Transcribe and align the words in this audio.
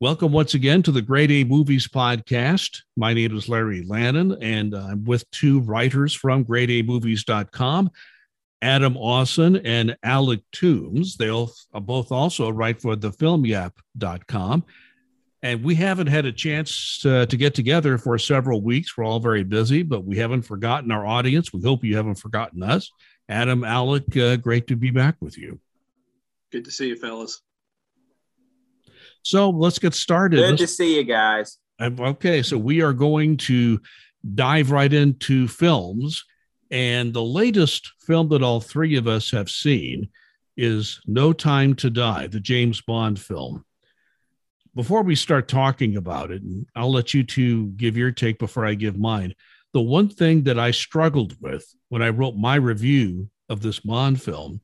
Welcome 0.00 0.30
once 0.30 0.54
again 0.54 0.84
to 0.84 0.92
the 0.92 1.02
Grade 1.02 1.32
A 1.32 1.42
Movies 1.42 1.88
Podcast. 1.88 2.82
My 2.96 3.12
name 3.12 3.36
is 3.36 3.48
Larry 3.48 3.82
Lannon, 3.82 4.40
and 4.40 4.72
I'm 4.72 5.04
with 5.04 5.28
two 5.32 5.58
writers 5.58 6.14
from 6.14 6.44
GradeAMovies.com, 6.44 7.90
Adam 8.62 8.96
Austin 8.96 9.56
and 9.56 9.96
Alec 10.04 10.42
Toombs. 10.52 11.16
They'll 11.16 11.50
both 11.72 12.12
also 12.12 12.48
write 12.48 12.80
for 12.80 12.94
thefilmyap.com. 12.94 14.64
And 15.42 15.64
we 15.64 15.74
haven't 15.74 16.06
had 16.06 16.26
a 16.26 16.32
chance 16.32 17.00
to, 17.02 17.26
to 17.26 17.36
get 17.36 17.56
together 17.56 17.98
for 17.98 18.16
several 18.18 18.60
weeks. 18.60 18.96
We're 18.96 19.04
all 19.04 19.18
very 19.18 19.42
busy, 19.42 19.82
but 19.82 20.04
we 20.04 20.16
haven't 20.16 20.42
forgotten 20.42 20.92
our 20.92 21.04
audience. 21.04 21.52
We 21.52 21.62
hope 21.62 21.82
you 21.82 21.96
haven't 21.96 22.20
forgotten 22.20 22.62
us. 22.62 22.92
Adam, 23.28 23.64
Alec, 23.64 24.16
uh, 24.16 24.36
great 24.36 24.68
to 24.68 24.76
be 24.76 24.92
back 24.92 25.16
with 25.18 25.36
you. 25.36 25.58
Good 26.52 26.66
to 26.66 26.70
see 26.70 26.86
you, 26.86 26.96
fellas. 26.96 27.42
So 29.22 29.50
let's 29.50 29.78
get 29.78 29.94
started. 29.94 30.36
Good 30.36 30.50
let's, 30.50 30.62
to 30.62 30.66
see 30.66 30.96
you 30.96 31.04
guys. 31.04 31.58
Okay, 31.80 32.42
so 32.42 32.58
we 32.58 32.82
are 32.82 32.92
going 32.92 33.36
to 33.38 33.80
dive 34.34 34.70
right 34.70 34.92
into 34.92 35.48
films. 35.48 36.24
And 36.70 37.12
the 37.14 37.22
latest 37.22 37.92
film 38.00 38.28
that 38.30 38.42
all 38.42 38.60
three 38.60 38.96
of 38.96 39.06
us 39.06 39.30
have 39.30 39.48
seen 39.48 40.08
is 40.56 41.00
No 41.06 41.32
Time 41.32 41.74
to 41.76 41.88
Die, 41.88 42.26
the 42.26 42.40
James 42.40 42.80
Bond 42.80 43.18
film. 43.18 43.64
Before 44.74 45.02
we 45.02 45.14
start 45.14 45.48
talking 45.48 45.96
about 45.96 46.30
it, 46.30 46.42
and 46.42 46.66
I'll 46.76 46.92
let 46.92 47.14
you 47.14 47.24
two 47.24 47.68
give 47.68 47.96
your 47.96 48.12
take 48.12 48.38
before 48.38 48.66
I 48.66 48.74
give 48.74 48.98
mine. 48.98 49.34
The 49.72 49.80
one 49.80 50.08
thing 50.08 50.44
that 50.44 50.58
I 50.58 50.70
struggled 50.70 51.36
with 51.40 51.64
when 51.88 52.02
I 52.02 52.10
wrote 52.10 52.36
my 52.36 52.56
review 52.56 53.30
of 53.48 53.60
this 53.60 53.80
Bond 53.80 54.20
film 54.20 54.60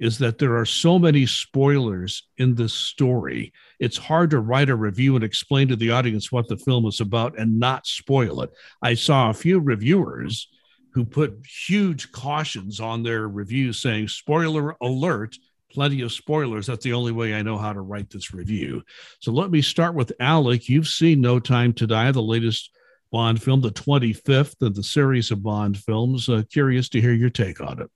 is 0.00 0.18
that 0.18 0.38
there 0.38 0.56
are 0.56 0.64
so 0.64 0.98
many 0.98 1.26
spoilers 1.26 2.24
in 2.36 2.54
this 2.54 2.72
story. 2.72 3.52
It's 3.80 3.96
hard 3.96 4.30
to 4.30 4.40
write 4.40 4.70
a 4.70 4.76
review 4.76 5.16
and 5.16 5.24
explain 5.24 5.68
to 5.68 5.76
the 5.76 5.90
audience 5.90 6.30
what 6.30 6.48
the 6.48 6.56
film 6.56 6.86
is 6.86 7.00
about 7.00 7.38
and 7.38 7.58
not 7.58 7.86
spoil 7.86 8.42
it. 8.42 8.50
I 8.82 8.94
saw 8.94 9.30
a 9.30 9.34
few 9.34 9.58
reviewers 9.58 10.48
who 10.92 11.04
put 11.04 11.44
huge 11.66 12.12
cautions 12.12 12.80
on 12.80 13.02
their 13.02 13.28
reviews 13.28 13.80
saying, 13.80 14.08
spoiler 14.08 14.76
alert, 14.80 15.36
plenty 15.70 16.00
of 16.00 16.12
spoilers. 16.12 16.66
That's 16.66 16.84
the 16.84 16.94
only 16.94 17.12
way 17.12 17.34
I 17.34 17.42
know 17.42 17.58
how 17.58 17.72
to 17.72 17.80
write 17.80 18.10
this 18.10 18.32
review. 18.32 18.82
So 19.20 19.32
let 19.32 19.50
me 19.50 19.62
start 19.62 19.94
with 19.94 20.12
Alec. 20.20 20.68
You've 20.68 20.88
seen 20.88 21.20
No 21.20 21.38
Time 21.38 21.72
to 21.74 21.86
Die, 21.86 22.12
the 22.12 22.22
latest 22.22 22.70
Bond 23.10 23.42
film, 23.42 23.60
the 23.60 23.70
25th 23.70 24.60
of 24.60 24.74
the 24.74 24.82
series 24.82 25.30
of 25.30 25.42
Bond 25.42 25.78
films. 25.78 26.28
Uh, 26.28 26.42
curious 26.50 26.88
to 26.90 27.00
hear 27.00 27.12
your 27.12 27.30
take 27.30 27.60
on 27.60 27.80
it. 27.80 27.90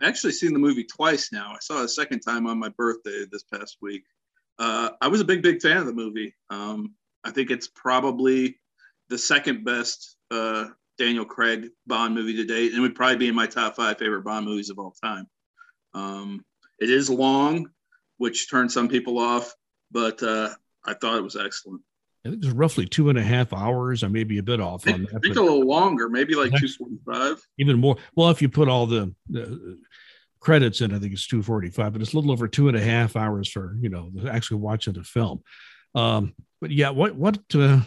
I 0.00 0.08
actually 0.08 0.32
seen 0.32 0.52
the 0.52 0.58
movie 0.58 0.84
twice 0.84 1.32
now. 1.32 1.52
I 1.54 1.58
saw 1.60 1.80
it 1.80 1.86
a 1.86 1.88
second 1.88 2.20
time 2.20 2.46
on 2.46 2.58
my 2.58 2.68
birthday 2.70 3.24
this 3.30 3.44
past 3.44 3.78
week. 3.80 4.04
Uh, 4.58 4.90
I 5.00 5.08
was 5.08 5.20
a 5.20 5.24
big, 5.24 5.42
big 5.42 5.60
fan 5.60 5.78
of 5.78 5.86
the 5.86 5.92
movie. 5.92 6.34
Um, 6.50 6.94
I 7.24 7.30
think 7.30 7.50
it's 7.50 7.68
probably 7.68 8.58
the 9.08 9.18
second 9.18 9.64
best 9.64 10.16
uh, 10.30 10.66
Daniel 10.98 11.24
Craig 11.24 11.68
Bond 11.86 12.14
movie 12.14 12.36
to 12.36 12.44
date, 12.44 12.72
and 12.72 12.82
would 12.82 12.94
probably 12.94 13.16
be 13.16 13.28
in 13.28 13.34
my 13.34 13.46
top 13.46 13.76
five 13.76 13.98
favorite 13.98 14.24
Bond 14.24 14.46
movies 14.46 14.70
of 14.70 14.78
all 14.78 14.94
time. 15.02 15.26
Um, 15.94 16.44
it 16.78 16.90
is 16.90 17.08
long, 17.08 17.70
which 18.18 18.50
turned 18.50 18.72
some 18.72 18.88
people 18.88 19.18
off, 19.18 19.54
but 19.90 20.22
uh, 20.22 20.50
I 20.84 20.94
thought 20.94 21.18
it 21.18 21.24
was 21.24 21.36
excellent. 21.36 21.82
I 22.26 22.30
think 22.30 22.44
it's 22.44 22.52
roughly 22.52 22.86
two 22.86 23.08
and 23.08 23.18
a 23.18 23.22
half 23.22 23.52
hours, 23.52 24.02
I 24.02 24.08
may 24.08 24.24
be 24.24 24.38
a 24.38 24.42
bit 24.42 24.60
off 24.60 24.86
on 24.86 25.02
that. 25.02 25.14
I 25.14 25.18
think 25.18 25.36
a 25.36 25.40
little 25.40 25.66
longer, 25.66 26.08
maybe 26.08 26.34
like 26.34 26.52
two 26.58 26.68
forty-five. 26.68 27.40
Even 27.58 27.78
more. 27.78 27.96
Well, 28.14 28.30
if 28.30 28.42
you 28.42 28.48
put 28.48 28.68
all 28.68 28.86
the, 28.86 29.14
the 29.28 29.78
credits 30.40 30.80
in, 30.80 30.94
I 30.94 30.98
think 30.98 31.12
it's 31.12 31.26
two 31.26 31.42
forty-five, 31.42 31.92
but 31.92 32.02
it's 32.02 32.12
a 32.12 32.16
little 32.16 32.32
over 32.32 32.48
two 32.48 32.68
and 32.68 32.76
a 32.76 32.82
half 32.82 33.16
hours 33.16 33.48
for 33.48 33.76
you 33.80 33.88
know 33.88 34.10
actually 34.28 34.58
watching 34.58 34.94
the 34.94 35.04
film. 35.04 35.42
Um, 35.94 36.34
but 36.60 36.70
yeah, 36.70 36.90
what 36.90 37.14
what 37.14 37.38
uh, 37.54 37.80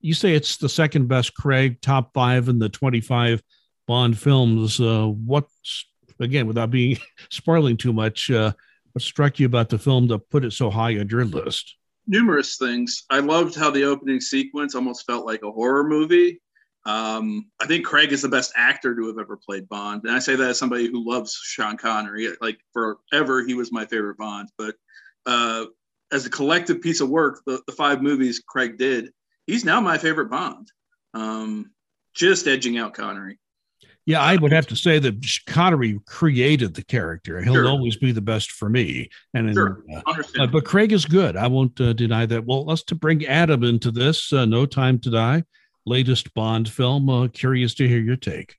you 0.00 0.14
say 0.14 0.34
it's 0.34 0.58
the 0.58 0.68
second 0.68 1.08
best 1.08 1.34
Craig 1.34 1.80
top 1.80 2.12
five 2.12 2.48
in 2.48 2.58
the 2.58 2.68
twenty-five 2.68 3.42
Bond 3.86 4.18
films. 4.18 4.78
Uh, 4.78 5.06
what's 5.06 5.86
again 6.20 6.46
without 6.46 6.70
being 6.70 6.98
spoiling 7.30 7.76
too 7.76 7.92
much? 7.92 8.30
Uh, 8.30 8.52
what 8.92 9.02
struck 9.02 9.38
you 9.38 9.46
about 9.46 9.70
the 9.70 9.78
film 9.78 10.08
to 10.08 10.18
put 10.18 10.44
it 10.44 10.52
so 10.52 10.70
high 10.70 10.98
on 10.98 11.08
your 11.08 11.24
list? 11.24 11.77
Numerous 12.08 12.56
things. 12.56 13.04
I 13.10 13.20
loved 13.20 13.54
how 13.54 13.70
the 13.70 13.84
opening 13.84 14.20
sequence 14.20 14.74
almost 14.74 15.06
felt 15.06 15.26
like 15.26 15.42
a 15.42 15.52
horror 15.52 15.86
movie. 15.86 16.40
Um, 16.86 17.50
I 17.60 17.66
think 17.66 17.84
Craig 17.84 18.12
is 18.12 18.22
the 18.22 18.28
best 18.28 18.52
actor 18.56 18.96
to 18.96 19.06
have 19.08 19.18
ever 19.18 19.36
played 19.36 19.68
Bond, 19.68 20.04
and 20.04 20.12
I 20.12 20.18
say 20.18 20.36
that 20.36 20.50
as 20.50 20.58
somebody 20.58 20.86
who 20.86 21.06
loves 21.06 21.34
Sean 21.34 21.76
Connery. 21.76 22.30
Like 22.40 22.58
forever, 22.72 23.44
he 23.44 23.54
was 23.54 23.70
my 23.70 23.84
favorite 23.84 24.16
Bond. 24.16 24.48
But 24.56 24.76
uh, 25.26 25.66
as 26.10 26.24
a 26.24 26.30
collective 26.30 26.80
piece 26.80 27.02
of 27.02 27.10
work, 27.10 27.42
the, 27.46 27.60
the, 27.66 27.72
five 27.72 28.00
movies 28.00 28.42
Craig 28.46 28.78
did, 28.78 29.12
he's 29.46 29.64
now 29.64 29.80
my 29.80 29.98
favorite 29.98 30.30
Bond. 30.30 30.72
Um, 31.12 31.72
just 32.14 32.46
edging 32.46 32.78
out 32.78 32.94
Connery. 32.94 33.38
Yeah, 34.08 34.22
I 34.22 34.36
would 34.36 34.52
have 34.52 34.66
to 34.68 34.74
say 34.74 34.98
that 35.00 35.22
Connery 35.46 36.00
created 36.06 36.72
the 36.72 36.82
character. 36.82 37.42
He'll 37.42 37.52
sure. 37.52 37.68
always 37.68 37.98
be 37.98 38.10
the 38.10 38.22
best 38.22 38.52
for 38.52 38.70
me. 38.70 39.10
And 39.34 39.52
sure. 39.52 39.84
uh, 40.38 40.46
but 40.46 40.64
Craig 40.64 40.92
is 40.92 41.04
good. 41.04 41.36
I 41.36 41.46
won't 41.46 41.78
uh, 41.78 41.92
deny 41.92 42.24
that. 42.24 42.46
Well, 42.46 42.64
let's 42.64 42.82
to 42.84 42.94
bring 42.94 43.26
Adam 43.26 43.64
into 43.64 43.90
this. 43.90 44.32
Uh, 44.32 44.46
no 44.46 44.64
Time 44.64 44.98
to 45.00 45.10
Die, 45.10 45.44
latest 45.84 46.32
Bond 46.32 46.70
film. 46.70 47.10
Uh, 47.10 47.28
curious 47.28 47.74
to 47.74 47.86
hear 47.86 47.98
your 47.98 48.16
take. 48.16 48.56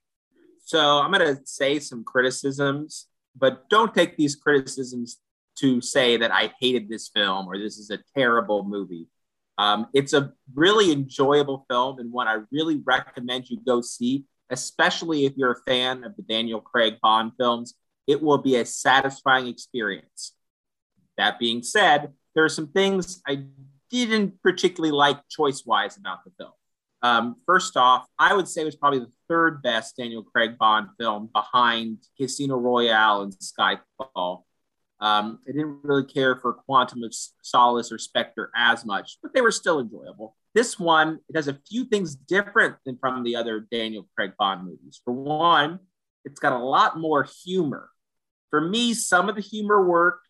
So 0.66 0.78
I'm 1.00 1.10
going 1.10 1.34
to 1.34 1.42
say 1.44 1.80
some 1.80 2.04
criticisms, 2.04 3.08
but 3.36 3.68
don't 3.68 3.92
take 3.92 4.16
these 4.16 4.36
criticisms 4.36 5.18
to 5.58 5.80
say 5.80 6.16
that 6.16 6.30
I 6.30 6.52
hated 6.60 6.88
this 6.88 7.08
film 7.08 7.48
or 7.48 7.58
this 7.58 7.76
is 7.76 7.90
a 7.90 7.98
terrible 8.16 8.62
movie. 8.62 9.08
Um, 9.58 9.88
it's 9.94 10.12
a 10.12 10.32
really 10.54 10.92
enjoyable 10.92 11.66
film 11.68 11.98
and 11.98 12.12
one 12.12 12.28
I 12.28 12.38
really 12.52 12.80
recommend 12.84 13.50
you 13.50 13.58
go 13.66 13.80
see 13.80 14.26
especially 14.50 15.24
if 15.24 15.32
you're 15.36 15.52
a 15.52 15.62
fan 15.66 16.04
of 16.04 16.16
the 16.16 16.22
Daniel 16.22 16.60
Craig 16.60 16.96
Bond 17.02 17.32
films. 17.38 17.74
It 18.06 18.20
will 18.20 18.38
be 18.38 18.56
a 18.56 18.64
satisfying 18.64 19.46
experience. 19.46 20.34
That 21.16 21.38
being 21.38 21.62
said, 21.62 22.12
there 22.34 22.44
are 22.44 22.48
some 22.48 22.68
things 22.68 23.22
I 23.26 23.44
didn't 23.90 24.42
particularly 24.42 24.92
like 24.92 25.18
choice 25.28 25.64
wise 25.64 25.96
about 25.96 26.24
the 26.24 26.30
film. 26.38 26.52
Um, 27.02 27.36
first 27.46 27.76
off, 27.76 28.06
I 28.18 28.34
would 28.34 28.48
say 28.48 28.62
it 28.62 28.66
was 28.66 28.76
probably 28.76 29.00
the 29.00 29.12
third 29.28 29.62
best 29.62 29.96
Daniel 29.96 30.22
Craig 30.22 30.58
Bond 30.58 30.88
film 30.98 31.30
behind 31.32 31.98
Casino 32.18 32.56
Royale 32.56 33.22
and 33.22 33.32
Skyfall. 33.32 34.42
Um, 35.00 35.38
I 35.48 35.52
didn't 35.52 35.78
really 35.82 36.04
care 36.04 36.36
for 36.36 36.52
Quantum 36.52 37.02
of 37.02 37.14
Solace 37.42 37.90
or 37.90 37.98
Spectre 37.98 38.50
as 38.54 38.84
much, 38.84 39.18
but 39.22 39.32
they 39.32 39.40
were 39.40 39.50
still 39.50 39.80
enjoyable. 39.80 40.36
This 40.54 40.78
one, 40.78 41.20
it 41.28 41.36
has 41.36 41.48
a 41.48 41.58
few 41.68 41.84
things 41.84 42.14
different 42.14 42.76
than 42.84 42.98
from 42.98 43.22
the 43.22 43.36
other 43.36 43.66
Daniel 43.70 44.06
Craig 44.14 44.32
Bond 44.38 44.64
movies. 44.64 45.00
For 45.04 45.12
one, 45.12 45.78
it's 46.24 46.40
got 46.40 46.52
a 46.52 46.58
lot 46.58 46.98
more 46.98 47.26
humor. 47.44 47.88
For 48.50 48.60
me, 48.60 48.94
some 48.94 49.28
of 49.28 49.36
the 49.36 49.40
humor 49.40 49.86
worked, 49.86 50.26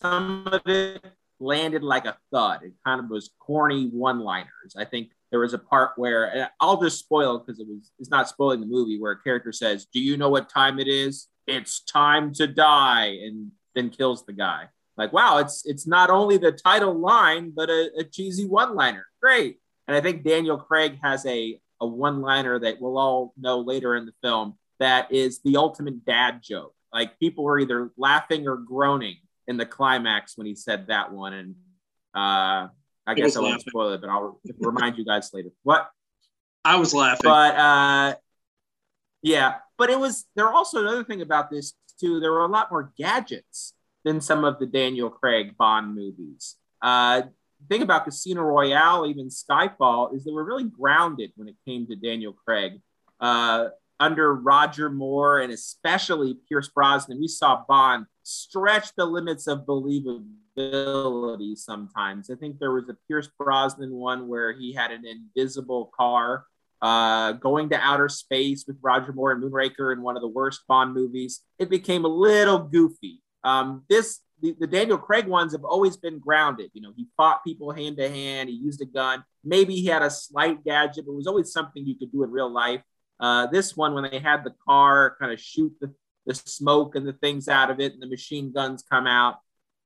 some 0.00 0.46
of 0.46 0.60
it 0.66 1.04
landed 1.40 1.82
like 1.82 2.06
a 2.06 2.16
thud. 2.32 2.62
It 2.62 2.72
kind 2.84 3.00
of 3.00 3.10
was 3.10 3.30
corny 3.38 3.88
one 3.88 4.20
liners. 4.20 4.76
I 4.76 4.84
think 4.84 5.10
there 5.30 5.40
was 5.40 5.54
a 5.54 5.58
part 5.58 5.92
where 5.96 6.50
I'll 6.60 6.80
just 6.80 6.98
spoil 6.98 7.38
because 7.38 7.58
it 7.60 7.66
was 7.66 7.90
it's 7.98 8.10
not 8.10 8.28
spoiling 8.28 8.60
the 8.60 8.66
movie 8.66 8.98
where 8.98 9.12
a 9.12 9.22
character 9.22 9.52
says, 9.52 9.86
Do 9.86 10.00
you 10.00 10.16
know 10.16 10.28
what 10.28 10.48
time 10.48 10.78
it 10.78 10.88
is? 10.88 11.28
It's 11.46 11.80
time 11.84 12.32
to 12.34 12.46
die, 12.46 13.18
and 13.22 13.52
then 13.76 13.90
kills 13.90 14.26
the 14.26 14.32
guy. 14.32 14.64
Like 14.96 15.12
wow 15.12 15.38
it's 15.38 15.64
it's 15.64 15.86
not 15.86 16.10
only 16.10 16.38
the 16.38 16.52
title 16.52 16.98
line 16.98 17.52
but 17.54 17.70
a, 17.70 17.90
a 17.98 18.04
cheesy 18.04 18.46
one 18.46 18.74
liner 18.74 19.06
great. 19.22 19.60
And 19.86 19.96
i 19.96 20.00
think 20.00 20.24
daniel 20.24 20.58
craig 20.58 20.98
has 21.02 21.24
a 21.26 21.60
a 21.80 21.86
one 21.86 22.20
liner 22.22 22.58
that 22.58 22.80
we'll 22.80 22.98
all 22.98 23.34
know 23.38 23.60
later 23.60 23.94
in 23.94 24.06
the 24.06 24.14
film 24.22 24.56
that 24.78 25.12
is 25.12 25.40
the 25.40 25.56
ultimate 25.56 26.04
dad 26.04 26.40
joke. 26.42 26.74
Like 26.92 27.18
people 27.18 27.44
were 27.44 27.58
either 27.58 27.90
laughing 27.96 28.46
or 28.46 28.56
groaning 28.56 29.16
in 29.46 29.56
the 29.56 29.66
climax 29.66 30.36
when 30.36 30.46
he 30.46 30.54
said 30.54 30.88
that 30.88 31.12
one. 31.12 31.32
And 31.32 31.54
uh 32.14 32.68
i 33.06 33.14
guess 33.14 33.36
i 33.36 33.40
won't 33.40 33.60
spoil 33.60 33.92
it 33.92 34.00
but 34.00 34.08
i'll 34.08 34.40
remind 34.58 34.96
you 34.96 35.04
guys 35.04 35.30
later. 35.32 35.50
What? 35.62 35.88
I 36.64 36.76
was 36.76 36.94
laughing. 36.94 37.20
But 37.24 37.56
uh 37.56 38.14
yeah 39.22 39.56
but 39.76 39.90
it 39.90 39.98
was 39.98 40.24
there 40.34 40.50
also 40.50 40.80
another 40.80 41.04
thing 41.04 41.20
about 41.20 41.50
this 41.50 41.74
too 42.00 42.20
there 42.20 42.32
were 42.32 42.44
a 42.44 42.48
lot 42.48 42.70
more 42.70 42.92
gadgets 42.96 43.74
than 44.04 44.20
some 44.20 44.44
of 44.44 44.58
the 44.58 44.66
Daniel 44.66 45.10
Craig 45.10 45.56
Bond 45.56 45.94
movies. 45.94 46.56
Uh, 46.80 47.22
thing 47.68 47.82
about 47.82 48.04
Casino 48.04 48.42
Royale, 48.42 49.06
even 49.06 49.28
Skyfall, 49.28 50.14
is 50.14 50.24
they 50.24 50.30
were 50.30 50.44
really 50.44 50.64
grounded 50.64 51.32
when 51.36 51.48
it 51.48 51.56
came 51.66 51.86
to 51.86 51.96
Daniel 51.96 52.32
Craig. 52.32 52.80
Uh, 53.20 53.68
under 53.98 54.34
Roger 54.34 54.90
Moore 54.90 55.40
and 55.40 55.52
especially 55.52 56.38
Pierce 56.48 56.68
Brosnan, 56.68 57.18
we 57.18 57.28
saw 57.28 57.64
Bond 57.66 58.06
stretch 58.22 58.94
the 58.94 59.06
limits 59.06 59.46
of 59.46 59.66
believability 59.66 61.56
sometimes. 61.56 62.30
I 62.30 62.34
think 62.34 62.58
there 62.58 62.72
was 62.72 62.88
a 62.88 62.96
Pierce 63.08 63.28
Brosnan 63.38 63.92
one 63.92 64.28
where 64.28 64.52
he 64.52 64.72
had 64.74 64.90
an 64.90 65.04
invisible 65.06 65.90
car 65.96 66.44
uh, 66.82 67.32
going 67.32 67.70
to 67.70 67.76
outer 67.80 68.08
space 68.08 68.64
with 68.66 68.76
Roger 68.82 69.12
Moore 69.12 69.32
and 69.32 69.42
Moonraker 69.42 69.92
in 69.92 70.02
one 70.02 70.16
of 70.16 70.22
the 70.22 70.28
worst 70.28 70.62
Bond 70.68 70.94
movies. 70.94 71.40
It 71.58 71.70
became 71.70 72.04
a 72.04 72.08
little 72.08 72.58
goofy. 72.58 73.22
Um, 73.44 73.84
this 73.88 74.20
the, 74.40 74.54
the 74.58 74.66
Daniel 74.66 74.98
Craig 74.98 75.26
ones 75.26 75.52
have 75.52 75.64
always 75.64 75.96
been 75.96 76.18
grounded. 76.18 76.70
You 76.74 76.82
know, 76.82 76.92
he 76.94 77.06
fought 77.16 77.44
people 77.44 77.72
hand 77.72 77.96
to 77.96 78.08
hand, 78.08 78.48
he 78.48 78.54
used 78.54 78.82
a 78.82 78.84
gun. 78.84 79.24
Maybe 79.44 79.74
he 79.76 79.86
had 79.86 80.02
a 80.02 80.10
slight 80.10 80.64
gadget, 80.64 81.06
but 81.06 81.12
it 81.12 81.16
was 81.16 81.26
always 81.26 81.52
something 81.52 81.86
you 81.86 81.96
could 81.96 82.12
do 82.12 82.22
in 82.22 82.30
real 82.30 82.52
life. 82.52 82.82
Uh, 83.18 83.46
this 83.46 83.76
one, 83.76 83.94
when 83.94 84.10
they 84.10 84.18
had 84.18 84.44
the 84.44 84.54
car 84.66 85.16
kind 85.18 85.32
of 85.32 85.40
shoot 85.40 85.72
the, 85.80 85.92
the 86.26 86.34
smoke 86.34 86.96
and 86.96 87.06
the 87.06 87.14
things 87.14 87.48
out 87.48 87.70
of 87.70 87.80
it, 87.80 87.94
and 87.94 88.02
the 88.02 88.06
machine 88.06 88.52
guns 88.52 88.84
come 88.90 89.06
out, 89.06 89.36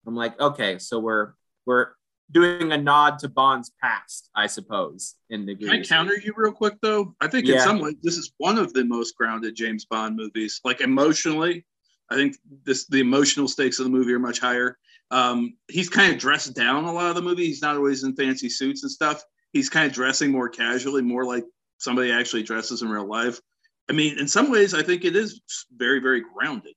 I'm 0.07 0.17
like, 0.17 0.41
okay, 0.41 0.79
so 0.79 0.99
we're 0.99 1.35
we're 1.67 1.89
doing 2.33 2.73
a 2.73 2.79
nod 2.79 3.19
to 3.21 3.29
Bond's 3.29 3.73
past, 3.83 4.31
I 4.35 4.47
suppose. 4.47 5.17
In 5.31 5.47
the 5.47 5.57
can 5.57 5.71
I 5.71 5.83
counter 5.83 6.19
you 6.19 6.33
real 6.37 6.53
quick 6.53 6.75
though? 6.83 7.15
I 7.21 7.29
think 7.29 7.47
yeah. 7.47 7.57
in 7.57 7.61
some 7.61 7.81
ways 7.81 7.95
this 8.03 8.17
is 8.17 8.33
one 8.39 8.59
of 8.59 8.73
the 8.73 8.85
most 8.85 9.17
grounded 9.17 9.57
James 9.57 9.85
Bond 9.85 10.17
movies. 10.17 10.61
Like 10.65 10.81
emotionally, 10.81 11.65
I 12.11 12.17
think 12.17 12.37
this 12.65 12.87
the 12.87 13.01
emotional 13.01 13.49
stakes 13.49 13.79
of 13.79 13.85
the 13.85 13.91
movie 13.91 14.13
are 14.13 14.19
much 14.19 14.41
higher. 14.41 14.79
Um, 15.11 15.57
he's 15.69 15.89
kind 15.89 16.13
of 16.13 16.19
dressed 16.19 16.55
down 16.55 16.85
a 16.85 16.93
lot 16.93 17.11
of 17.11 17.17
the 17.17 17.23
movie. 17.23 17.47
He's 17.47 17.63
not 17.63 17.77
always 17.77 18.05
in 18.05 18.15
fancy 18.15 18.49
suits 18.49 18.83
and 18.83 18.93
stuff. 18.93 19.23
He's 19.53 19.69
kind 19.69 19.87
of 19.87 19.93
dressing 19.93 20.31
more 20.31 20.49
casually, 20.49 21.03
more 21.03 21.25
like 21.25 21.45
somebody 21.79 22.13
actually 22.13 22.45
dresses 22.45 22.83
in 22.83 22.89
real 22.89 23.09
life. 23.09 23.41
I 23.89 23.93
mean, 23.93 24.19
in 24.21 24.29
some 24.29 24.53
ways, 24.53 24.73
I 24.73 24.83
think 24.85 25.05
it 25.05 25.17
is 25.17 25.41
very, 25.77 25.99
very 25.99 26.23
grounded. 26.23 26.75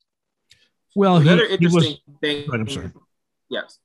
Well, 0.96 1.18
another 1.18 1.48
he, 1.48 1.54
interesting 1.54 1.82
he 1.84 2.02
was, 2.08 2.20
thing. 2.22 2.50
Right, 2.50 2.60
I'm 2.60 2.70
sorry. 2.70 2.92
Yes. 3.50 3.78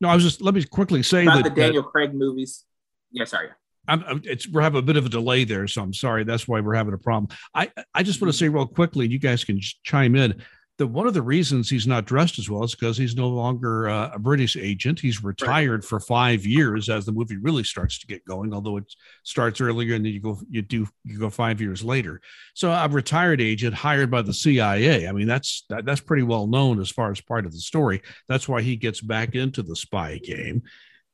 No, 0.00 0.08
I 0.08 0.14
was 0.14 0.24
just 0.24 0.40
let 0.40 0.54
me 0.54 0.64
quickly 0.64 1.02
say 1.02 1.22
about 1.22 1.42
that 1.42 1.54
the 1.54 1.60
Daniel 1.60 1.82
Craig 1.82 2.14
movies. 2.14 2.64
Yeah, 3.10 3.24
sorry. 3.24 3.48
I'm, 3.88 4.20
it's 4.24 4.48
we're 4.48 4.60
having 4.60 4.78
a 4.78 4.82
bit 4.82 4.96
of 4.96 5.06
a 5.06 5.08
delay 5.08 5.44
there, 5.44 5.66
so 5.66 5.82
I'm 5.82 5.94
sorry. 5.94 6.24
That's 6.24 6.46
why 6.46 6.60
we're 6.60 6.74
having 6.74 6.94
a 6.94 6.98
problem. 6.98 7.28
I 7.54 7.70
I 7.94 8.02
just 8.02 8.20
want 8.20 8.32
to 8.32 8.36
mm-hmm. 8.36 8.52
say 8.52 8.54
real 8.54 8.66
quickly, 8.66 9.08
you 9.08 9.18
guys 9.18 9.44
can 9.44 9.60
chime 9.82 10.14
in 10.14 10.42
that 10.78 10.86
one 10.86 11.08
of 11.08 11.14
the 11.14 11.22
reasons 11.22 11.68
he's 11.68 11.88
not 11.88 12.04
dressed 12.04 12.38
as 12.38 12.48
well 12.48 12.62
is 12.62 12.74
because 12.74 12.96
he's 12.96 13.16
no 13.16 13.28
longer 13.28 13.88
uh, 13.88 14.12
a 14.14 14.18
British 14.18 14.56
agent. 14.56 15.00
He's 15.00 15.24
retired 15.24 15.80
right. 15.80 15.84
for 15.84 15.98
five 15.98 16.46
years 16.46 16.88
as 16.88 17.04
the 17.04 17.12
movie 17.12 17.36
really 17.36 17.64
starts 17.64 17.98
to 17.98 18.06
get 18.06 18.24
going. 18.24 18.54
Although 18.54 18.76
it 18.78 18.94
starts 19.24 19.60
earlier 19.60 19.96
and 19.96 20.04
then 20.04 20.12
you 20.12 20.20
go 20.20 20.40
you 20.48 20.62
do 20.62 20.86
you 21.04 21.18
go 21.18 21.30
five 21.30 21.60
years 21.60 21.82
later. 21.82 22.20
So 22.54 22.70
a 22.70 22.88
retired 22.88 23.40
agent 23.40 23.74
hired 23.74 24.10
by 24.10 24.22
the 24.22 24.32
CIA. 24.32 25.08
I 25.08 25.12
mean 25.12 25.26
that's 25.26 25.64
that, 25.68 25.84
that's 25.84 26.00
pretty 26.00 26.22
well 26.22 26.46
known 26.46 26.80
as 26.80 26.90
far 26.90 27.10
as 27.10 27.20
part 27.20 27.44
of 27.44 27.52
the 27.52 27.58
story. 27.58 28.00
That's 28.28 28.48
why 28.48 28.62
he 28.62 28.76
gets 28.76 29.00
back 29.00 29.34
into 29.34 29.64
the 29.64 29.76
spy 29.76 30.18
game 30.18 30.62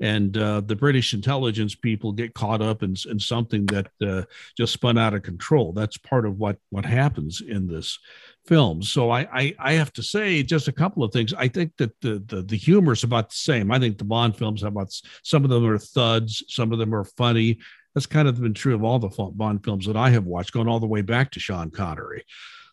and 0.05 0.37
uh, 0.37 0.61
the 0.61 0.77
British 0.77 1.15
intelligence 1.15 1.75
people 1.75 2.13
get 2.13 2.35
caught 2.35 2.61
up 2.61 2.83
in, 2.83 2.95
in 3.09 3.19
something 3.19 3.65
that 3.67 3.89
uh, 4.07 4.23
just 4.55 4.75
spun 4.75 4.99
out 4.99 5.15
of 5.15 5.23
control. 5.23 5.73
That's 5.73 5.97
part 5.97 6.27
of 6.27 6.39
what 6.39 6.59
what 6.69 6.85
happens 6.85 7.41
in 7.41 7.67
this 7.67 7.99
film. 8.47 8.83
So 8.83 9.11
I, 9.11 9.21
I, 9.33 9.55
I 9.59 9.73
have 9.73 9.95
to 9.95 10.03
say 10.03 10.43
just 10.43 10.69
a 10.69 10.73
couple 10.73 11.03
of 11.03 11.11
things. 11.11 11.33
I 11.33 11.49
think 11.49 11.73
that 11.79 11.99
the 12.03 12.23
the 12.27 12.43
the 12.43 12.57
humor 12.57 12.93
is 12.93 13.03
about 13.03 13.31
the 13.31 13.37
same. 13.37 13.73
I 13.73 13.79
think 13.79 13.97
the 13.97 14.05
Bond 14.05 14.37
films 14.37 14.61
have 14.61 14.73
about 14.73 14.93
some 15.23 15.43
of 15.43 15.49
them 15.49 15.65
are 15.65 15.79
thuds, 15.79 16.45
some 16.49 16.71
of 16.71 16.79
them 16.79 16.95
are 16.95 17.05
funny. 17.05 17.59
That's 17.95 18.07
kind 18.07 18.29
of 18.29 18.39
been 18.39 18.53
true 18.53 18.75
of 18.75 18.85
all 18.85 18.99
the 18.99 19.09
Bond 19.09 19.65
films 19.65 19.87
that 19.87 19.97
I 19.97 20.11
have 20.11 20.27
watched, 20.27 20.53
going 20.53 20.69
all 20.69 20.81
the 20.81 20.87
way 20.87 21.01
back 21.01 21.31
to 21.31 21.41
Sean 21.41 21.71
Connery. 21.71 22.25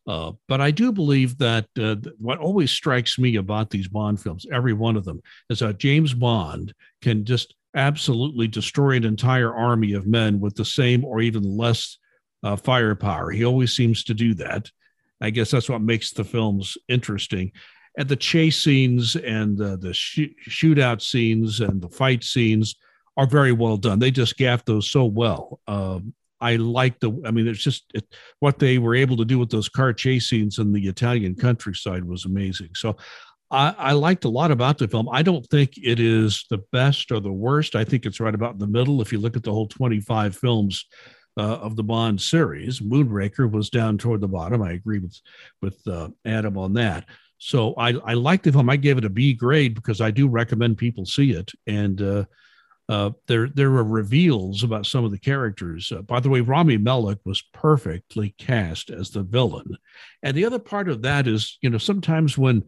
Uh, 0.07 0.31
but 0.48 0.59
I 0.62 0.71
do 0.71 0.92
believe 0.92 1.38
that 1.38 1.68
uh, 1.80 1.95
what 2.18 2.39
always 2.39 2.71
strikes 2.71 3.19
me 3.19 3.36
about 3.36 3.69
these 3.69 3.88
Bond 3.88 4.19
films, 4.19 4.45
every 4.51 4.74
one 4.74 4.98
of 4.98 5.06
them, 5.06 5.21
is 5.50 5.59
that 5.59 5.77
James 5.77 6.13
Bond 6.13 6.74
can 7.01 7.24
just 7.24 7.56
absolutely 7.75 8.48
destroy 8.48 8.95
an 8.95 9.06
entire 9.06 9.53
army 9.53 9.94
of 9.94 10.07
men 10.07 10.39
with 10.39 10.56
the 10.56 10.65
same 10.65 11.06
or 11.06 11.21
even 11.21 11.44
less 11.44 11.98
uh, 12.44 12.56
firepower. 12.56 13.30
He 13.31 13.45
always 13.45 13.75
seems 13.75 14.03
to 14.06 14.13
do 14.13 14.33
that. 14.36 14.69
I 15.21 15.30
guess 15.30 15.51
that's 15.51 15.69
what 15.69 15.81
makes 15.81 16.12
the 16.12 16.24
films 16.24 16.77
interesting. 16.88 17.51
And 17.98 18.07
the 18.07 18.15
chase 18.15 18.63
scenes 18.63 19.15
and 19.15 19.62
uh, 19.62 19.75
the 19.75 19.94
sh- 19.94 20.33
shootout 20.50 21.01
scenes 21.01 21.59
and 21.59 21.81
the 21.81 21.89
fight 21.89 22.24
scenes 22.24 22.75
are 23.18 23.27
very 23.27 23.51
well 23.51 23.77
done. 23.77 24.00
They 24.00 24.12
just 24.12 24.38
gaff 24.38 24.65
those 24.65 24.89
so 24.89 25.06
well. 25.06 25.59
Um, 25.68 26.13
I 26.42 26.56
like 26.56 27.00
the. 27.00 27.12
I 27.26 27.32
mean, 27.32 27.48
it's 27.48 27.64
just 27.64 27.86
it, 27.94 28.06
what 28.40 28.60
they 28.60 28.78
were 28.78 28.96
able 28.96 29.18
to 29.18 29.26
do 29.26 29.40
with 29.40 29.50
those 29.50 29.70
car 29.70 29.94
chase 29.94 30.30
scenes 30.30 30.58
in 30.58 30.74
the 30.74 30.88
Italian 30.88 31.36
countryside 31.36 32.04
was 32.04 32.26
amazing. 32.26 32.70
So, 32.76 32.98
I, 33.52 33.76
I, 33.78 33.92
liked 33.94 34.26
a 34.26 34.30
lot 34.30 34.52
about 34.52 34.78
the 34.78 34.88
film. 34.88 35.08
I 35.12 35.22
don't 35.22 35.46
think 35.48 35.74
it 35.78 36.00
is 36.00 36.46
the 36.50 36.64
best 36.72 37.12
or 37.12 37.20
the 37.20 37.32
worst. 37.32 37.76
I 37.76 37.84
think 37.84 38.06
it's 38.06 38.20
right 38.20 38.34
about 38.34 38.54
in 38.54 38.60
the 38.60 38.68
middle. 38.68 39.02
If 39.02 39.12
you 39.12 39.20
look 39.20 39.38
at 39.38 39.44
the 39.44 39.52
whole 39.52 39.68
twenty-five 39.68 40.36
films 40.36 40.86
uh, 41.38 41.58
of 41.58 41.76
the 41.76 41.84
Bond 41.84 42.22
series. 42.22 42.80
Moonraker 42.80 43.50
was 43.50 43.70
down 43.70 43.98
toward 43.98 44.22
the 44.22 44.28
bottom. 44.28 44.62
I 44.62 44.74
agree 44.74 45.00
with 45.00 45.20
with 45.62 45.80
uh, 45.88 46.10
Adam 46.26 46.58
on 46.58 46.74
that. 46.74 47.06
So 47.38 47.74
I 47.76 47.94
I 48.06 48.14
like 48.14 48.44
the 48.44 48.52
film. 48.52 48.70
I 48.70 48.76
gave 48.76 48.98
it 48.98 49.06
a 49.06 49.10
B 49.10 49.34
grade 49.34 49.76
because 49.76 50.02
I 50.02 50.12
do 50.12 50.28
recommend 50.28 50.78
people 50.78 51.06
see 51.06 51.32
it. 51.32 51.52
And 51.68 52.02
uh, 52.02 52.26
uh, 52.92 53.12
there 53.28 53.48
there 53.48 53.72
were 53.72 53.86
reveals 53.86 54.64
about 54.64 54.86
some 54.86 55.06
of 55.06 55.12
the 55.12 55.18
characters. 55.18 55.94
Uh, 55.94 56.02
by 56.02 56.20
the 56.20 56.28
way, 56.28 56.42
Rami 56.42 56.78
Malek 56.78 57.20
was 57.24 57.42
perfectly 57.54 58.36
cast 58.38 58.90
as 58.90 59.10
the 59.10 59.24
villain. 59.24 59.78
And 60.24 60.36
the 60.36 60.44
other 60.44 60.60
part 60.60 60.90
of 60.90 61.02
that 61.04 61.26
is, 61.26 61.58
you 61.62 61.70
know, 61.70 61.78
sometimes 61.78 62.38
when 62.38 62.66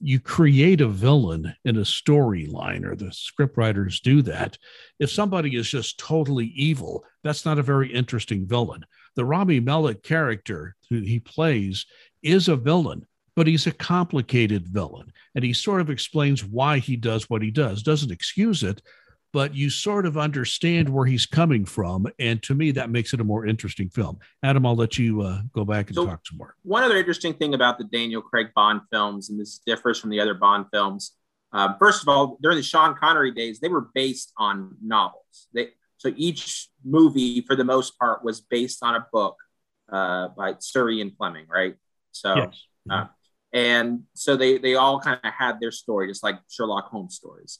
you 0.00 0.18
create 0.18 0.80
a 0.80 0.88
villain 0.88 1.54
in 1.66 1.76
a 1.76 1.80
storyline, 1.80 2.86
or 2.86 2.96
the 2.96 3.06
scriptwriters 3.06 4.00
do 4.00 4.22
that. 4.22 4.56
If 4.98 5.10
somebody 5.10 5.56
is 5.56 5.68
just 5.68 5.98
totally 5.98 6.46
evil, 6.46 7.04
that's 7.22 7.44
not 7.44 7.58
a 7.58 7.62
very 7.62 7.92
interesting 7.92 8.46
villain. 8.46 8.84
The 9.14 9.24
Rami 9.24 9.60
Malek 9.60 10.02
character 10.02 10.74
who 10.88 11.00
he 11.00 11.18
plays 11.20 11.86
is 12.22 12.48
a 12.48 12.56
villain, 12.56 13.06
but 13.34 13.46
he's 13.46 13.66
a 13.66 13.72
complicated 13.72 14.68
villain. 14.68 15.12
And 15.34 15.44
he 15.44 15.52
sort 15.52 15.80
of 15.80 15.90
explains 15.90 16.44
why 16.44 16.78
he 16.78 16.96
does 16.96 17.28
what 17.28 17.42
he 17.42 17.50
does, 17.50 17.82
doesn't 17.82 18.12
excuse 18.12 18.62
it, 18.62 18.82
but 19.36 19.54
you 19.54 19.68
sort 19.68 20.06
of 20.06 20.16
understand 20.16 20.88
where 20.88 21.04
he's 21.04 21.26
coming 21.26 21.66
from. 21.66 22.06
And 22.18 22.42
to 22.44 22.54
me, 22.54 22.70
that 22.70 22.88
makes 22.88 23.12
it 23.12 23.20
a 23.20 23.24
more 23.24 23.44
interesting 23.44 23.90
film. 23.90 24.18
Adam, 24.42 24.64
I'll 24.64 24.74
let 24.74 24.96
you 24.96 25.20
uh, 25.20 25.42
go 25.52 25.62
back 25.62 25.88
and 25.88 25.94
so 25.94 26.06
talk 26.06 26.26
some 26.26 26.38
more. 26.38 26.54
One 26.62 26.82
other 26.82 26.96
interesting 26.96 27.34
thing 27.34 27.52
about 27.52 27.76
the 27.76 27.84
Daniel 27.84 28.22
Craig 28.22 28.46
Bond 28.54 28.80
films, 28.90 29.28
and 29.28 29.38
this 29.38 29.58
differs 29.66 30.00
from 30.00 30.08
the 30.08 30.20
other 30.20 30.32
Bond 30.32 30.64
films. 30.72 31.16
Um, 31.52 31.76
first 31.78 32.00
of 32.00 32.08
all, 32.08 32.38
during 32.40 32.56
the 32.56 32.62
Sean 32.62 32.94
Connery 32.94 33.30
days, 33.30 33.60
they 33.60 33.68
were 33.68 33.90
based 33.92 34.32
on 34.38 34.74
novels. 34.82 35.48
They, 35.52 35.68
so 35.98 36.14
each 36.16 36.70
movie, 36.82 37.42
for 37.42 37.56
the 37.56 37.64
most 37.64 37.98
part, 37.98 38.24
was 38.24 38.40
based 38.40 38.82
on 38.82 38.94
a 38.94 39.06
book 39.12 39.36
uh, 39.92 40.28
by 40.28 40.54
Surrey 40.60 41.02
and 41.02 41.14
Fleming, 41.14 41.44
right? 41.46 41.76
So, 42.12 42.36
yes. 42.36 42.62
uh, 42.88 43.04
and 43.52 44.04
so 44.14 44.34
they 44.34 44.56
they 44.56 44.76
all 44.76 44.98
kind 44.98 45.20
of 45.22 45.30
had 45.30 45.60
their 45.60 45.72
story, 45.72 46.08
just 46.08 46.22
like 46.22 46.38
Sherlock 46.48 46.86
Holmes 46.86 47.16
stories. 47.16 47.58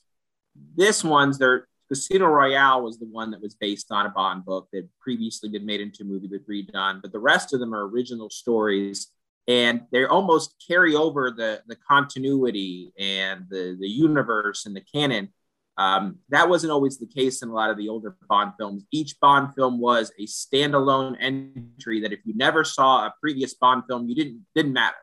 This 0.76 1.02
one's 1.02 1.38
their 1.38 1.66
Casino 1.88 2.26
Royale 2.26 2.82
was 2.82 2.98
the 2.98 3.06
one 3.06 3.30
that 3.30 3.40
was 3.40 3.54
based 3.54 3.92
on 3.92 4.06
a 4.06 4.10
Bond 4.10 4.44
book 4.44 4.68
that 4.72 4.88
previously 5.00 5.48
been 5.48 5.66
made 5.66 5.80
into 5.80 6.02
a 6.02 6.06
movie 6.06 6.26
but 6.26 6.46
redone. 6.48 7.00
But 7.00 7.12
the 7.12 7.18
rest 7.18 7.54
of 7.54 7.60
them 7.60 7.74
are 7.74 7.86
original 7.86 8.28
stories, 8.28 9.12
and 9.46 9.82
they 9.92 10.04
almost 10.04 10.62
carry 10.66 10.94
over 10.94 11.30
the 11.30 11.62
the 11.66 11.76
continuity 11.76 12.92
and 12.98 13.46
the 13.48 13.76
the 13.78 13.88
universe 13.88 14.66
and 14.66 14.74
the 14.74 14.84
canon. 14.92 15.32
Um, 15.78 16.20
that 16.30 16.48
wasn't 16.48 16.72
always 16.72 16.98
the 16.98 17.06
case 17.06 17.42
in 17.42 17.50
a 17.50 17.54
lot 17.54 17.70
of 17.70 17.76
the 17.76 17.90
older 17.90 18.16
Bond 18.28 18.52
films. 18.58 18.84
Each 18.90 19.14
Bond 19.20 19.54
film 19.54 19.78
was 19.78 20.10
a 20.18 20.26
standalone 20.26 21.16
entry 21.20 22.00
that 22.00 22.14
if 22.14 22.20
you 22.24 22.34
never 22.34 22.64
saw 22.64 23.06
a 23.06 23.14
previous 23.20 23.54
Bond 23.54 23.84
film, 23.88 24.08
you 24.08 24.14
didn't 24.14 24.46
didn't 24.54 24.72
matter. 24.72 24.96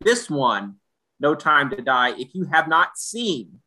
This 0.00 0.30
one, 0.30 0.76
No 1.18 1.34
Time 1.34 1.70
to 1.70 1.80
Die, 1.80 2.10
if 2.18 2.34
you 2.34 2.44
have 2.44 2.68
not 2.68 2.96
seen 2.98 3.60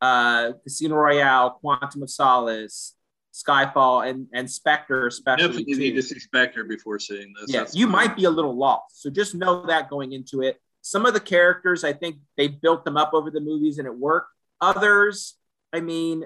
uh, 0.00 0.52
Casino 0.62 0.96
Royale, 0.96 1.50
Quantum 1.60 2.02
of 2.02 2.10
Solace, 2.10 2.94
Skyfall, 3.32 4.08
and 4.08 4.26
and 4.32 4.50
Spectre, 4.50 5.06
especially. 5.06 5.46
Definitely 5.48 5.74
need 5.74 5.94
to 5.94 6.02
see 6.02 6.18
Spectre 6.18 6.64
before 6.64 6.98
seeing 6.98 7.32
this. 7.40 7.52
Yeah, 7.52 7.66
you 7.72 7.86
might 7.86 8.16
be 8.16 8.24
a 8.24 8.30
little 8.30 8.56
lost. 8.56 9.02
So 9.02 9.10
just 9.10 9.34
know 9.34 9.66
that 9.66 9.90
going 9.90 10.12
into 10.12 10.42
it. 10.42 10.60
Some 10.82 11.04
of 11.04 11.14
the 11.14 11.20
characters, 11.20 11.84
I 11.84 11.92
think 11.92 12.16
they 12.36 12.48
built 12.48 12.84
them 12.84 12.96
up 12.96 13.12
over 13.12 13.30
the 13.30 13.40
movies 13.40 13.78
and 13.78 13.86
it 13.86 13.94
worked. 13.94 14.30
Others, 14.62 15.36
I 15.72 15.80
mean, 15.80 16.24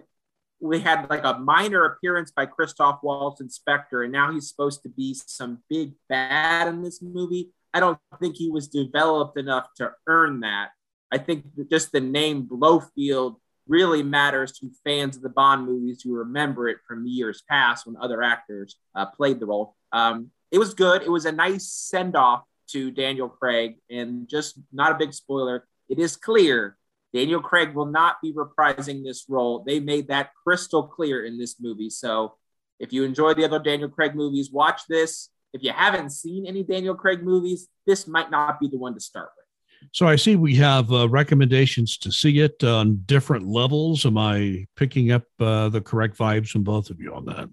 we 0.60 0.80
had 0.80 1.10
like 1.10 1.24
a 1.24 1.38
minor 1.38 1.84
appearance 1.84 2.30
by 2.30 2.46
Christoph 2.46 3.00
Waltz 3.02 3.40
in 3.40 3.50
Spectre, 3.50 4.02
and 4.02 4.12
now 4.12 4.32
he's 4.32 4.48
supposed 4.48 4.82
to 4.84 4.88
be 4.88 5.14
some 5.14 5.58
big 5.68 5.92
bad 6.08 6.68
in 6.68 6.82
this 6.82 7.02
movie. 7.02 7.50
I 7.72 7.80
don't 7.80 7.98
think 8.20 8.36
he 8.36 8.50
was 8.50 8.68
developed 8.68 9.36
enough 9.36 9.68
to 9.76 9.92
earn 10.06 10.40
that. 10.40 10.70
I 11.12 11.18
think 11.18 11.44
just 11.70 11.92
the 11.92 12.00
name 12.00 12.48
Blofeld 12.48 13.36
really 13.66 14.02
matters 14.02 14.52
to 14.58 14.70
fans 14.84 15.16
of 15.16 15.22
the 15.22 15.28
Bond 15.28 15.66
movies 15.66 16.02
who 16.02 16.14
remember 16.14 16.68
it 16.68 16.78
from 16.86 17.06
years 17.06 17.42
past 17.48 17.86
when 17.86 17.96
other 17.96 18.22
actors 18.22 18.76
uh, 18.94 19.06
played 19.06 19.40
the 19.40 19.46
role. 19.46 19.74
Um, 19.92 20.30
it 20.50 20.58
was 20.58 20.74
good. 20.74 21.02
It 21.02 21.10
was 21.10 21.24
a 21.24 21.32
nice 21.32 21.72
send 21.72 22.16
off 22.16 22.42
to 22.68 22.90
Daniel 22.90 23.28
Craig, 23.28 23.76
and 23.90 24.28
just 24.28 24.58
not 24.72 24.92
a 24.92 24.98
big 24.98 25.12
spoiler. 25.12 25.66
It 25.88 25.98
is 25.98 26.16
clear 26.16 26.76
Daniel 27.12 27.40
Craig 27.40 27.74
will 27.74 27.86
not 27.86 28.16
be 28.22 28.32
reprising 28.32 29.04
this 29.04 29.26
role. 29.28 29.62
They 29.64 29.80
made 29.80 30.08
that 30.08 30.30
crystal 30.42 30.82
clear 30.82 31.24
in 31.24 31.38
this 31.38 31.56
movie. 31.60 31.90
So 31.90 32.34
if 32.80 32.92
you 32.92 33.04
enjoy 33.04 33.34
the 33.34 33.44
other 33.44 33.60
Daniel 33.60 33.88
Craig 33.88 34.14
movies, 34.14 34.50
watch 34.50 34.82
this. 34.88 35.30
If 35.52 35.62
you 35.62 35.72
haven't 35.72 36.10
seen 36.10 36.46
any 36.46 36.64
Daniel 36.64 36.96
Craig 36.96 37.22
movies, 37.22 37.68
this 37.86 38.08
might 38.08 38.30
not 38.32 38.58
be 38.58 38.66
the 38.66 38.78
one 38.78 38.94
to 38.94 39.00
start 39.00 39.30
with. 39.36 39.43
So 39.92 40.06
I 40.06 40.16
see 40.16 40.36
we 40.36 40.54
have 40.56 40.92
uh, 40.92 41.08
recommendations 41.08 41.96
to 41.98 42.10
see 42.10 42.40
it 42.40 42.62
on 42.64 43.02
different 43.06 43.46
levels. 43.46 44.06
Am 44.06 44.18
I 44.18 44.66
picking 44.76 45.12
up 45.12 45.24
uh, 45.40 45.68
the 45.68 45.80
correct 45.80 46.16
vibes 46.16 46.48
from 46.48 46.62
both 46.62 46.90
of 46.90 47.00
you 47.00 47.14
on 47.14 47.24
that? 47.26 47.48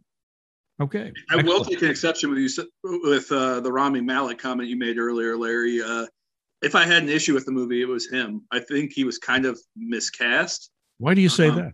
Okay. 0.81 1.11
I 1.29 1.35
Excellent. 1.35 1.47
will 1.47 1.63
take 1.63 1.81
an 1.83 1.89
exception 1.89 2.31
with 2.31 2.39
you 2.39 2.67
with 2.83 3.31
uh, 3.31 3.59
the 3.59 3.71
Rami 3.71 4.01
Malek 4.01 4.39
comment 4.39 4.67
you 4.67 4.77
made 4.77 4.97
earlier, 4.97 5.37
Larry. 5.37 5.81
Uh, 5.81 6.07
if 6.61 6.75
I 6.75 6.85
had 6.85 7.03
an 7.03 7.09
issue 7.09 7.33
with 7.33 7.45
the 7.45 7.51
movie, 7.51 7.81
it 7.81 7.87
was 7.87 8.09
him. 8.09 8.43
I 8.51 8.59
think 8.59 8.91
he 8.91 9.03
was 9.03 9.17
kind 9.17 9.45
of 9.45 9.59
miscast. 9.75 10.71
Why 10.97 11.13
do 11.13 11.21
you 11.21 11.29
say 11.29 11.49
um, 11.49 11.55
that? 11.57 11.73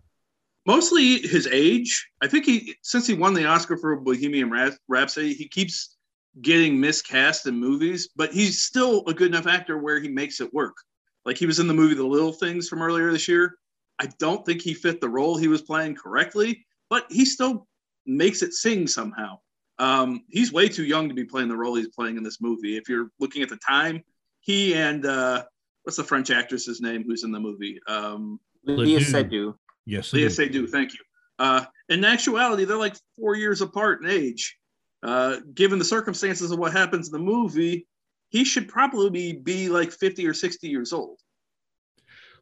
Mostly 0.66 1.18
his 1.18 1.46
age. 1.46 2.08
I 2.22 2.28
think 2.28 2.44
he, 2.44 2.74
since 2.82 3.06
he 3.06 3.14
won 3.14 3.32
the 3.32 3.46
Oscar 3.46 3.76
for 3.76 3.96
Bohemian 3.96 4.50
Rhapsody, 4.88 5.32
he 5.32 5.48
keeps 5.48 5.96
getting 6.42 6.80
miscast 6.80 7.46
in 7.46 7.58
movies, 7.58 8.08
but 8.16 8.32
he's 8.32 8.62
still 8.62 9.04
a 9.06 9.14
good 9.14 9.28
enough 9.28 9.46
actor 9.46 9.78
where 9.78 10.00
he 10.00 10.08
makes 10.08 10.40
it 10.40 10.52
work. 10.52 10.76
Like 11.24 11.38
he 11.38 11.46
was 11.46 11.58
in 11.58 11.68
the 11.68 11.74
movie 11.74 11.94
The 11.94 12.04
Little 12.04 12.32
Things 12.32 12.68
from 12.68 12.82
earlier 12.82 13.12
this 13.12 13.28
year. 13.28 13.56
I 13.98 14.08
don't 14.18 14.46
think 14.46 14.62
he 14.62 14.74
fit 14.74 15.00
the 15.00 15.08
role 15.08 15.36
he 15.36 15.48
was 15.48 15.62
playing 15.62 15.96
correctly, 15.96 16.64
but 16.88 17.06
he 17.10 17.24
still 17.24 17.66
makes 18.06 18.42
it 18.42 18.54
sing 18.54 18.86
somehow. 18.86 19.38
Um, 19.78 20.24
he's 20.28 20.52
way 20.52 20.68
too 20.68 20.84
young 20.84 21.08
to 21.08 21.14
be 21.14 21.24
playing 21.24 21.48
the 21.48 21.56
role 21.56 21.74
he's 21.74 21.88
playing 21.88 22.16
in 22.16 22.22
this 22.22 22.40
movie. 22.40 22.76
If 22.76 22.88
you're 22.88 23.10
looking 23.20 23.42
at 23.42 23.48
the 23.48 23.58
time, 23.58 24.02
he 24.40 24.74
and 24.74 25.04
uh, 25.04 25.44
what's 25.82 25.96
the 25.96 26.04
French 26.04 26.30
actress's 26.30 26.80
name 26.80 27.04
who's 27.04 27.24
in 27.24 27.32
the 27.32 27.40
movie? 27.40 27.80
Um, 27.86 28.40
Léa 28.66 29.00
Seydoux. 29.00 29.54
Yes, 29.86 30.12
Léa 30.12 30.26
Seydoux. 30.26 30.68
Thank 30.68 30.94
you. 30.94 31.00
Uh, 31.38 31.64
in 31.88 32.04
actuality, 32.04 32.64
they're 32.64 32.76
like 32.76 32.96
four 33.18 33.36
years 33.36 33.60
apart 33.60 34.02
in 34.02 34.10
age. 34.10 34.56
Uh, 35.02 35.36
given 35.54 35.78
the 35.78 35.84
circumstances 35.84 36.50
of 36.50 36.58
what 36.58 36.72
happens 36.72 37.08
in 37.08 37.12
the 37.12 37.18
movie, 37.18 37.86
he 38.30 38.44
should 38.44 38.68
probably 38.68 39.10
be, 39.10 39.32
be 39.32 39.68
like 39.68 39.92
50 39.92 40.26
or 40.26 40.34
60 40.34 40.68
years 40.68 40.92
old. 40.92 41.18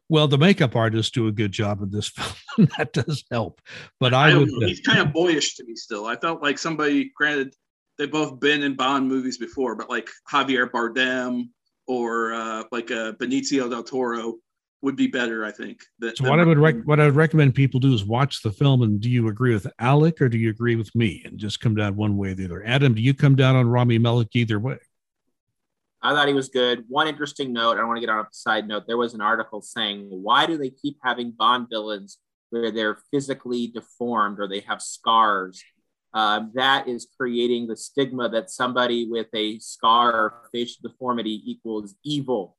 Well, 0.09 0.27
the 0.27 0.37
makeup 0.37 0.75
artists 0.75 1.11
do 1.11 1.27
a 1.27 1.31
good 1.31 1.51
job 1.51 1.81
in 1.81 1.91
this 1.91 2.07
film. 2.57 2.69
that 2.77 2.93
does 2.93 3.23
help. 3.29 3.61
But 3.99 4.13
I, 4.13 4.31
I 4.31 4.37
would. 4.37 4.49
Know. 4.49 4.67
He's 4.67 4.79
kind 4.79 4.99
of 4.99 5.13
boyish 5.13 5.55
to 5.55 5.65
me 5.65 5.75
still. 5.75 6.05
I 6.05 6.15
felt 6.15 6.41
like 6.41 6.57
somebody, 6.57 7.11
granted, 7.15 7.53
they've 7.97 8.11
both 8.11 8.39
been 8.39 8.63
in 8.63 8.75
Bond 8.75 9.07
movies 9.07 9.37
before, 9.37 9.75
but 9.75 9.89
like 9.89 10.09
Javier 10.31 10.69
Bardem 10.69 11.49
or 11.87 12.33
uh, 12.33 12.63
like 12.71 12.91
uh, 12.91 13.13
Benicio 13.13 13.69
del 13.69 13.83
Toro 13.83 14.35
would 14.81 14.95
be 14.95 15.07
better, 15.07 15.43
I 15.43 15.51
think. 15.51 15.81
That, 15.99 16.17
so 16.17 16.29
what 16.29 16.39
I 16.39 16.43
would 16.43 16.59
rec- 16.59 16.85
what 16.85 16.99
I 16.99 17.05
would 17.05 17.15
recommend 17.15 17.55
people 17.55 17.79
do 17.79 17.93
is 17.93 18.05
watch 18.05 18.43
the 18.43 18.51
film 18.51 18.83
and 18.83 18.99
do 18.99 19.09
you 19.09 19.27
agree 19.27 19.53
with 19.53 19.67
Alec 19.79 20.21
or 20.21 20.29
do 20.29 20.37
you 20.37 20.49
agree 20.49 20.75
with 20.75 20.93
me 20.95 21.23
and 21.25 21.37
just 21.37 21.59
come 21.59 21.75
down 21.75 21.95
one 21.95 22.17
way 22.17 22.31
or 22.31 22.35
the 22.35 22.45
other? 22.45 22.63
Adam, 22.65 22.93
do 22.93 23.01
you 23.01 23.13
come 23.13 23.35
down 23.35 23.55
on 23.55 23.67
Rami 23.67 23.97
Malek 23.97 24.35
either 24.35 24.59
way? 24.59 24.77
I 26.01 26.13
thought 26.13 26.27
he 26.27 26.33
was 26.33 26.49
good. 26.49 26.85
One 26.87 27.07
interesting 27.07 27.53
note, 27.53 27.77
I 27.77 27.83
want 27.83 27.97
to 27.97 28.01
get 28.01 28.09
on 28.09 28.19
a 28.19 28.27
side 28.31 28.67
note. 28.67 28.83
There 28.87 28.97
was 28.97 29.15
an 29.15 29.21
article 29.21 29.61
saying, 29.61 30.07
why 30.09 30.45
do 30.45 30.57
they 30.57 30.69
keep 30.69 30.97
having 31.03 31.31
Bond 31.31 31.67
villains 31.69 32.19
where 32.51 32.71
they're 32.71 32.99
physically 33.11 33.67
deformed 33.67 34.39
or 34.39 34.47
they 34.47 34.59
have 34.61 34.81
scars? 34.81 35.63
Uh, 36.13 36.45
that 36.53 36.87
is 36.87 37.07
creating 37.17 37.67
the 37.67 37.75
stigma 37.75 38.29
that 38.29 38.49
somebody 38.49 39.07
with 39.09 39.27
a 39.33 39.59
scar 39.59 40.13
or 40.13 40.49
facial 40.51 40.87
deformity 40.87 41.41
equals 41.45 41.95
evil. 42.03 42.55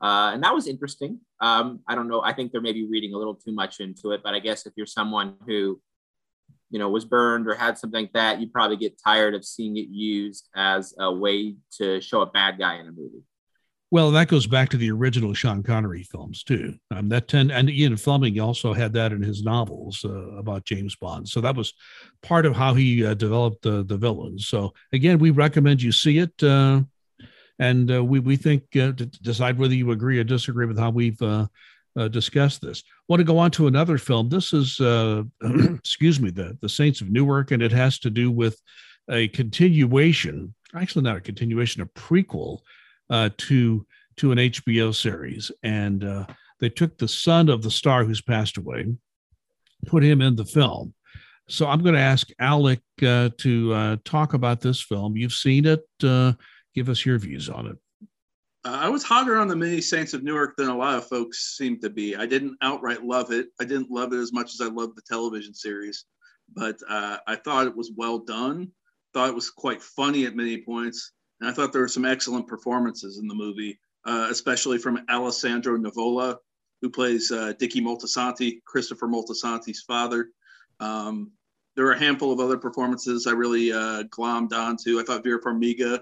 Uh, 0.00 0.30
and 0.32 0.42
that 0.42 0.54
was 0.54 0.66
interesting. 0.66 1.20
Um, 1.40 1.80
I 1.86 1.94
don't 1.94 2.08
know. 2.08 2.22
I 2.22 2.32
think 2.32 2.52
they're 2.52 2.60
maybe 2.60 2.86
reading 2.86 3.14
a 3.14 3.18
little 3.18 3.34
too 3.34 3.52
much 3.52 3.80
into 3.80 4.12
it, 4.12 4.22
but 4.22 4.34
I 4.34 4.40
guess 4.40 4.66
if 4.66 4.72
you're 4.76 4.86
someone 4.86 5.36
who, 5.46 5.80
you 6.70 6.78
know, 6.78 6.88
was 6.88 7.04
burned 7.04 7.48
or 7.48 7.54
had 7.54 7.78
something 7.78 8.04
like 8.04 8.12
that, 8.12 8.40
you 8.40 8.48
probably 8.48 8.76
get 8.76 9.00
tired 9.02 9.34
of 9.34 9.44
seeing 9.44 9.76
it 9.76 9.88
used 9.88 10.48
as 10.54 10.94
a 10.98 11.12
way 11.12 11.56
to 11.78 12.00
show 12.00 12.20
a 12.22 12.26
bad 12.26 12.58
guy 12.58 12.76
in 12.76 12.86
a 12.88 12.92
movie. 12.92 13.22
Well, 13.90 14.10
that 14.10 14.28
goes 14.28 14.46
back 14.46 14.68
to 14.70 14.76
the 14.76 14.90
original 14.90 15.32
Sean 15.32 15.62
Connery 15.62 16.02
films 16.02 16.44
too. 16.44 16.74
Um, 16.90 17.08
that 17.08 17.26
tend 17.26 17.50
and 17.50 17.70
Ian 17.70 17.96
Fleming 17.96 18.38
also 18.38 18.74
had 18.74 18.92
that 18.92 19.12
in 19.12 19.22
his 19.22 19.42
novels 19.42 20.04
uh, 20.04 20.36
about 20.36 20.64
James 20.64 20.94
Bond. 20.94 21.26
So 21.26 21.40
that 21.40 21.56
was 21.56 21.72
part 22.22 22.44
of 22.44 22.54
how 22.54 22.74
he 22.74 23.06
uh, 23.06 23.14
developed 23.14 23.62
the 23.62 23.84
the 23.84 23.96
villains. 23.96 24.46
So 24.46 24.74
again, 24.92 25.18
we 25.18 25.30
recommend 25.30 25.80
you 25.80 25.92
see 25.92 26.18
it. 26.18 26.42
Uh, 26.42 26.82
and 27.58 27.90
uh, 27.90 28.04
we 28.04 28.20
we 28.20 28.36
think 28.36 28.62
uh, 28.76 28.92
to 28.92 29.06
decide 29.06 29.58
whether 29.58 29.74
you 29.74 29.90
agree 29.90 30.18
or 30.18 30.24
disagree 30.24 30.66
with 30.66 30.78
how 30.78 30.90
we've 30.90 31.20
uh, 31.22 31.46
uh 31.96 32.08
discussed 32.08 32.60
this. 32.60 32.82
Want 33.08 33.20
to 33.20 33.24
go 33.24 33.38
on 33.38 33.50
to 33.52 33.66
another 33.66 33.98
film. 33.98 34.28
This 34.28 34.52
is 34.52 34.80
uh, 34.80 35.24
excuse 35.42 36.20
me, 36.20 36.30
the 36.30 36.56
the 36.60 36.68
Saints 36.68 37.00
of 37.00 37.10
Newark, 37.10 37.50
and 37.50 37.62
it 37.62 37.72
has 37.72 37.98
to 38.00 38.10
do 38.10 38.30
with 38.30 38.60
a 39.10 39.28
continuation. 39.28 40.54
Actually, 40.74 41.02
not 41.02 41.16
a 41.16 41.20
continuation, 41.20 41.82
a 41.82 41.86
prequel 41.86 42.60
uh, 43.10 43.30
to 43.38 43.86
to 44.16 44.32
an 44.32 44.38
HBO 44.38 44.94
series, 44.94 45.50
and 45.62 46.26
they 46.60 46.68
took 46.68 46.98
the 46.98 47.08
son 47.08 47.48
of 47.48 47.62
the 47.62 47.70
star 47.70 48.04
who's 48.04 48.20
passed 48.20 48.56
away, 48.56 48.86
put 49.86 50.02
him 50.02 50.20
in 50.20 50.34
the 50.34 50.44
film. 50.44 50.92
So 51.48 51.66
I'm 51.66 51.82
going 51.82 51.94
to 51.94 52.00
ask 52.00 52.28
Alec 52.40 52.80
to 52.98 53.96
talk 54.04 54.34
about 54.34 54.60
this 54.60 54.82
film. 54.82 55.16
You've 55.16 55.32
seen 55.32 55.66
it 55.66 55.86
Give 56.74 56.88
us 56.88 57.04
your 57.04 57.18
views 57.18 57.48
on 57.48 57.66
it. 57.66 57.78
Uh, 58.64 58.78
I 58.82 58.88
was 58.88 59.02
hotter 59.02 59.36
on 59.36 59.48
the 59.48 59.56
Many 59.56 59.80
Saints 59.80 60.14
of 60.14 60.22
Newark 60.22 60.56
than 60.56 60.68
a 60.68 60.76
lot 60.76 60.96
of 60.96 61.08
folks 61.08 61.56
seem 61.56 61.80
to 61.80 61.90
be. 61.90 62.16
I 62.16 62.26
didn't 62.26 62.56
outright 62.60 63.04
love 63.04 63.30
it. 63.30 63.48
I 63.60 63.64
didn't 63.64 63.90
love 63.90 64.12
it 64.12 64.18
as 64.18 64.32
much 64.32 64.52
as 64.52 64.60
I 64.60 64.66
loved 64.70 64.96
the 64.96 65.02
television 65.08 65.54
series, 65.54 66.04
but 66.54 66.76
uh, 66.88 67.18
I 67.26 67.36
thought 67.36 67.66
it 67.66 67.76
was 67.76 67.92
well 67.96 68.18
done. 68.18 68.70
Thought 69.14 69.30
it 69.30 69.34
was 69.34 69.50
quite 69.50 69.82
funny 69.82 70.26
at 70.26 70.36
many 70.36 70.58
points, 70.58 71.12
and 71.40 71.48
I 71.48 71.52
thought 71.52 71.72
there 71.72 71.82
were 71.82 71.88
some 71.88 72.04
excellent 72.04 72.46
performances 72.46 73.18
in 73.18 73.26
the 73.26 73.34
movie, 73.34 73.78
uh, 74.04 74.28
especially 74.30 74.78
from 74.78 75.00
Alessandro 75.08 75.78
Nivola, 75.78 76.36
who 76.82 76.90
plays 76.90 77.30
uh, 77.30 77.54
Dickie 77.58 77.80
Moltisanti, 77.80 78.60
Christopher 78.66 79.08
Moltisanti's 79.08 79.82
father. 79.82 80.30
Um, 80.80 81.30
there 81.74 81.84
were 81.84 81.92
a 81.92 81.98
handful 81.98 82.32
of 82.32 82.40
other 82.40 82.58
performances 82.58 83.26
I 83.26 83.32
really 83.32 83.72
uh, 83.72 84.02
glommed 84.04 84.52
onto. 84.52 84.98
I 84.98 85.04
thought 85.04 85.24
Vera 85.24 85.40
Farmiga 85.40 86.00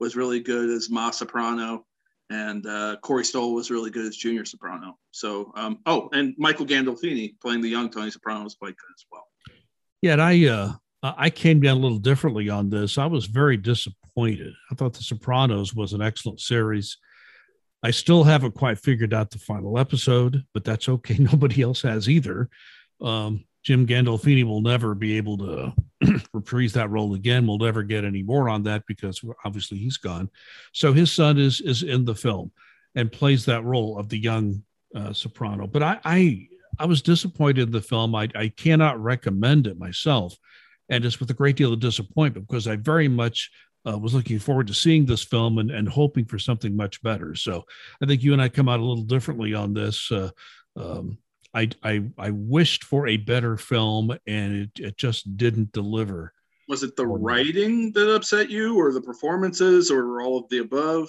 was 0.00 0.16
really 0.16 0.40
good 0.40 0.70
as 0.70 0.90
Ma 0.90 1.10
Soprano, 1.10 1.84
and 2.30 2.66
uh, 2.66 2.96
Corey 3.02 3.24
Stoll 3.24 3.54
was 3.54 3.70
really 3.70 3.90
good 3.90 4.06
as 4.06 4.16
Junior 4.16 4.44
Soprano. 4.44 4.98
So, 5.10 5.52
um, 5.56 5.78
oh, 5.86 6.08
and 6.12 6.34
Michael 6.38 6.66
Gandolfini 6.66 7.34
playing 7.40 7.60
the 7.60 7.68
young 7.68 7.90
Tony 7.90 8.10
Soprano 8.10 8.44
was 8.44 8.54
quite 8.54 8.76
good 8.76 8.94
as 8.94 9.04
well. 9.10 9.26
Yeah, 10.02 10.12
and 10.12 10.22
I 10.22 10.46
uh, 10.46 10.72
I 11.02 11.30
came 11.30 11.60
down 11.60 11.78
a 11.78 11.80
little 11.80 11.98
differently 11.98 12.48
on 12.48 12.70
this. 12.70 12.98
I 12.98 13.06
was 13.06 13.26
very 13.26 13.56
disappointed. 13.56 14.54
I 14.70 14.74
thought 14.74 14.94
The 14.94 15.02
Sopranos 15.02 15.74
was 15.74 15.92
an 15.92 16.02
excellent 16.02 16.40
series. 16.40 16.98
I 17.82 17.90
still 17.90 18.24
haven't 18.24 18.54
quite 18.54 18.78
figured 18.78 19.14
out 19.14 19.30
the 19.30 19.38
final 19.38 19.78
episode, 19.78 20.44
but 20.52 20.64
that's 20.64 20.88
okay. 20.88 21.16
Nobody 21.18 21.62
else 21.62 21.82
has 21.82 22.08
either. 22.08 22.48
Um, 23.00 23.44
Jim 23.66 23.84
Gandolfini 23.84 24.44
will 24.44 24.60
never 24.60 24.94
be 24.94 25.16
able 25.16 25.36
to 25.38 25.74
reprise 26.32 26.72
that 26.74 26.88
role 26.88 27.14
again. 27.14 27.48
We'll 27.48 27.58
never 27.58 27.82
get 27.82 28.04
any 28.04 28.22
more 28.22 28.48
on 28.48 28.62
that 28.62 28.84
because 28.86 29.20
obviously 29.44 29.76
he's 29.76 29.96
gone. 29.96 30.30
So 30.72 30.92
his 30.92 31.10
son 31.10 31.36
is 31.36 31.60
is 31.60 31.82
in 31.82 32.04
the 32.04 32.14
film 32.14 32.52
and 32.94 33.10
plays 33.10 33.44
that 33.46 33.64
role 33.64 33.98
of 33.98 34.08
the 34.08 34.18
young 34.18 34.62
uh, 34.94 35.12
soprano. 35.12 35.66
But 35.66 35.82
I, 35.82 35.98
I 36.04 36.48
I 36.78 36.86
was 36.86 37.02
disappointed 37.02 37.62
in 37.62 37.72
the 37.72 37.82
film. 37.82 38.14
I 38.14 38.28
I 38.36 38.50
cannot 38.50 39.02
recommend 39.02 39.66
it 39.66 39.80
myself, 39.80 40.36
and 40.88 41.04
it's 41.04 41.18
with 41.18 41.32
a 41.32 41.34
great 41.34 41.56
deal 41.56 41.72
of 41.72 41.80
disappointment 41.80 42.46
because 42.46 42.68
I 42.68 42.76
very 42.76 43.08
much 43.08 43.50
uh, 43.84 43.98
was 43.98 44.14
looking 44.14 44.38
forward 44.38 44.68
to 44.68 44.74
seeing 44.74 45.06
this 45.06 45.24
film 45.24 45.58
and, 45.58 45.72
and 45.72 45.88
hoping 45.88 46.26
for 46.26 46.38
something 46.38 46.76
much 46.76 47.02
better. 47.02 47.34
So 47.34 47.64
I 48.00 48.06
think 48.06 48.22
you 48.22 48.32
and 48.32 48.40
I 48.40 48.48
come 48.48 48.68
out 48.68 48.78
a 48.78 48.84
little 48.84 49.02
differently 49.02 49.54
on 49.54 49.74
this. 49.74 50.12
Uh, 50.12 50.30
um, 50.76 51.18
I, 51.56 51.70
I, 51.82 52.04
I 52.18 52.30
wished 52.30 52.84
for 52.84 53.08
a 53.08 53.16
better 53.16 53.56
film 53.56 54.16
and 54.26 54.54
it, 54.54 54.70
it 54.78 54.96
just 54.98 55.36
didn't 55.38 55.72
deliver. 55.72 56.34
Was 56.68 56.82
it 56.82 56.96
the 56.96 57.06
writing 57.06 57.92
that 57.92 58.14
upset 58.14 58.50
you 58.50 58.78
or 58.78 58.92
the 58.92 59.00
performances 59.00 59.90
or 59.90 60.20
all 60.20 60.38
of 60.38 60.48
the 60.50 60.58
above? 60.58 61.08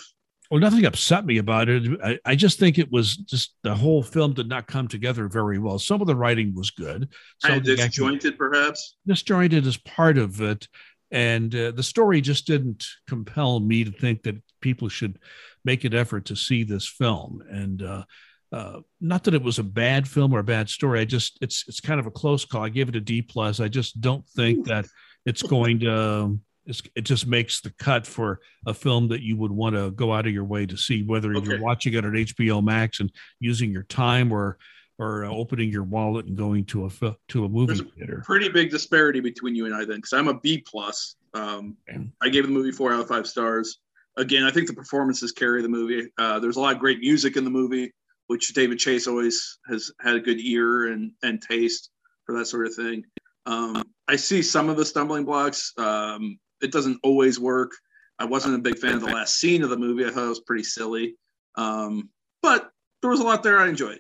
Well, 0.49 0.61
nothing 0.61 0.85
upset 0.85 1.25
me 1.25 1.39
about 1.39 1.67
it. 1.67 1.99
I, 2.01 2.19
I, 2.23 2.35
just 2.35 2.57
think 2.57 2.77
it 2.77 2.89
was 2.89 3.17
just 3.17 3.55
the 3.63 3.75
whole 3.75 4.01
film 4.01 4.33
did 4.33 4.47
not 4.47 4.67
come 4.67 4.87
together 4.87 5.27
very 5.27 5.59
well. 5.59 5.77
Some 5.77 5.99
of 5.99 6.07
the 6.07 6.15
writing 6.15 6.55
was 6.55 6.71
good. 6.71 7.09
Some 7.39 7.61
disjointed, 7.61 8.37
perhaps. 8.37 8.95
Disjointed 9.05 9.67
is 9.67 9.75
part 9.75 10.17
of 10.17 10.39
it, 10.39 10.69
and 11.11 11.53
uh, 11.53 11.71
the 11.71 11.83
story 11.83 12.21
just 12.21 12.47
didn't 12.47 12.85
compel 13.09 13.59
me 13.59 13.83
to 13.83 13.91
think 13.91 14.23
that 14.23 14.41
people 14.61 14.87
should 14.87 15.19
make 15.65 15.83
an 15.83 15.93
effort 15.93 16.25
to 16.25 16.35
see 16.37 16.63
this 16.63 16.87
film. 16.87 17.43
And 17.49 17.81
uh, 17.81 18.03
uh, 18.51 18.79
not 19.01 19.23
that 19.25 19.33
it 19.33 19.43
was 19.43 19.59
a 19.59 19.63
bad 19.63 20.07
film 20.07 20.33
or 20.33 20.39
a 20.39 20.43
bad 20.43 20.69
story. 20.69 20.99
I 20.99 21.05
just 21.05 21.37
it's 21.41 21.65
it's 21.67 21.79
kind 21.79 21.99
of 21.99 22.07
a 22.07 22.11
close 22.11 22.45
call. 22.45 22.63
I 22.63 22.69
gave 22.69 22.89
it 22.89 22.95
a 22.95 23.01
D 23.01 23.21
plus. 23.21 23.59
I 23.59 23.67
just 23.67 23.99
don't 23.99 24.27
think 24.29 24.67
that 24.67 24.85
it's 25.25 25.41
going 25.41 25.79
to. 25.81 25.93
Um, 25.93 26.41
it's, 26.65 26.81
it 26.95 27.01
just 27.01 27.25
makes 27.25 27.61
the 27.61 27.69
cut 27.79 28.05
for 28.05 28.41
a 28.65 28.73
film 28.73 29.07
that 29.07 29.21
you 29.21 29.37
would 29.37 29.53
want 29.53 29.75
to 29.77 29.89
go 29.91 30.11
out 30.11 30.27
of 30.27 30.33
your 30.33 30.43
way 30.43 30.65
to 30.65 30.75
see, 30.75 31.01
whether 31.01 31.33
okay. 31.33 31.47
you're 31.47 31.61
watching 31.61 31.93
it 31.93 32.03
at 32.03 32.11
HBO 32.11 32.61
Max 32.61 32.99
and 32.99 33.09
using 33.39 33.71
your 33.71 33.83
time 33.83 34.33
or 34.33 34.57
or 34.99 35.25
uh, 35.25 35.29
opening 35.29 35.69
your 35.69 35.83
wallet 35.83 36.25
and 36.25 36.35
going 36.35 36.65
to 36.65 36.85
a 36.85 37.15
to 37.29 37.45
a 37.45 37.49
movie 37.49 37.75
There's 37.75 37.93
theater. 37.95 38.19
A 38.19 38.25
pretty 38.25 38.49
big 38.49 38.69
disparity 38.69 39.19
between 39.19 39.55
you 39.55 39.65
and 39.65 39.75
I 39.75 39.85
then, 39.85 39.97
because 39.97 40.13
I'm 40.13 40.27
a 40.27 40.39
B 40.39 40.63
plus. 40.65 41.15
Um, 41.33 41.77
okay. 41.89 42.09
I 42.21 42.29
gave 42.29 42.45
the 42.45 42.51
movie 42.51 42.71
four 42.71 42.93
out 42.93 42.99
of 42.99 43.07
five 43.07 43.27
stars. 43.27 43.79
again, 44.17 44.43
I 44.43 44.51
think 44.51 44.67
the 44.67 44.73
performances 44.73 45.31
carry 45.31 45.61
the 45.61 45.69
movie. 45.69 46.09
Uh, 46.17 46.39
there's 46.39 46.55
a 46.55 46.59
lot 46.59 46.73
of 46.73 46.79
great 46.79 46.99
music 46.99 47.37
in 47.37 47.43
the 47.43 47.49
movie, 47.49 47.93
which 48.27 48.53
David 48.53 48.79
Chase 48.79 49.07
always 49.07 49.59
has 49.69 49.91
had 49.99 50.15
a 50.15 50.19
good 50.19 50.39
ear 50.39 50.87
and 50.87 51.11
and 51.23 51.41
taste 51.41 51.89
for 52.25 52.37
that 52.37 52.45
sort 52.45 52.67
of 52.67 52.75
thing. 52.75 53.03
Um, 53.45 53.83
I 54.07 54.17
see 54.17 54.41
some 54.41 54.69
of 54.69 54.77
the 54.77 54.85
stumbling 54.85 55.25
blocks. 55.25 55.73
Um, 55.77 56.37
it 56.61 56.71
doesn't 56.71 56.99
always 57.03 57.39
work. 57.39 57.71
I 58.19 58.25
wasn't 58.25 58.55
a 58.55 58.59
big 58.59 58.77
fan 58.77 58.95
of 58.95 59.01
the 59.01 59.07
last 59.07 59.39
scene 59.39 59.63
of 59.63 59.69
the 59.69 59.77
movie. 59.77 60.05
I 60.05 60.09
thought 60.09 60.25
it 60.25 60.29
was 60.29 60.39
pretty 60.41 60.63
silly, 60.63 61.15
um, 61.55 62.09
but 62.41 62.69
there 63.01 63.11
was 63.11 63.19
a 63.19 63.23
lot 63.23 63.43
there 63.43 63.59
I 63.59 63.69
enjoyed. 63.69 63.99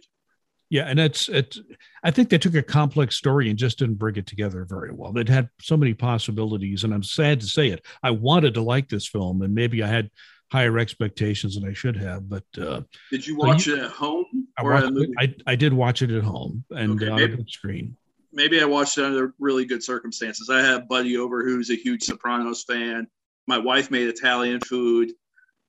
Yeah, 0.69 0.83
and 0.83 0.99
it's 0.99 1.29
it. 1.29 1.57
I 2.03 2.11
think 2.11 2.29
they 2.29 2.37
took 2.37 2.55
a 2.55 2.61
complex 2.61 3.15
story 3.15 3.49
and 3.49 3.57
just 3.57 3.79
didn't 3.79 3.95
bring 3.95 4.17
it 4.17 4.27
together 4.27 4.65
very 4.67 4.91
well. 4.91 5.17
It 5.17 5.29
had 5.29 5.49
so 5.61 5.77
many 5.77 5.93
possibilities, 5.93 6.83
and 6.83 6.93
I'm 6.93 7.03
sad 7.03 7.39
to 7.39 7.47
say 7.47 7.69
it. 7.69 7.85
I 8.03 8.11
wanted 8.11 8.55
to 8.55 8.61
like 8.61 8.89
this 8.89 9.07
film, 9.07 9.41
and 9.43 9.55
maybe 9.55 9.81
I 9.81 9.87
had 9.87 10.09
higher 10.51 10.77
expectations 10.77 11.55
than 11.55 11.67
I 11.69 11.73
should 11.73 11.95
have. 11.97 12.29
But 12.29 12.45
uh, 12.59 12.81
did 13.11 13.25
you 13.25 13.37
watch 13.37 13.67
you, 13.67 13.75
it 13.75 13.83
at 13.83 13.91
home? 13.91 14.47
I, 14.57 14.63
watched, 14.63 14.91
I, 15.19 15.35
I 15.45 15.55
did 15.55 15.73
watch 15.73 16.01
it 16.01 16.11
at 16.11 16.23
home 16.23 16.63
and 16.71 17.01
okay, 17.01 17.11
on 17.11 17.21
a 17.21 17.27
big 17.27 17.49
screen. 17.49 17.95
Maybe 18.31 18.61
I 18.61 18.65
watched 18.65 18.97
it 18.97 19.05
under 19.05 19.33
really 19.39 19.65
good 19.65 19.83
circumstances. 19.83 20.49
I 20.49 20.59
have 20.59 20.87
buddy 20.87 21.17
over 21.17 21.43
who's 21.43 21.69
a 21.69 21.75
huge 21.75 22.03
Sopranos 22.03 22.63
fan. 22.63 23.07
My 23.47 23.57
wife 23.57 23.89
made 23.89 24.07
Italian 24.07 24.59
food 24.61 25.11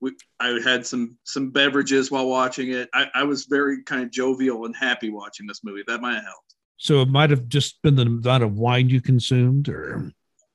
we, 0.01 0.15
I 0.39 0.59
had 0.63 0.85
some 0.85 1.17
some 1.23 1.51
beverages 1.51 2.11
while 2.11 2.27
watching 2.27 2.71
it. 2.71 2.89
I, 2.93 3.07
I 3.13 3.23
was 3.23 3.45
very 3.45 3.83
kind 3.83 4.03
of 4.03 4.11
jovial 4.11 4.65
and 4.65 4.75
happy 4.75 5.09
watching 5.09 5.47
this 5.47 5.63
movie. 5.63 5.83
That 5.87 6.01
might 6.01 6.15
have 6.15 6.23
helped. 6.23 6.55
So 6.77 7.01
it 7.01 7.09
might 7.09 7.29
have 7.29 7.47
just 7.47 7.81
been 7.81 7.95
the 7.95 8.03
amount 8.03 8.43
of 8.43 8.53
wine 8.53 8.89
you 8.89 9.01
consumed, 9.01 9.67
or 9.67 10.11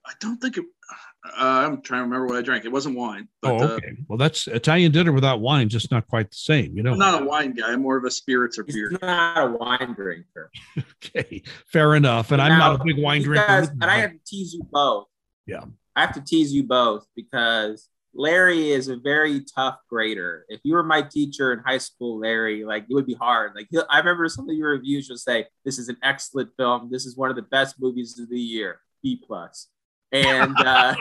I 0.07 0.13
don't 0.21 0.39
think 0.39 0.57
it. 0.57 0.65
Uh, 1.25 1.31
I'm 1.39 1.81
trying 1.81 2.01
to 2.01 2.05
remember 2.05 2.27
what 2.27 2.37
I 2.37 2.43
drank. 2.43 2.67
It 2.67 2.73
wasn't 2.73 2.97
wine. 2.97 3.29
But, 3.41 3.53
oh, 3.53 3.59
uh, 3.59 3.69
okay. 3.73 3.89
Uh, 3.89 4.03
well, 4.09 4.19
that's 4.19 4.47
Italian 4.47 4.93
dinner 4.93 5.11
without 5.11 5.41
wine, 5.41 5.71
just 5.71 5.91
not 5.91 6.07
quite 6.07 6.31
the 6.31 6.37
same. 6.37 6.77
You 6.77 6.83
know, 6.83 6.93
I'm 6.93 6.99
not 6.99 7.23
a 7.23 7.25
wine 7.25 7.53
guy. 7.53 7.73
I'm 7.73 7.81
more 7.81 7.97
of 7.97 8.05
a 8.05 8.11
spirits 8.11 8.59
or 8.59 8.65
beer. 8.65 8.91
He's 8.91 9.01
not 9.01 9.39
a 9.39 9.51
wine 9.53 9.95
drinker. 9.95 10.51
okay, 10.79 11.43
fair 11.67 11.95
enough. 11.95 12.31
And 12.31 12.39
now, 12.39 12.45
I'm 12.45 12.59
not 12.59 12.81
a 12.81 12.85
big 12.85 12.99
wine 12.99 13.23
drinker. 13.23 13.71
and 13.81 13.85
I 13.85 14.01
have 14.01 14.13
to 14.13 14.19
tease 14.27 14.53
you 14.53 14.65
both. 14.71 15.07
Yeah, 15.47 15.65
I 15.97 16.03
have 16.03 16.13
to 16.15 16.21
tease 16.21 16.53
you 16.53 16.65
both 16.65 17.07
because 17.17 17.89
Larry 18.13 18.71
is 18.71 18.89
a 18.89 18.97
very 18.97 19.45
tough 19.45 19.79
grader. 19.89 20.45
If 20.49 20.61
you 20.63 20.75
were 20.75 20.83
my 20.83 21.01
teacher 21.01 21.55
in 21.55 21.61
high 21.61 21.79
school, 21.79 22.21
Larry, 22.21 22.65
like 22.65 22.85
it 22.89 22.95
would 22.95 23.07
be 23.07 23.15
hard. 23.15 23.53
Like 23.55 23.69
I 23.89 23.99
remember 23.99 24.29
some 24.29 24.49
of 24.49 24.55
your 24.55 24.71
reviews 24.73 25.09
would 25.09 25.21
say, 25.21 25.47
"This 25.65 25.79
is 25.79 25.89
an 25.89 25.97
excellent 26.03 26.51
film. 26.59 26.91
This 26.93 27.07
is 27.07 27.17
one 27.17 27.31
of 27.31 27.37
the 27.37 27.43
best 27.43 27.77
movies 27.81 28.19
of 28.19 28.29
the 28.29 28.39
year. 28.39 28.81
B 29.03 29.23
plus." 29.27 29.69
And 30.15 30.57
uh, 30.59 30.95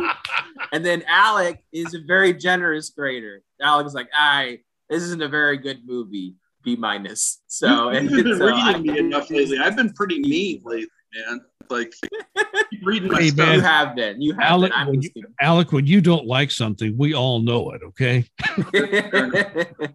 and 0.72 0.86
then 0.86 1.02
Alec 1.08 1.62
is 1.72 1.92
a 1.94 1.98
very 2.06 2.32
generous 2.32 2.88
grader. 2.90 3.42
Alec 3.60 3.88
is 3.88 3.94
like, 3.94 4.08
"I 4.14 4.60
this 4.88 5.02
isn't 5.02 5.20
a 5.20 5.28
very 5.28 5.56
good 5.56 5.80
movie. 5.84 6.36
B 6.62 6.76
minus." 6.76 7.40
So 7.48 7.90
you've, 7.90 8.12
you've 8.12 8.24
been 8.24 8.38
so 8.38 8.46
reading 8.46 8.62
I, 8.62 8.78
me 8.78 8.98
enough 8.98 9.28
lately. 9.28 9.58
I've 9.58 9.76
been 9.76 9.92
pretty 9.92 10.20
mean 10.20 10.60
lately, 10.64 10.88
man. 11.14 11.40
Like 11.68 11.92
reading 12.84 13.10
my 13.10 13.22
hey, 13.22 13.28
stuff. 13.30 13.54
You 13.54 13.60
have 13.60 13.96
been. 13.96 14.22
You 14.22 14.34
have 14.34 14.42
Alec, 14.42 14.72
been. 14.72 14.86
When 14.86 15.02
you, 15.02 15.10
Alec, 15.40 15.72
when 15.72 15.86
you 15.86 16.00
don't 16.00 16.26
like 16.26 16.52
something, 16.52 16.96
we 16.96 17.12
all 17.12 17.40
know 17.40 17.72
it. 17.72 17.82
Okay. 17.82 18.24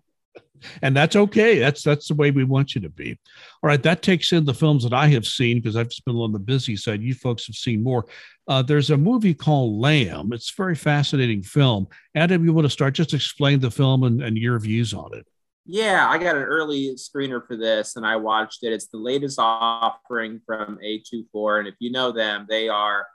and 0.81 0.95
that's 0.95 1.15
okay. 1.15 1.59
That's 1.59 1.83
that's 1.83 2.07
the 2.07 2.15
way 2.15 2.31
we 2.31 2.43
want 2.43 2.75
you 2.75 2.81
to 2.81 2.89
be. 2.89 3.17
All 3.63 3.67
right, 3.67 3.81
that 3.83 4.01
takes 4.01 4.31
in 4.31 4.45
the 4.45 4.53
films 4.53 4.83
that 4.83 4.93
I 4.93 5.07
have 5.07 5.25
seen 5.25 5.57
because 5.57 5.75
I've 5.75 5.89
just 5.89 6.05
been 6.05 6.15
on 6.15 6.31
the 6.31 6.39
busy 6.39 6.75
side. 6.75 7.01
You 7.01 7.13
folks 7.13 7.47
have 7.47 7.55
seen 7.55 7.83
more. 7.83 8.05
Uh, 8.47 8.61
there's 8.61 8.91
a 8.91 8.97
movie 8.97 9.33
called 9.33 9.79
Lamb. 9.79 10.31
It's 10.33 10.51
a 10.51 10.55
very 10.55 10.75
fascinating 10.75 11.41
film. 11.41 11.87
Adam, 12.15 12.45
you 12.45 12.53
want 12.53 12.65
to 12.65 12.69
start? 12.69 12.93
Just 12.93 13.13
explain 13.13 13.59
the 13.59 13.71
film 13.71 14.03
and, 14.03 14.21
and 14.21 14.37
your 14.37 14.59
views 14.59 14.93
on 14.93 15.15
it. 15.15 15.25
Yeah, 15.67 16.07
I 16.07 16.19
got 16.19 16.35
an 16.35 16.43
early 16.43 16.93
screener 16.93 17.45
for 17.45 17.57
this 17.57 17.95
and 17.95 18.05
I 18.05 18.17
watched 18.17 18.63
it. 18.63 18.71
It's 18.71 18.85
the 18.85 18.99
latest 18.99 19.39
offering 19.39 20.39
from 20.45 20.77
A24. 20.85 21.59
And 21.59 21.67
if 21.67 21.73
you 21.79 21.91
know 21.91 22.11
them, 22.11 22.45
they 22.47 22.69
are 22.69 23.07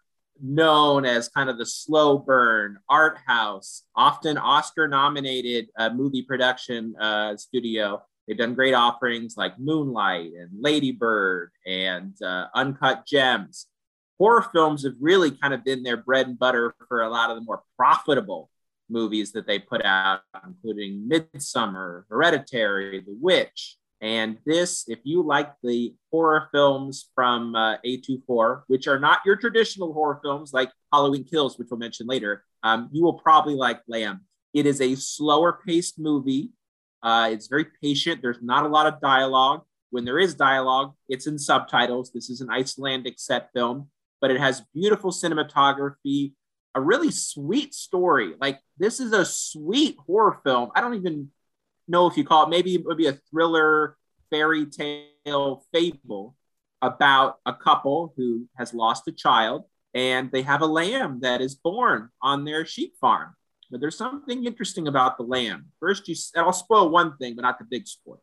known 0.43 1.05
as 1.05 1.29
kind 1.29 1.51
of 1.51 1.59
the 1.59 1.67
slow 1.67 2.19
burn 2.19 2.79
art 2.89 3.19
house, 3.27 3.85
often 3.95 4.37
Oscar 4.39 4.89
nominated 4.89 5.69
uh, 5.79 5.91
movie 5.91 6.23
production 6.23 6.95
uh, 7.01 7.37
studio. 7.37 8.03
They've 8.27 8.37
done 8.37 8.55
great 8.55 8.75
offerings 8.75 9.37
like 9.37 9.59
Moonlight 9.59 10.33
and 10.39 10.51
Ladybird 10.61 11.51
and 11.67 12.15
uh, 12.23 12.47
Uncut 12.55 13.07
Gems. 13.07 13.67
Horror 14.19 14.47
films 14.53 14.85
have 14.85 14.95
really 15.01 15.31
kind 15.31 15.55
of 15.55 15.65
been 15.65 15.83
their 15.83 15.97
bread 15.97 16.29
and 16.29 16.39
butter 16.39 16.75
for 16.89 17.03
a 17.03 17.09
lot 17.09 17.31
of 17.31 17.37
the 17.37 17.43
more 17.43 17.63
profitable 17.77 18.51
movies 18.89 19.33
that 19.33 19.47
they 19.47 19.59
put 19.59 19.85
out, 19.85 20.21
including 20.47 21.09
Midsommar, 21.09 22.05
Hereditary, 22.09 23.01
The 23.01 23.17
Witch. 23.21 23.77
And 24.01 24.39
this, 24.47 24.87
if 24.89 25.01
you 25.05 25.23
like 25.23 25.53
the 25.63 25.95
horror 26.11 26.49
films 26.53 27.11
from 27.15 27.55
uh, 27.55 27.77
A24, 27.85 28.63
which 28.67 28.89
are 28.89 28.99
not 28.99 29.21
your 29.27 29.37
traditional 29.37 29.93
horror 29.93 30.21
films 30.23 30.53
like 30.55 30.71
Halloween 30.93 31.25
Kills, 31.25 31.59
which 31.59 31.69
we'll 31.71 31.79
mention 31.79 32.07
later, 32.07 32.45
um, 32.63 32.89
you 32.93 33.03
will 33.03 33.15
probably 33.15 33.55
like 33.55 33.81
Lamb. 33.89 34.23
It 34.55 34.67
is 34.67 34.81
a 34.81 34.95
slower 34.95 35.61
paced 35.67 35.99
movie. 35.99 36.51
Uh, 37.03 37.29
it's 37.31 37.47
very 37.47 37.67
patient. 37.83 38.21
There's 38.23 38.43
not 38.43 38.65
a 38.65 38.69
lot 38.69 38.87
of 38.87 39.01
dialogue. 39.01 39.63
When 39.91 40.05
there 40.05 40.19
is 40.19 40.35
dialogue, 40.35 40.95
it's 41.09 41.27
in 41.27 41.39
subtitles. 41.39 42.11
This 42.13 42.31
is 42.31 42.41
an 42.41 42.51
Icelandic 42.51 43.19
set 43.19 43.51
film, 43.53 43.91
but 44.21 44.31
it 44.31 44.41
has 44.41 44.63
beautiful 44.73 45.11
cinematography, 45.11 46.33
a 46.75 46.81
really 46.81 47.11
sweet 47.11 47.75
story. 47.75 48.35
Like 48.41 48.61
this 48.79 49.01
is 49.01 49.13
a 49.13 49.25
sweet 49.25 49.97
horror 50.07 50.41
film. 50.45 50.71
I 50.75 50.81
don't 50.81 50.95
even 50.95 51.31
know 51.91 52.07
if 52.07 52.17
you 52.17 52.25
call 52.25 52.45
it 52.45 52.51
maybe 52.51 52.75
it 52.75 52.85
would 52.85 52.97
be 52.97 53.07
a 53.07 53.19
thriller 53.31 53.97
fairy 54.31 54.67
tale 54.67 55.65
fable 55.73 56.37
about 56.83 57.39
a 57.45 57.53
couple 57.53 58.15
who 58.17 58.47
has 58.57 58.73
lost 58.73 59.09
a 59.09 59.13
child 59.13 59.65
and 59.95 60.31
they 60.31 60.43
have 60.43 60.63
a 60.63 60.67
lamb 60.67 61.21
that 61.21 61.41
is 61.41 61.55
born 61.55 62.09
on 62.23 62.45
their 62.45 62.65
sheep 62.65 62.95
farm. 63.01 63.35
But 63.71 63.81
there's 63.81 63.99
something 63.99 64.45
interesting 64.45 64.89
about 64.89 65.17
the 65.17 65.25
lamb. 65.25 65.67
First, 65.79 66.09
you 66.09 66.15
I'll 66.37 66.53
spoil 66.53 66.89
one 66.89 67.17
thing, 67.19 67.37
but 67.37 67.43
not 67.43 67.59
the 67.59 67.67
big 67.69 67.87
spoil. 67.87 68.23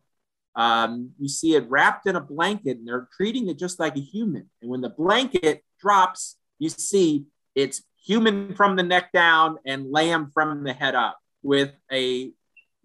Um, 0.55 1.11
you 1.19 1.29
see 1.29 1.55
it 1.55 1.69
wrapped 1.69 2.07
in 2.07 2.15
a 2.15 2.21
blanket 2.21 2.77
and 2.77 2.87
they're 2.87 3.07
treating 3.15 3.47
it 3.47 3.59
just 3.59 3.79
like 3.79 3.95
a 3.95 4.01
human. 4.01 4.49
And 4.61 4.71
when 4.71 4.81
the 4.81 4.89
blanket 4.89 5.63
drops, 5.79 6.37
you 6.57 6.69
see 6.69 7.25
it's 7.53 7.83
human 8.03 8.55
from 8.55 8.75
the 8.75 8.83
neck 8.83 9.11
down 9.11 9.57
and 9.65 9.91
lamb 9.91 10.31
from 10.33 10.63
the 10.63 10.73
head 10.73 10.95
up 10.95 11.19
with 11.43 11.71
a 11.91 12.31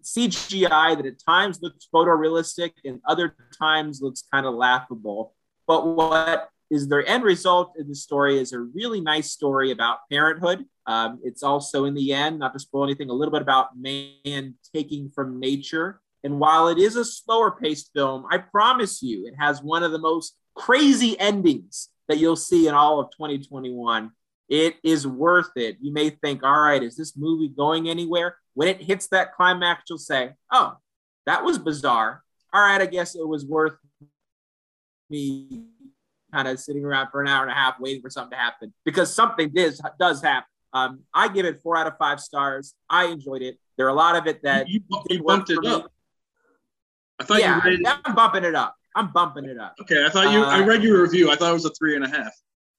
CGI 0.03 0.95
that 0.95 1.05
at 1.05 1.23
times 1.23 1.59
looks 1.61 1.87
photorealistic 1.93 2.71
and 2.85 3.01
other 3.07 3.35
times 3.57 4.01
looks 4.01 4.23
kind 4.31 4.45
of 4.45 4.53
laughable. 4.53 5.33
But 5.67 5.87
what 5.87 6.49
is 6.69 6.87
the 6.87 7.07
end 7.07 7.23
result 7.23 7.73
in 7.77 7.87
the 7.87 7.95
story 7.95 8.39
is 8.39 8.51
a 8.51 8.59
really 8.59 8.99
nice 8.99 9.31
story 9.31 9.71
about 9.71 9.99
parenthood. 10.11 10.65
Um, 10.85 11.19
it's 11.23 11.43
also 11.43 11.85
in 11.85 11.93
the 11.93 12.13
end, 12.13 12.39
not 12.39 12.53
to 12.53 12.59
spoil 12.59 12.83
anything, 12.83 13.09
a 13.09 13.13
little 13.13 13.31
bit 13.31 13.41
about 13.41 13.77
man 13.77 14.55
taking 14.73 15.09
from 15.09 15.39
nature. 15.39 16.01
And 16.23 16.39
while 16.39 16.69
it 16.69 16.77
is 16.77 16.95
a 16.95 17.05
slower 17.05 17.51
paced 17.51 17.91
film, 17.93 18.25
I 18.31 18.39
promise 18.39 19.03
you 19.03 19.27
it 19.27 19.35
has 19.37 19.61
one 19.61 19.83
of 19.83 19.91
the 19.91 19.99
most 19.99 20.35
crazy 20.55 21.19
endings 21.19 21.89
that 22.07 22.17
you'll 22.17 22.35
see 22.35 22.67
in 22.67 22.73
all 22.73 22.99
of 22.99 23.11
2021 23.11 24.11
it 24.49 24.75
is 24.83 25.07
worth 25.07 25.51
it. 25.55 25.77
You 25.81 25.93
may 25.93 26.09
think, 26.09 26.43
all 26.43 26.59
right, 26.59 26.81
is 26.81 26.95
this 26.95 27.15
movie 27.17 27.49
going 27.49 27.89
anywhere? 27.89 28.37
When 28.53 28.67
it 28.67 28.81
hits 28.81 29.07
that 29.07 29.33
climax, 29.33 29.83
you'll 29.89 29.97
say, 29.97 30.31
oh, 30.51 30.77
that 31.25 31.43
was 31.43 31.57
bizarre. 31.57 32.23
All 32.53 32.61
right, 32.61 32.81
I 32.81 32.85
guess 32.85 33.15
it 33.15 33.27
was 33.27 33.45
worth 33.45 33.75
me 35.09 35.65
kind 36.31 36.47
of 36.47 36.59
sitting 36.59 36.83
around 36.83 37.09
for 37.11 37.21
an 37.21 37.27
hour 37.27 37.43
and 37.43 37.51
a 37.51 37.55
half 37.55 37.79
waiting 37.79 38.01
for 38.01 38.09
something 38.09 38.31
to 38.31 38.37
happen 38.37 38.73
because 38.85 39.13
something 39.13 39.49
does, 39.49 39.81
does 39.99 40.21
happen. 40.21 40.47
Um, 40.73 41.01
I 41.13 41.27
give 41.27 41.45
it 41.45 41.61
four 41.61 41.77
out 41.77 41.87
of 41.87 41.97
five 41.97 42.19
stars. 42.19 42.73
I 42.89 43.05
enjoyed 43.05 43.43
it. 43.43 43.59
There 43.77 43.85
are 43.85 43.89
a 43.89 43.93
lot 43.93 44.15
of 44.15 44.27
it 44.27 44.41
that 44.43 44.67
you, 44.67 44.81
you 45.09 45.23
bumped 45.23 45.51
it 45.51 45.63
up. 45.65 45.91
I 47.19 47.23
thought 47.25 47.39
yeah, 47.39 47.57
you 47.57 47.61
rated... 47.63 47.85
I'm 47.85 48.15
bumping 48.15 48.43
it 48.43 48.55
up. 48.55 48.75
I'm 48.95 49.11
bumping 49.11 49.45
it 49.45 49.59
up. 49.59 49.75
Okay, 49.81 50.03
I 50.05 50.09
thought 50.09 50.31
you. 50.31 50.43
Uh, 50.43 50.47
I 50.47 50.65
read 50.65 50.83
your 50.83 51.01
review. 51.01 51.31
I 51.31 51.35
thought 51.35 51.51
it 51.51 51.53
was 51.53 51.65
a 51.65 51.71
three 51.71 51.95
and 51.95 52.03
a 52.05 52.09
half. 52.09 52.33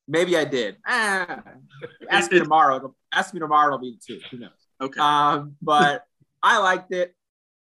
Maybe 0.07 0.37
I 0.37 0.45
did. 0.45 0.77
Ah, 0.87 1.43
ask 2.11 2.31
me 2.31 2.39
tomorrow. 2.39 2.95
Ask 3.13 3.33
me 3.33 3.41
tomorrow. 3.41 3.69
It'll 3.69 3.79
be 3.79 3.99
two. 4.07 4.21
Who 4.31 4.39
knows? 4.39 4.51
Okay. 4.81 5.01
Um, 5.01 5.57
but 5.63 6.05
I 6.43 6.59
liked 6.59 6.93
it. 6.93 7.15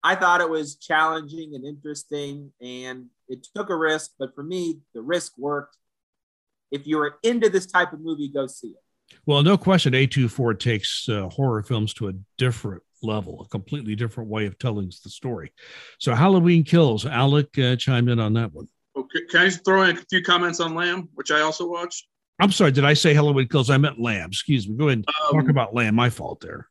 I 0.02 0.14
thought 0.14 0.40
it 0.40 0.48
was 0.48 0.76
challenging 0.76 1.54
and 1.54 1.64
interesting, 1.64 2.52
and 2.60 3.06
it 3.28 3.46
took 3.56 3.70
a 3.70 3.76
risk. 3.76 4.12
But 4.18 4.34
for 4.34 4.42
me, 4.42 4.80
the 4.94 5.02
risk 5.02 5.32
worked. 5.38 5.76
If 6.70 6.86
you're 6.86 7.18
into 7.22 7.48
this 7.48 7.66
type 7.66 7.92
of 7.92 8.00
movie, 8.00 8.28
go 8.28 8.46
see 8.46 8.68
it. 8.68 9.16
Well, 9.24 9.42
no 9.42 9.56
question, 9.56 9.92
A24 9.92 10.58
takes 10.58 11.08
uh, 11.08 11.28
horror 11.28 11.62
films 11.62 11.94
to 11.94 12.08
a 12.08 12.12
different 12.38 12.82
level, 13.02 13.40
a 13.42 13.48
completely 13.48 13.94
different 13.94 14.28
way 14.28 14.46
of 14.46 14.58
telling 14.58 14.92
the 15.02 15.10
story. 15.10 15.52
So, 15.98 16.14
Halloween 16.14 16.64
Kills, 16.64 17.06
Alec 17.06 17.56
uh, 17.58 17.76
chimed 17.76 18.10
in 18.10 18.18
on 18.18 18.34
that 18.34 18.52
one. 18.52 18.68
Okay, 18.96 19.24
can 19.30 19.40
I 19.40 19.44
just 19.46 19.64
throw 19.64 19.82
in 19.82 19.96
a 19.96 20.00
few 20.10 20.22
comments 20.22 20.60
on 20.60 20.74
Lamb, 20.74 21.08
which 21.14 21.30
I 21.30 21.40
also 21.40 21.68
watched? 21.68 22.06
I'm 22.38 22.52
sorry. 22.52 22.72
Did 22.72 22.84
I 22.84 22.94
say 22.94 23.14
Halloween 23.14 23.48
Kills? 23.48 23.70
I 23.70 23.78
meant 23.78 24.00
Lamb. 24.00 24.28
Excuse 24.28 24.68
me. 24.68 24.76
Go 24.76 24.88
ahead 24.88 24.98
and 24.98 25.06
um, 25.08 25.40
talk 25.40 25.50
about 25.50 25.74
Lamb. 25.74 25.94
My 25.94 26.10
fault 26.10 26.40
there. 26.40 26.68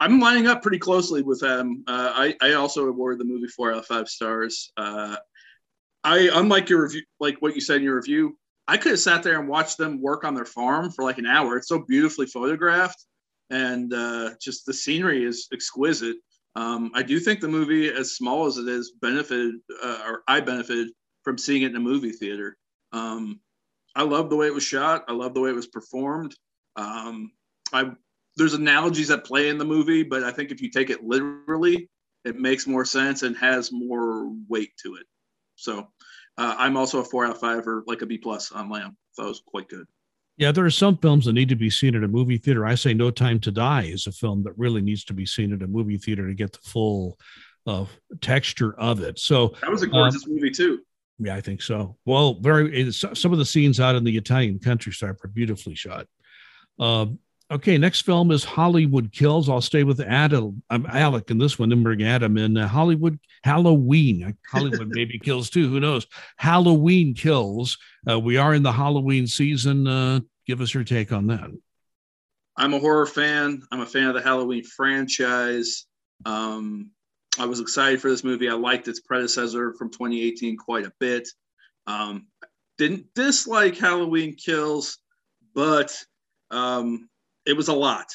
I'm 0.00 0.20
lining 0.20 0.46
up 0.46 0.62
pretty 0.62 0.78
closely 0.78 1.22
with 1.22 1.40
them. 1.40 1.84
Uh, 1.86 2.12
I, 2.14 2.36
I 2.40 2.52
also 2.54 2.88
awarded 2.88 3.20
the 3.20 3.24
movie 3.24 3.46
four 3.46 3.72
out 3.72 3.78
of 3.78 3.86
five 3.86 4.08
stars. 4.08 4.72
Uh, 4.76 5.16
I, 6.02 6.30
unlike 6.32 6.68
your 6.68 6.82
review, 6.82 7.02
like 7.20 7.40
what 7.40 7.54
you 7.54 7.60
said 7.60 7.76
in 7.76 7.82
your 7.84 7.96
review, 7.96 8.36
I 8.66 8.76
could 8.76 8.92
have 8.92 9.00
sat 9.00 9.22
there 9.22 9.38
and 9.38 9.48
watched 9.48 9.78
them 9.78 10.00
work 10.00 10.24
on 10.24 10.34
their 10.34 10.44
farm 10.44 10.90
for 10.90 11.04
like 11.04 11.18
an 11.18 11.26
hour. 11.26 11.56
It's 11.56 11.68
so 11.68 11.80
beautifully 11.80 12.26
photographed, 12.26 13.04
and 13.50 13.92
uh, 13.92 14.30
just 14.40 14.66
the 14.66 14.74
scenery 14.74 15.24
is 15.24 15.48
exquisite. 15.52 16.16
Um, 16.56 16.90
I 16.94 17.02
do 17.02 17.20
think 17.20 17.40
the 17.40 17.48
movie, 17.48 17.88
as 17.88 18.16
small 18.16 18.46
as 18.46 18.56
it 18.56 18.68
is, 18.68 18.92
benefited, 19.00 19.56
uh, 19.82 20.02
or 20.06 20.22
I 20.26 20.40
benefited 20.40 20.88
from 21.22 21.38
seeing 21.38 21.62
it 21.62 21.70
in 21.70 21.76
a 21.76 21.80
movie 21.80 22.12
theater. 22.12 22.56
Um, 22.92 23.40
I 23.94 24.02
love 24.02 24.30
the 24.30 24.36
way 24.36 24.46
it 24.46 24.54
was 24.54 24.62
shot. 24.62 25.04
I 25.08 25.12
love 25.12 25.34
the 25.34 25.40
way 25.40 25.50
it 25.50 25.56
was 25.56 25.66
performed. 25.66 26.34
Um, 26.76 27.32
I 27.72 27.92
there's 28.36 28.54
analogies 28.54 29.08
that 29.08 29.24
play 29.24 29.48
in 29.48 29.58
the 29.58 29.64
movie, 29.64 30.02
but 30.02 30.24
I 30.24 30.32
think 30.32 30.50
if 30.50 30.62
you 30.62 30.70
take 30.70 30.88
it 30.88 31.04
literally, 31.04 31.90
it 32.24 32.38
makes 32.38 32.66
more 32.66 32.84
sense 32.84 33.22
and 33.22 33.36
has 33.36 33.70
more 33.70 34.32
weight 34.48 34.72
to 34.82 34.94
it. 34.94 35.06
So 35.56 35.88
uh, 36.38 36.54
I'm 36.58 36.76
also 36.76 37.00
a 37.00 37.04
four 37.04 37.26
out 37.26 37.32
of 37.32 37.40
five 37.40 37.66
or 37.66 37.84
like 37.86 38.02
a 38.02 38.06
B 38.06 38.18
plus 38.18 38.52
on 38.52 38.70
Lamb. 38.70 38.96
That 39.18 39.26
was 39.26 39.42
quite 39.44 39.68
good. 39.68 39.86
Yeah, 40.38 40.50
there 40.50 40.64
are 40.64 40.70
some 40.70 40.96
films 40.96 41.26
that 41.26 41.34
need 41.34 41.50
to 41.50 41.56
be 41.56 41.68
seen 41.68 41.94
at 41.94 42.04
a 42.04 42.08
movie 42.08 42.38
theater. 42.38 42.64
I 42.64 42.74
say 42.74 42.94
No 42.94 43.10
Time 43.10 43.38
to 43.40 43.50
Die 43.50 43.82
is 43.82 44.06
a 44.06 44.12
film 44.12 44.42
that 44.44 44.56
really 44.56 44.80
needs 44.80 45.04
to 45.04 45.12
be 45.12 45.26
seen 45.26 45.52
at 45.52 45.62
a 45.62 45.66
movie 45.66 45.98
theater 45.98 46.26
to 46.26 46.34
get 46.34 46.52
the 46.52 46.58
full 46.62 47.18
uh, 47.66 47.84
texture 48.20 48.74
of 48.74 49.00
it. 49.02 49.18
So 49.18 49.54
that 49.60 49.70
was 49.70 49.82
a 49.82 49.86
gorgeous 49.86 50.26
um, 50.26 50.34
movie 50.34 50.50
too. 50.50 50.80
Yeah, 51.18 51.34
I 51.36 51.40
think 51.40 51.62
so. 51.62 51.96
Well, 52.04 52.34
very 52.34 52.90
some 52.92 53.32
of 53.32 53.38
the 53.38 53.44
scenes 53.44 53.80
out 53.80 53.94
in 53.94 54.04
the 54.04 54.16
Italian 54.16 54.58
countryside 54.58 55.16
were 55.22 55.28
beautifully 55.28 55.74
shot. 55.74 56.06
Um, 56.78 57.18
Okay, 57.52 57.76
next 57.76 58.06
film 58.06 58.30
is 58.30 58.44
Hollywood 58.44 59.12
Kills. 59.12 59.50
I'll 59.50 59.60
stay 59.60 59.84
with 59.84 60.00
Adam. 60.00 60.62
I'm 60.70 60.86
Alec 60.86 61.30
in 61.30 61.36
this 61.36 61.58
one, 61.58 61.68
Nimberg 61.68 62.02
Adam 62.02 62.38
in 62.38 62.56
uh, 62.56 62.66
Hollywood 62.66 63.18
Halloween. 63.44 64.34
Hollywood 64.50 64.88
maybe 64.92 65.18
kills 65.18 65.50
too. 65.50 65.68
Who 65.68 65.78
knows? 65.78 66.06
Halloween 66.38 67.12
Kills. 67.12 67.76
Uh, 68.08 68.18
we 68.18 68.38
are 68.38 68.54
in 68.54 68.62
the 68.62 68.72
Halloween 68.72 69.26
season. 69.26 69.86
Uh, 69.86 70.20
give 70.46 70.62
us 70.62 70.72
your 70.72 70.82
take 70.82 71.12
on 71.12 71.26
that. 71.26 71.50
I'm 72.56 72.72
a 72.72 72.78
horror 72.78 73.04
fan. 73.04 73.62
I'm 73.70 73.80
a 73.80 73.86
fan 73.86 74.08
of 74.08 74.14
the 74.14 74.22
Halloween 74.22 74.64
franchise. 74.64 75.84
Um, 76.24 76.88
I 77.38 77.46
was 77.46 77.60
excited 77.60 78.00
for 78.00 78.10
this 78.10 78.24
movie. 78.24 78.48
I 78.48 78.54
liked 78.54 78.88
its 78.88 79.00
predecessor 79.00 79.72
from 79.74 79.90
2018 79.90 80.56
quite 80.56 80.84
a 80.84 80.92
bit. 81.00 81.28
Um, 81.86 82.26
didn't 82.78 83.14
dislike 83.14 83.76
Halloween 83.76 84.34
Kills, 84.34 84.98
but 85.54 85.96
um, 86.50 87.08
it 87.46 87.56
was 87.56 87.68
a 87.68 87.74
lot. 87.74 88.06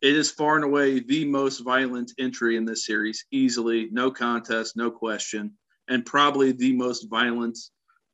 It 0.00 0.14
is 0.14 0.30
far 0.30 0.54
and 0.54 0.64
away 0.64 1.00
the 1.00 1.24
most 1.24 1.58
violent 1.60 2.12
entry 2.18 2.56
in 2.56 2.64
this 2.64 2.86
series, 2.86 3.24
easily, 3.32 3.88
no 3.90 4.10
contest, 4.10 4.76
no 4.76 4.90
question, 4.90 5.54
and 5.88 6.06
probably 6.06 6.52
the 6.52 6.72
most 6.72 7.08
violent 7.10 7.58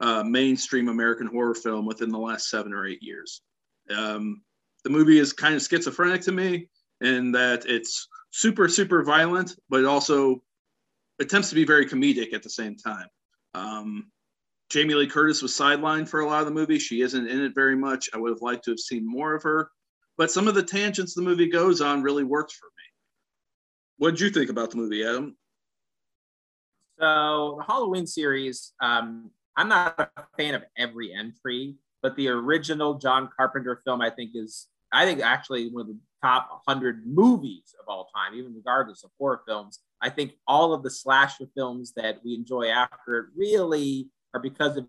uh, 0.00 0.22
mainstream 0.22 0.88
American 0.88 1.26
horror 1.26 1.54
film 1.54 1.84
within 1.84 2.08
the 2.08 2.18
last 2.18 2.48
seven 2.48 2.72
or 2.72 2.86
eight 2.86 3.02
years. 3.02 3.42
Um, 3.94 4.42
the 4.82 4.90
movie 4.90 5.18
is 5.18 5.34
kind 5.34 5.54
of 5.54 5.62
schizophrenic 5.62 6.22
to 6.22 6.32
me 6.32 6.68
in 7.02 7.32
that 7.32 7.66
it's 7.66 8.08
super, 8.34 8.68
super 8.68 9.02
violent, 9.02 9.54
but 9.68 9.84
also 9.84 10.42
attempts 11.20 11.48
to 11.50 11.54
be 11.54 11.64
very 11.64 11.86
comedic 11.86 12.32
at 12.32 12.42
the 12.42 12.50
same 12.50 12.76
time. 12.76 13.06
Um, 13.54 14.10
Jamie 14.70 14.94
Lee 14.94 15.06
Curtis 15.06 15.42
was 15.42 15.52
sidelined 15.52 16.08
for 16.08 16.20
a 16.20 16.26
lot 16.26 16.40
of 16.40 16.46
the 16.46 16.52
movie. 16.52 16.78
She 16.78 17.02
isn't 17.02 17.28
in 17.28 17.40
it 17.40 17.52
very 17.54 17.76
much. 17.76 18.08
I 18.12 18.18
would 18.18 18.30
have 18.30 18.42
liked 18.42 18.64
to 18.64 18.72
have 18.72 18.80
seen 18.80 19.06
more 19.06 19.34
of 19.34 19.42
her 19.44 19.70
but 20.16 20.30
some 20.30 20.48
of 20.48 20.54
the 20.54 20.62
tangents 20.62 21.14
the 21.14 21.22
movie 21.22 21.48
goes 21.48 21.80
on 21.80 22.02
really 22.02 22.24
worked 22.24 22.52
for 22.52 22.66
me. 22.66 22.84
What 23.98 24.12
did 24.12 24.20
you 24.20 24.30
think 24.30 24.50
about 24.50 24.70
the 24.70 24.76
movie, 24.76 25.04
Adam? 25.04 25.36
So 27.00 27.56
the 27.58 27.64
Halloween 27.64 28.06
series, 28.06 28.72
um, 28.80 29.30
I'm 29.56 29.68
not 29.68 29.98
a 29.98 30.24
fan 30.36 30.54
of 30.54 30.62
every 30.78 31.12
entry, 31.12 31.74
but 32.02 32.14
the 32.16 32.28
original 32.28 32.94
John 32.94 33.28
Carpenter 33.36 33.80
film, 33.84 34.00
I 34.00 34.10
think, 34.10 34.32
is 34.34 34.68
I 34.94 35.04
think 35.04 35.20
actually 35.20 35.68
one 35.70 35.82
of 35.82 35.86
the 35.88 35.98
top 36.22 36.62
100 36.66 37.06
movies 37.06 37.74
of 37.80 37.86
all 37.88 38.08
time, 38.14 38.34
even 38.34 38.54
regardless 38.54 39.04
of 39.04 39.10
horror 39.18 39.42
films. 39.46 39.80
I 40.00 40.08
think 40.08 40.32
all 40.46 40.72
of 40.72 40.82
the 40.82 40.90
slasher 40.90 41.46
films 41.54 41.92
that 41.96 42.20
we 42.24 42.34
enjoy 42.34 42.68
after 42.68 43.18
it 43.18 43.26
really 43.36 44.08
are 44.32 44.40
because 44.40 44.76
of 44.76 44.86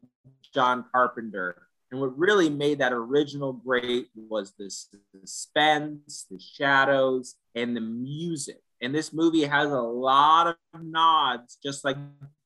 John 0.54 0.86
Carpenter. 0.94 1.68
And 1.92 2.00
what 2.00 2.18
really 2.18 2.50
made 2.50 2.80
that 2.80 2.94
original 2.94 3.54
great 3.54 4.08
was 4.16 4.54
the 4.58 4.70
suspense, 4.70 6.26
the 6.30 6.40
shadows, 6.40 7.36
and 7.54 7.76
the 7.76 7.82
music. 7.82 8.62
And 8.82 8.94
this 8.94 9.14
movie 9.14 9.44
has 9.44 9.72
a 9.72 9.82
lot 9.82 10.48
of 10.48 10.84
nods, 10.84 11.58
just 11.62 11.84
like 11.86 11.98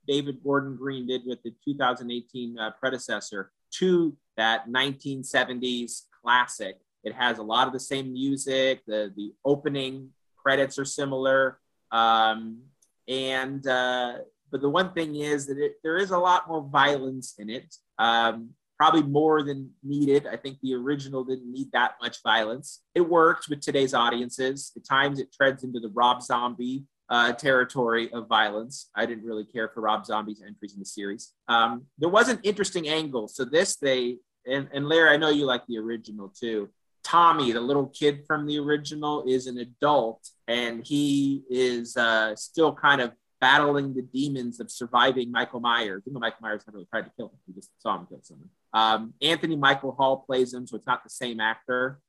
David 0.08 0.44
Gordon 0.44 0.76
Green 0.76 1.08
did 1.08 1.22
with 1.26 1.42
the 1.44 1.54
2018 1.64 2.58
uh, 2.58 2.72
predecessor, 2.80 3.52
to 3.76 4.16
that 4.38 4.68
1970s 4.68 6.04
classic. 6.22 6.78
It 7.04 7.14
has 7.14 7.38
a 7.38 7.44
lot 7.44 7.68
of 7.68 7.74
the 7.74 7.80
same 7.80 8.14
music. 8.14 8.82
The, 8.86 9.14
the 9.16 9.34
opening 9.46 10.10
credits 10.38 10.78
are 10.80 10.86
similar. 10.86 11.60
Um, 11.92 12.60
and, 13.08 13.66
uh, 13.66 14.20
but 14.52 14.62
the 14.62 14.70
one 14.70 14.94
thing 14.94 15.16
is 15.16 15.48
that 15.48 15.58
it, 15.58 15.76
there 15.84 15.98
is 15.98 16.12
a 16.12 16.18
lot 16.18 16.48
more 16.48 16.62
violence 16.62 17.36
in 17.38 17.50
it. 17.50 17.76
Um, 17.98 18.52
probably 18.78 19.04
more 19.04 19.44
than 19.44 19.72
needed. 19.84 20.26
I 20.26 20.38
think 20.38 20.58
the 20.62 20.74
original 20.74 21.24
didn't 21.26 21.52
need 21.52 21.70
that 21.74 21.96
much 22.02 22.24
violence. 22.24 22.82
It 22.96 23.02
worked 23.02 23.50
with 23.50 23.60
today's 23.60 23.94
audiences. 23.94 24.72
At 24.76 24.86
times, 24.86 25.20
it 25.20 25.34
treads 25.34 25.64
into 25.64 25.82
the 25.82 25.90
Rob 25.90 26.22
Zombie 26.24 26.86
uh, 27.10 27.34
territory 27.34 28.12
of 28.14 28.28
violence. 28.28 28.90
I 28.96 29.06
didn't 29.06 29.26
really 29.26 29.44
care 29.44 29.68
for 29.68 29.82
Rob 29.82 30.06
Zombie's 30.06 30.42
entries 30.46 30.74
in 30.74 30.80
the 30.80 30.86
series. 30.86 31.34
Um, 31.50 31.88
there 31.98 32.10
was 32.10 32.30
an 32.30 32.40
interesting 32.44 32.88
angle. 32.88 33.28
So 33.28 33.44
this, 33.44 33.76
they 33.76 34.18
and, 34.46 34.70
and 34.74 34.88
Larry, 34.88 35.10
I 35.10 35.18
know 35.18 35.30
you 35.30 35.46
like 35.46 35.66
the 35.68 35.78
original 35.78 36.30
too. 36.30 36.70
Tommy, 37.04 37.52
the 37.52 37.62
little 37.62 37.88
kid 37.88 38.24
from 38.28 38.46
the 38.46 38.60
original, 38.60 39.24
is 39.28 39.48
an 39.48 39.58
adult, 39.58 40.30
and 40.48 40.86
he 40.86 41.44
is 41.50 41.98
uh, 41.98 42.36
still 42.36 42.74
kind 42.74 43.02
of 43.02 43.14
battling 43.42 43.94
the 43.94 44.02
demons 44.02 44.60
of 44.60 44.70
surviving 44.70 45.32
Michael 45.32 45.60
Myers. 45.60 46.04
Even 46.08 46.20
Michael 46.20 46.40
Myers 46.42 46.64
never 46.68 46.78
really 46.78 46.88
tried 46.92 47.06
to 47.06 47.12
kill 47.16 47.28
him, 47.28 47.40
he 47.48 47.54
just 47.54 47.70
saw 47.82 47.98
him 47.98 48.06
kill 48.08 48.20
someone. 48.22 48.50
Um, 48.74 49.14
Anthony 49.22 49.56
Michael 49.56 49.94
Hall 49.94 50.24
plays 50.26 50.54
him, 50.54 50.68
so 50.68 50.76
it's 50.76 50.86
not 50.88 51.04
the 51.04 51.10
same 51.10 51.40
actor. 51.40 52.00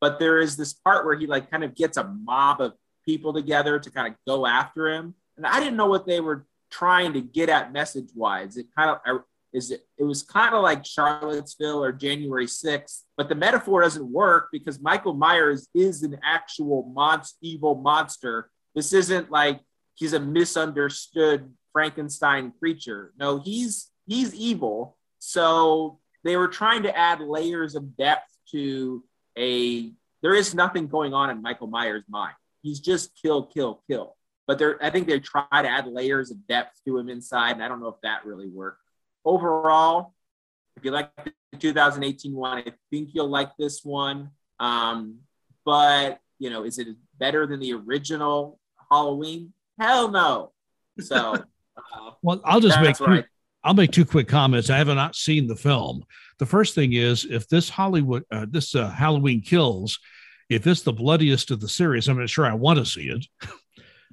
But 0.00 0.18
there 0.18 0.38
is 0.38 0.56
this 0.56 0.72
part 0.72 1.06
where 1.06 1.16
he 1.16 1.26
like 1.26 1.50
kind 1.50 1.62
of 1.62 1.76
gets 1.76 1.96
a 1.96 2.04
mob 2.04 2.60
of 2.60 2.72
people 3.06 3.32
together 3.32 3.78
to 3.78 3.90
kind 3.90 4.12
of 4.12 4.18
go 4.26 4.46
after 4.46 4.88
him, 4.88 5.14
and 5.36 5.46
I 5.46 5.60
didn't 5.60 5.76
know 5.76 5.86
what 5.86 6.06
they 6.06 6.20
were 6.20 6.46
trying 6.70 7.12
to 7.12 7.20
get 7.20 7.48
at 7.48 7.72
message 7.72 8.08
wise. 8.14 8.56
It 8.56 8.66
kind 8.76 8.90
of 8.90 9.22
is 9.52 9.70
it, 9.70 9.86
it 9.98 10.04
was 10.04 10.22
kind 10.22 10.54
of 10.54 10.62
like 10.62 10.84
Charlottesville 10.84 11.82
or 11.82 11.92
January 11.92 12.46
6th, 12.46 13.02
but 13.16 13.28
the 13.28 13.34
metaphor 13.34 13.82
doesn't 13.82 14.10
work 14.10 14.48
because 14.50 14.80
Michael 14.80 15.14
Myers 15.14 15.68
is 15.74 16.02
an 16.02 16.18
actual 16.24 16.90
monster, 16.94 17.36
evil 17.42 17.74
monster. 17.74 18.50
This 18.74 18.92
isn't 18.92 19.30
like 19.30 19.60
he's 19.94 20.14
a 20.14 20.20
misunderstood 20.20 21.52
Frankenstein 21.72 22.52
creature. 22.58 23.12
No, 23.18 23.38
he's 23.38 23.90
he's 24.06 24.34
evil. 24.34 24.96
So 25.18 25.98
they 26.24 26.36
were 26.36 26.48
trying 26.48 26.82
to 26.84 26.96
add 26.96 27.20
layers 27.20 27.74
of 27.74 27.96
depth 27.96 28.30
to 28.52 29.04
a 29.38 29.92
there 30.22 30.34
is 30.34 30.54
nothing 30.54 30.86
going 30.86 31.12
on 31.12 31.30
in 31.30 31.42
Michael 31.42 31.66
Myers' 31.66 32.04
mind. 32.08 32.34
He's 32.62 32.80
just 32.80 33.10
kill, 33.20 33.44
kill, 33.44 33.82
kill. 33.90 34.16
But 34.46 34.58
there, 34.58 34.78
I 34.82 34.90
think 34.90 35.08
they 35.08 35.18
try 35.18 35.44
to 35.50 35.68
add 35.68 35.86
layers 35.86 36.30
of 36.30 36.46
depth 36.46 36.80
to 36.84 36.98
him 36.98 37.08
inside, 37.08 37.52
and 37.52 37.62
I 37.62 37.68
don't 37.68 37.80
know 37.80 37.88
if 37.88 38.00
that 38.02 38.24
really 38.24 38.48
worked. 38.48 38.81
Overall, 39.24 40.14
if 40.76 40.84
you 40.84 40.90
like 40.90 41.10
the 41.52 41.58
2018 41.58 42.34
one, 42.34 42.58
I 42.58 42.72
think 42.90 43.10
you'll 43.12 43.28
like 43.28 43.56
this 43.58 43.84
one. 43.84 44.30
Um, 44.58 45.18
but 45.64 46.18
you 46.38 46.50
know, 46.50 46.64
is 46.64 46.78
it 46.78 46.88
better 47.18 47.46
than 47.46 47.60
the 47.60 47.72
original 47.74 48.58
Halloween? 48.90 49.52
Hell 49.78 50.10
no. 50.10 50.52
So, 50.98 51.34
uh, 51.76 52.10
well, 52.22 52.40
I'll 52.44 52.60
just 52.60 52.80
make 52.80 52.96
two, 52.96 53.24
I'll 53.64 53.74
make 53.74 53.92
two 53.92 54.04
quick 54.04 54.28
comments. 54.28 54.70
I 54.70 54.78
have 54.78 54.88
not 54.88 55.14
seen 55.14 55.46
the 55.46 55.56
film. 55.56 56.04
The 56.38 56.46
first 56.46 56.74
thing 56.74 56.94
is, 56.94 57.24
if 57.24 57.48
this 57.48 57.68
Hollywood, 57.68 58.24
uh, 58.30 58.46
this 58.48 58.74
uh, 58.74 58.90
Halloween 58.90 59.40
Kills, 59.40 59.98
if 60.48 60.66
it's 60.66 60.82
the 60.82 60.92
bloodiest 60.92 61.50
of 61.50 61.60
the 61.60 61.68
series, 61.68 62.08
I'm 62.08 62.18
not 62.18 62.28
sure 62.28 62.44
I 62.44 62.54
want 62.54 62.78
to 62.78 62.84
see 62.84 63.08
it. 63.08 63.26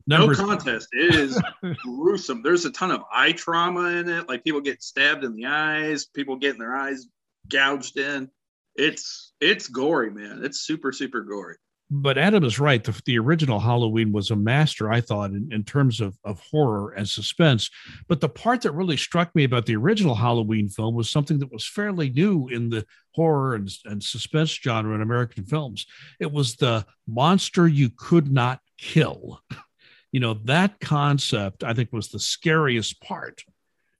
No 0.10 0.34
contest. 0.34 0.88
It 0.92 1.16
is 1.16 1.42
gruesome. 1.84 2.42
There's 2.42 2.66
a 2.66 2.72
ton 2.72 2.92
of 2.92 3.04
eye 3.14 3.32
trauma 3.32 3.90
in 3.90 4.10
it. 4.10 4.28
Like 4.28 4.44
people 4.44 4.62
get 4.62 4.82
stabbed 4.82 5.24
in 5.24 5.36
the 5.36 5.46
eyes, 5.46 6.06
people 6.06 6.36
getting 6.36 6.60
their 6.60 6.76
eyes 6.76 7.08
gouged 7.48 7.98
in. 7.98 8.30
It's 8.76 9.34
it's 9.40 9.68
gory, 9.68 10.12
man. 10.12 10.42
It's 10.44 10.62
super 10.62 10.92
super 10.92 11.22
gory 11.22 11.58
but 11.92 12.18
Adam 12.18 12.44
is 12.44 12.60
right. 12.60 12.84
The, 12.84 13.00
the, 13.06 13.18
original 13.18 13.60
Halloween 13.60 14.12
was 14.12 14.30
a 14.30 14.36
master, 14.36 14.92
I 14.92 15.02
thought, 15.02 15.32
in, 15.32 15.50
in 15.52 15.64
terms 15.64 16.02
of, 16.02 16.18
of 16.24 16.40
horror 16.52 16.92
and 16.92 17.08
suspense. 17.08 17.70
But 18.08 18.22
the 18.22 18.30
part 18.30 18.62
that 18.62 18.74
really 18.74 18.98
struck 18.98 19.34
me 19.34 19.44
about 19.44 19.66
the 19.66 19.76
original 19.76 20.14
Halloween 20.14 20.70
film 20.70 20.94
was 20.94 21.10
something 21.10 21.40
that 21.40 21.52
was 21.52 21.66
fairly 21.66 22.10
new 22.12 22.48
in 22.48 22.70
the 22.70 22.86
horror 23.16 23.56
and, 23.56 23.70
and 23.86 24.04
suspense 24.04 24.52
genre 24.52 24.94
in 24.94 25.02
American 25.02 25.46
films. 25.46 25.88
It 26.20 26.32
was 26.32 26.58
the 26.58 26.86
monster 27.08 27.68
you 27.68 27.90
could 27.90 28.32
not 28.32 28.60
kill. 28.78 29.42
You 30.12 30.20
know, 30.20 30.36
that 30.46 30.80
concept, 30.80 31.64
I 31.64 31.74
think, 31.74 31.94
was 31.94 32.10
the 32.10 32.20
scariest 32.20 33.02
part 33.02 33.44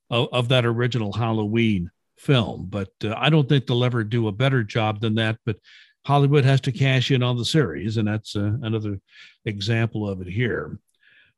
of, 0.10 0.30
of 0.32 0.48
that 0.50 0.66
original 0.66 1.14
Halloween 1.14 1.92
film. 2.18 2.68
But 2.70 2.92
uh, 3.04 3.14
I 3.16 3.30
don't 3.30 3.48
think 3.48 3.68
they'll 3.68 3.84
ever 3.84 4.04
do 4.04 4.28
a 4.28 4.32
better 4.32 4.64
job 4.64 5.02
than 5.02 5.16
that. 5.16 5.38
But 5.46 5.58
Hollywood 6.06 6.46
has 6.46 6.62
to 6.62 6.72
cash 6.72 7.12
in 7.12 7.22
on 7.22 7.38
the 7.38 7.46
series, 7.46 7.98
and 7.98 8.08
that's 8.08 8.36
uh, 8.36 8.54
another 8.62 9.00
example 9.46 10.10
of 10.10 10.22
it 10.22 10.28
here. 10.28 10.80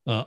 Uh, 0.07 0.25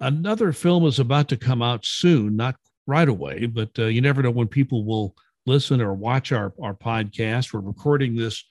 another 0.00 0.52
film 0.52 0.86
is 0.86 0.98
about 0.98 1.28
to 1.28 1.36
come 1.36 1.62
out 1.62 1.84
soon, 1.84 2.36
not 2.36 2.56
right 2.86 3.08
away, 3.08 3.46
but 3.46 3.70
uh, 3.78 3.86
you 3.86 4.00
never 4.00 4.22
know 4.22 4.30
when 4.30 4.48
people 4.48 4.84
will 4.84 5.16
listen 5.46 5.80
or 5.80 5.94
watch 5.94 6.32
our, 6.32 6.52
our 6.62 6.74
podcast. 6.74 7.52
We're 7.52 7.60
recording 7.60 8.14
this 8.14 8.44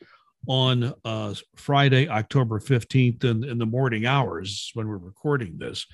on 0.48 0.94
uh, 1.06 1.34
Friday, 1.56 2.08
October 2.08 2.60
15th 2.60 3.24
in, 3.24 3.44
in 3.44 3.58
the 3.58 3.66
morning 3.66 4.06
hours 4.06 4.72
when 4.74 4.88
we're 4.88 4.98
recording 4.98 5.58
this. 5.58 5.86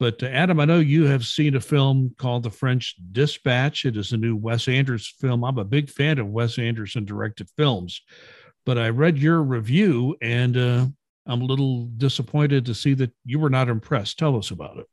But 0.00 0.22
uh, 0.22 0.26
Adam, 0.26 0.58
I 0.60 0.64
know 0.64 0.80
you 0.80 1.04
have 1.04 1.24
seen 1.24 1.54
a 1.54 1.60
film 1.60 2.14
called 2.18 2.42
The 2.42 2.50
French 2.50 2.96
Dispatch. 3.12 3.84
It 3.84 3.96
is 3.96 4.12
a 4.12 4.16
new 4.16 4.36
Wes 4.36 4.66
Anderson 4.68 5.14
film. 5.20 5.44
I'm 5.44 5.58
a 5.58 5.64
big 5.64 5.88
fan 5.88 6.18
of 6.18 6.28
Wes 6.28 6.58
Anderson 6.58 7.04
directed 7.04 7.48
films, 7.56 8.02
but 8.66 8.78
I 8.78 8.88
read 8.88 9.18
your 9.18 9.42
review 9.42 10.16
and 10.20 10.56
uh, 10.56 10.86
I'm 11.26 11.42
a 11.42 11.46
little 11.46 11.86
disappointed 11.96 12.66
to 12.66 12.74
see 12.74 12.94
that 12.94 13.12
you 13.24 13.38
were 13.38 13.50
not 13.50 13.68
impressed. 13.68 14.18
Tell 14.18 14.36
us 14.36 14.50
about 14.50 14.78
it. 14.78 14.86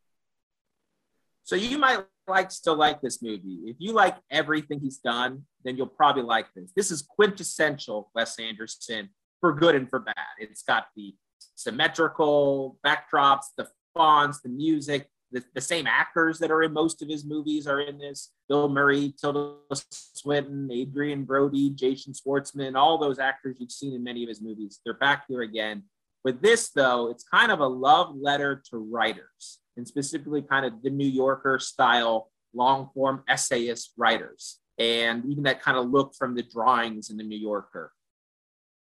So 1.44 1.56
you 1.56 1.78
might 1.78 2.06
like 2.28 2.52
still 2.52 2.76
like 2.76 3.02
this 3.02 3.22
movie. 3.22 3.60
If 3.66 3.78
you 3.80 3.94
like 3.94 4.18
everything 4.30 4.80
he's 4.80 4.98
done, 4.98 5.44
then 5.64 5.78
you'll 5.78 5.88
probably 5.88 6.24
like 6.24 6.48
this. 6.56 6.72
This 6.76 6.92
is 6.92 7.02
quintessential 7.02 8.10
Wes 8.16 8.40
Anderson 8.40 9.10
for 9.40 9.54
good 9.54 9.76
and 9.76 9.90
for 9.90 10.00
bad. 10.00 10.16
It's 10.40 10.64
got 10.64 10.88
the 10.96 11.16
symmetrical 11.56 12.78
backdrops, 12.86 13.46
the 13.58 13.68
fonts, 13.94 14.42
the 14.42 14.50
music, 14.50 15.08
the, 15.32 15.44
the 15.56 15.62
same 15.62 15.88
actors 15.88 16.40
that 16.40 16.52
are 16.52 16.64
in 16.64 16.74
most 16.74 17.02
of 17.02 17.10
his 17.10 17.26
movies 17.26 17.68
are 17.68 17.80
in 17.80 17.98
this. 17.98 18.32
Bill 18.50 18.70
Murray, 18.70 19.14
Tilda 19.20 19.56
Swinton, 19.74 20.70
Adrien 20.72 21.24
Brody, 21.24 21.70
Jason 21.70 22.14
Schwartzman, 22.14 22.76
all 22.76 22.98
those 22.98 23.20
actors 23.20 23.58
you've 23.60 23.72
seen 23.72 23.94
in 23.94 24.04
many 24.04 24.24
of 24.24 24.30
his 24.30 24.42
movies. 24.42 24.80
They're 24.84 24.94
back 24.94 25.26
here 25.28 25.42
again. 25.42 25.84
With 26.24 26.42
this, 26.42 26.70
though, 26.70 27.10
it's 27.10 27.24
kind 27.24 27.52
of 27.52 27.62
a 27.62 27.68
love 27.68 28.16
letter 28.16 28.62
to 28.70 28.78
writers 28.78 29.61
and 29.78 29.88
specifically 29.88 30.42
kind 30.42 30.66
of 30.66 30.82
the 30.84 30.90
New 30.90 31.08
Yorker 31.08 31.60
style 31.60 32.30
long 32.54 32.90
form 32.94 33.24
essayist 33.28 33.94
writers. 33.98 34.60
And 34.78 35.26
even 35.26 35.44
that 35.44 35.62
kind 35.62 35.78
of 35.78 35.90
look 35.90 36.16
from 36.16 36.36
the 36.36 36.44
drawings 36.44 37.10
in 37.10 37.18
the 37.18 37.24
New 37.24 37.38
Yorker. 37.38 37.92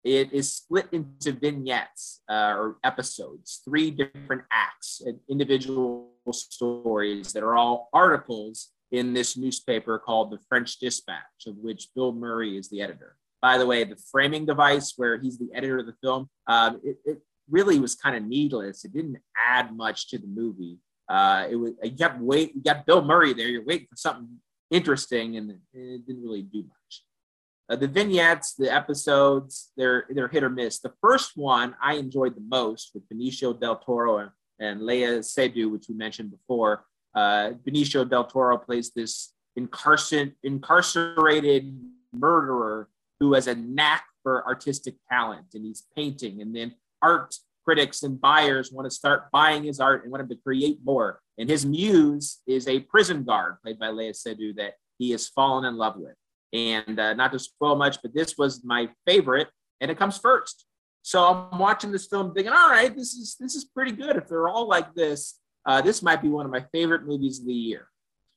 It 0.03 0.31
is 0.31 0.53
split 0.53 0.87
into 0.91 1.33
vignettes 1.33 2.21
uh, 2.29 2.53
or 2.55 2.77
episodes, 2.83 3.61
three 3.65 3.91
different 3.91 4.43
acts, 4.51 5.01
and 5.05 5.19
individual 5.29 6.11
stories 6.31 7.33
that 7.33 7.43
are 7.43 7.55
all 7.55 7.89
articles 7.93 8.69
in 8.91 9.13
this 9.13 9.35
newspaper 9.35 9.99
called 9.99 10.31
the 10.31 10.39
French 10.47 10.79
Dispatch, 10.79 11.47
of 11.47 11.57
which 11.57 11.89
Bill 11.93 12.13
Murray 12.13 12.57
is 12.57 12.69
the 12.69 12.81
editor. 12.81 13.17
By 13.41 13.57
the 13.57 13.65
way, 13.65 13.83
the 13.83 13.97
framing 14.11 14.45
device 14.45 14.93
where 14.97 15.17
he's 15.17 15.37
the 15.37 15.49
editor 15.53 15.79
of 15.79 15.87
the 15.87 15.95
film, 16.01 16.29
um, 16.47 16.79
it, 16.83 16.97
it, 17.05 17.21
really 17.49 17.79
was 17.79 17.95
kind 17.95 18.15
of 18.15 18.23
needless. 18.23 18.85
It 18.85 18.93
didn't 18.93 19.17
add 19.37 19.75
much 19.75 20.09
to 20.09 20.17
the 20.17 20.27
movie. 20.27 20.77
Uh, 21.09 21.47
it 21.49 21.55
was 21.55 21.71
you 21.83 21.91
kept 21.91 22.19
wait, 22.19 22.53
you 22.55 22.61
got 22.61 22.85
Bill 22.85 23.01
Murray 23.01 23.33
there. 23.33 23.47
You're 23.47 23.63
waiting 23.65 23.87
for 23.89 23.95
something 23.95 24.27
interesting, 24.71 25.37
and 25.37 25.51
it 25.73 26.05
didn't 26.05 26.23
really 26.23 26.41
do 26.41 26.63
much. 26.63 27.03
Uh, 27.69 27.75
the 27.75 27.87
vignettes, 27.87 28.53
the 28.53 28.73
episodes, 28.73 29.71
they're 29.77 30.05
they're 30.09 30.27
hit 30.27 30.43
or 30.43 30.49
miss. 30.49 30.79
The 30.79 30.93
first 31.01 31.31
one 31.35 31.75
I 31.81 31.95
enjoyed 31.95 32.35
the 32.35 32.45
most 32.47 32.91
with 32.93 33.07
Benicio 33.09 33.57
del 33.59 33.77
Toro 33.77 34.17
and, 34.17 34.31
and 34.59 34.81
Léa 34.81 35.19
Seydoux, 35.19 35.71
which 35.71 35.87
we 35.89 35.95
mentioned 35.95 36.31
before. 36.31 36.85
Uh, 37.15 37.51
Benicio 37.65 38.07
del 38.07 38.25
Toro 38.25 38.57
plays 38.57 38.91
this 38.91 39.33
incarcer- 39.57 40.33
incarcerated 40.43 41.77
murderer 42.13 42.89
who 43.19 43.33
has 43.33 43.47
a 43.47 43.55
knack 43.55 44.05
for 44.23 44.45
artistic 44.45 44.95
talent, 45.09 45.47
and 45.53 45.65
he's 45.65 45.83
painting, 45.95 46.41
and 46.41 46.55
then 46.55 46.73
art 47.01 47.35
critics 47.63 48.03
and 48.03 48.19
buyers 48.19 48.71
want 48.71 48.85
to 48.85 48.95
start 48.95 49.29
buying 49.31 49.63
his 49.63 49.79
art 49.81 50.03
and 50.03 50.11
want 50.11 50.21
him 50.21 50.29
to 50.29 50.37
create 50.43 50.79
more. 50.85 51.19
And 51.37 51.49
his 51.49 51.65
muse 51.65 52.39
is 52.47 52.67
a 52.67 52.79
prison 52.79 53.23
guard 53.23 53.57
played 53.61 53.77
by 53.77 53.87
Léa 53.87 54.11
Seydoux 54.11 54.55
that 54.55 54.75
he 54.97 55.11
has 55.11 55.27
fallen 55.27 55.65
in 55.65 55.75
love 55.75 55.97
with. 55.97 56.15
And 56.53 56.97
uh, 56.97 57.13
not 57.13 57.33
to 57.33 57.39
spoil 57.39 57.75
much, 57.75 57.97
but 58.01 58.13
this 58.13 58.37
was 58.37 58.63
my 58.63 58.89
favorite, 59.05 59.49
and 59.81 59.91
it 59.91 59.97
comes 59.97 60.17
first. 60.17 60.65
So 61.01 61.23
I'm 61.23 61.59
watching 61.59 61.91
this 61.91 62.07
film, 62.07 62.33
thinking, 62.33 62.53
all 62.53 62.69
right, 62.69 62.95
this 62.95 63.13
is 63.13 63.35
this 63.39 63.53
is 63.55 63.65
pretty 63.65 63.91
good. 63.91 64.15
If 64.15 64.27
they're 64.27 64.47
all 64.47 64.67
like 64.67 64.93
this, 64.93 65.39
uh, 65.65 65.81
this 65.81 66.01
might 66.01 66.21
be 66.21 66.29
one 66.29 66.45
of 66.45 66.51
my 66.51 66.65
favorite 66.71 67.05
movies 67.05 67.39
of 67.39 67.47
the 67.47 67.53
year. 67.53 67.87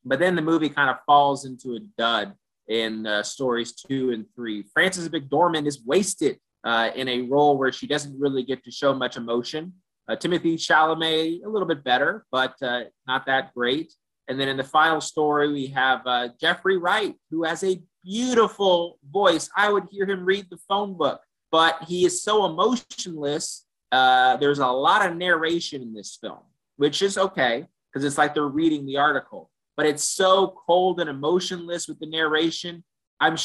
But 0.05 0.19
then 0.19 0.35
the 0.35 0.43
movie 0.43 0.69
kind 0.69 0.91
of 0.91 0.97
falls 1.07 1.45
into 1.45 1.77
a 1.77 1.81
dud 1.97 2.35
in 2.69 3.07
uh, 3.07 3.23
stories 3.23 3.75
two 3.75 4.11
and 4.11 4.27
three. 4.35 4.65
Frances 4.73 5.09
McDormand 5.09 5.67
is 5.67 5.85
wasted 5.85 6.39
uh, 6.65 6.91
in 6.95 7.09
a 7.09 7.23
role 7.23 7.59
where 7.59 7.73
she 7.73 7.87
doesn't 7.87 8.19
really 8.19 8.43
get 8.43 8.65
to 8.65 8.71
show 8.71 8.95
much 8.95 9.17
emotion. 9.17 9.73
Uh, 10.09 10.17
Timothée 10.17 10.55
Chalamet, 10.55 11.45
a 11.45 11.49
little 11.49 11.69
bit 11.69 11.85
better, 11.85 12.27
but 12.31 12.55
uh, 12.63 12.83
not 13.07 13.27
that 13.27 13.55
great. 13.55 13.93
And 14.29 14.39
then 14.39 14.49
in 14.49 14.57
the 14.57 14.65
final 14.65 15.01
story, 15.01 15.53
we 15.53 15.67
have 15.69 16.07
uh, 16.07 16.29
Jeffrey 16.41 16.77
Wright, 16.77 17.15
who 17.31 17.45
has 17.45 17.65
a 17.65 17.83
beautiful 18.05 18.99
voice. 19.11 19.49
I 19.57 19.73
would 19.73 19.85
hear 19.91 20.07
him 20.07 20.25
read 20.25 20.47
the 20.51 20.59
phone 20.69 20.97
book, 20.97 21.21
but 21.51 21.83
he 21.87 22.05
is 22.05 22.23
so 22.23 22.45
emotionless. 22.47 23.67
Uh, 23.93 24.37
there's 24.37 24.61
a 24.61 24.67
lot 24.67 25.05
of 25.05 25.17
narration 25.17 25.83
in 25.83 25.93
this 25.93 26.19
film, 26.21 26.39
which 26.77 27.03
is 27.03 27.19
okay 27.19 27.67
because 27.93 28.05
it's 28.05 28.19
like 28.19 28.35
they're 28.35 28.45
reading 28.45 28.87
the 28.87 28.97
article, 28.97 29.51
but 29.77 29.87
it's 29.87 30.05
so 30.05 30.55
cold 30.67 31.01
and 31.01 31.11
emotionless 31.11 31.89
with 31.89 31.99
the 31.99 32.07
narration. 32.07 32.85
I'm 33.19 33.37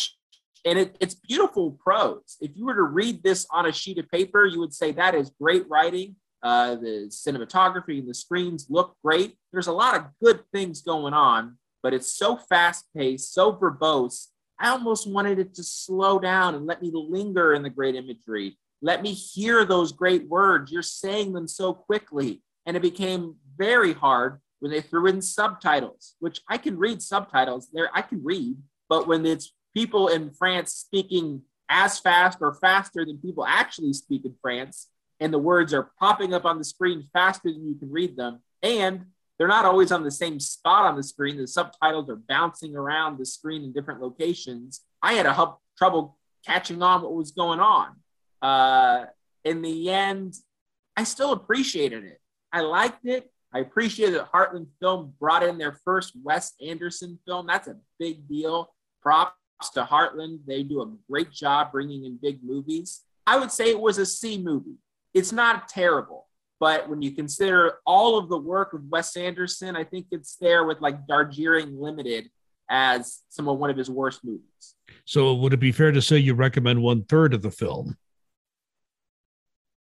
and 0.65 0.79
it, 0.79 0.97
it's 0.99 1.13
beautiful 1.13 1.71
prose. 1.71 2.37
If 2.41 2.51
you 2.55 2.65
were 2.65 2.75
to 2.75 2.83
read 2.83 3.23
this 3.23 3.45
on 3.51 3.67
a 3.67 3.71
sheet 3.71 3.99
of 3.99 4.09
paper, 4.09 4.45
you 4.45 4.59
would 4.59 4.73
say 4.73 4.91
that 4.91 5.15
is 5.15 5.31
great 5.39 5.69
writing. 5.69 6.15
Uh, 6.41 6.75
the 6.75 7.07
cinematography 7.09 7.99
and 7.99 8.09
the 8.09 8.13
screens 8.13 8.67
look 8.69 8.95
great. 9.03 9.37
There's 9.51 9.67
a 9.67 9.73
lot 9.73 9.95
of 9.95 10.05
good 10.23 10.43
things 10.51 10.81
going 10.81 11.13
on, 11.13 11.57
but 11.81 11.93
it's 11.93 12.13
so 12.13 12.35
fast 12.35 12.85
paced, 12.95 13.33
so 13.33 13.53
verbose. 13.53 14.27
I 14.59 14.69
almost 14.69 15.09
wanted 15.09 15.39
it 15.39 15.53
to 15.55 15.63
slow 15.63 16.19
down 16.19 16.55
and 16.55 16.65
let 16.65 16.81
me 16.81 16.91
linger 16.93 17.53
in 17.53 17.63
the 17.63 17.69
great 17.69 17.95
imagery. 17.95 18.57
Let 18.81 19.01
me 19.01 19.11
hear 19.13 19.65
those 19.65 19.91
great 19.91 20.27
words. 20.27 20.71
You're 20.71 20.81
saying 20.81 21.33
them 21.33 21.47
so 21.47 21.73
quickly. 21.73 22.41
And 22.65 22.75
it 22.75 22.81
became 22.81 23.35
very 23.57 23.93
hard 23.93 24.39
when 24.59 24.71
they 24.71 24.81
threw 24.81 25.07
in 25.07 25.21
subtitles, 25.21 26.15
which 26.19 26.41
I 26.47 26.57
can 26.57 26.77
read 26.77 27.01
subtitles 27.01 27.69
there. 27.73 27.89
I 27.93 28.01
can 28.01 28.23
read, 28.23 28.57
but 28.89 29.07
when 29.07 29.25
it's 29.25 29.51
people 29.75 30.07
in 30.07 30.31
France 30.31 30.73
speaking 30.73 31.41
as 31.69 31.99
fast 31.99 32.39
or 32.41 32.53
faster 32.55 33.05
than 33.05 33.17
people 33.17 33.45
actually 33.45 33.93
speak 33.93 34.25
in 34.25 34.33
France. 34.41 34.87
And 35.19 35.33
the 35.33 35.39
words 35.39 35.73
are 35.73 35.91
popping 35.99 36.33
up 36.33 36.45
on 36.45 36.57
the 36.57 36.63
screen 36.63 37.07
faster 37.13 37.51
than 37.51 37.67
you 37.67 37.75
can 37.75 37.91
read 37.91 38.17
them. 38.17 38.39
And 38.63 39.05
they're 39.37 39.47
not 39.47 39.65
always 39.65 39.91
on 39.91 40.03
the 40.03 40.11
same 40.11 40.39
spot 40.39 40.85
on 40.85 40.95
the 40.95 41.03
screen. 41.03 41.37
The 41.37 41.47
subtitles 41.47 42.09
are 42.09 42.15
bouncing 42.15 42.75
around 42.75 43.17
the 43.17 43.25
screen 43.25 43.63
in 43.63 43.73
different 43.73 44.01
locations. 44.01 44.81
I 45.01 45.13
had 45.13 45.25
a 45.25 45.33
help, 45.33 45.59
trouble 45.77 46.17
catching 46.45 46.81
on 46.81 47.01
what 47.01 47.13
was 47.13 47.31
going 47.31 47.59
on. 47.59 47.95
Uh, 48.41 49.05
in 49.43 49.61
the 49.61 49.89
end, 49.89 50.35
I 50.95 51.03
still 51.03 51.33
appreciated 51.33 52.03
it. 52.05 52.19
I 52.51 52.61
liked 52.61 53.05
it. 53.05 53.29
I 53.53 53.59
appreciated 53.59 54.15
that 54.15 54.31
Heartland 54.31 54.67
Film 54.79 55.13
brought 55.19 55.43
in 55.43 55.57
their 55.57 55.79
first 55.83 56.13
Wes 56.23 56.53
Anderson 56.65 57.19
film. 57.25 57.47
That's 57.47 57.67
a 57.67 57.77
big 57.99 58.27
deal. 58.27 58.73
Prop 59.01 59.35
to 59.73 59.83
Heartland. 59.83 60.39
They 60.45 60.63
do 60.63 60.81
a 60.81 60.93
great 61.09 61.31
job 61.31 61.71
bringing 61.71 62.05
in 62.05 62.19
big 62.21 62.39
movies. 62.43 63.01
I 63.25 63.37
would 63.37 63.51
say 63.51 63.69
it 63.69 63.79
was 63.79 63.97
a 63.97 64.05
C 64.05 64.37
movie. 64.37 64.75
It's 65.13 65.31
not 65.31 65.67
terrible, 65.67 66.27
but 66.59 66.89
when 66.89 67.01
you 67.01 67.11
consider 67.11 67.75
all 67.85 68.17
of 68.17 68.29
the 68.29 68.37
work 68.37 68.73
of 68.73 68.81
Wes 68.89 69.15
Anderson, 69.15 69.75
I 69.75 69.83
think 69.83 70.07
it's 70.11 70.35
there 70.35 70.65
with 70.65 70.81
like 70.81 71.07
Darjeeling 71.07 71.79
Limited 71.79 72.29
as 72.69 73.21
some 73.29 73.47
of 73.47 73.57
one 73.57 73.69
of 73.69 73.77
his 73.77 73.89
worst 73.89 74.23
movies. 74.23 74.75
So 75.05 75.33
would 75.35 75.53
it 75.53 75.59
be 75.59 75.71
fair 75.71 75.91
to 75.91 76.01
say 76.01 76.17
you 76.17 76.33
recommend 76.33 76.81
one 76.81 77.03
third 77.03 77.33
of 77.33 77.41
the 77.41 77.51
film? 77.51 77.97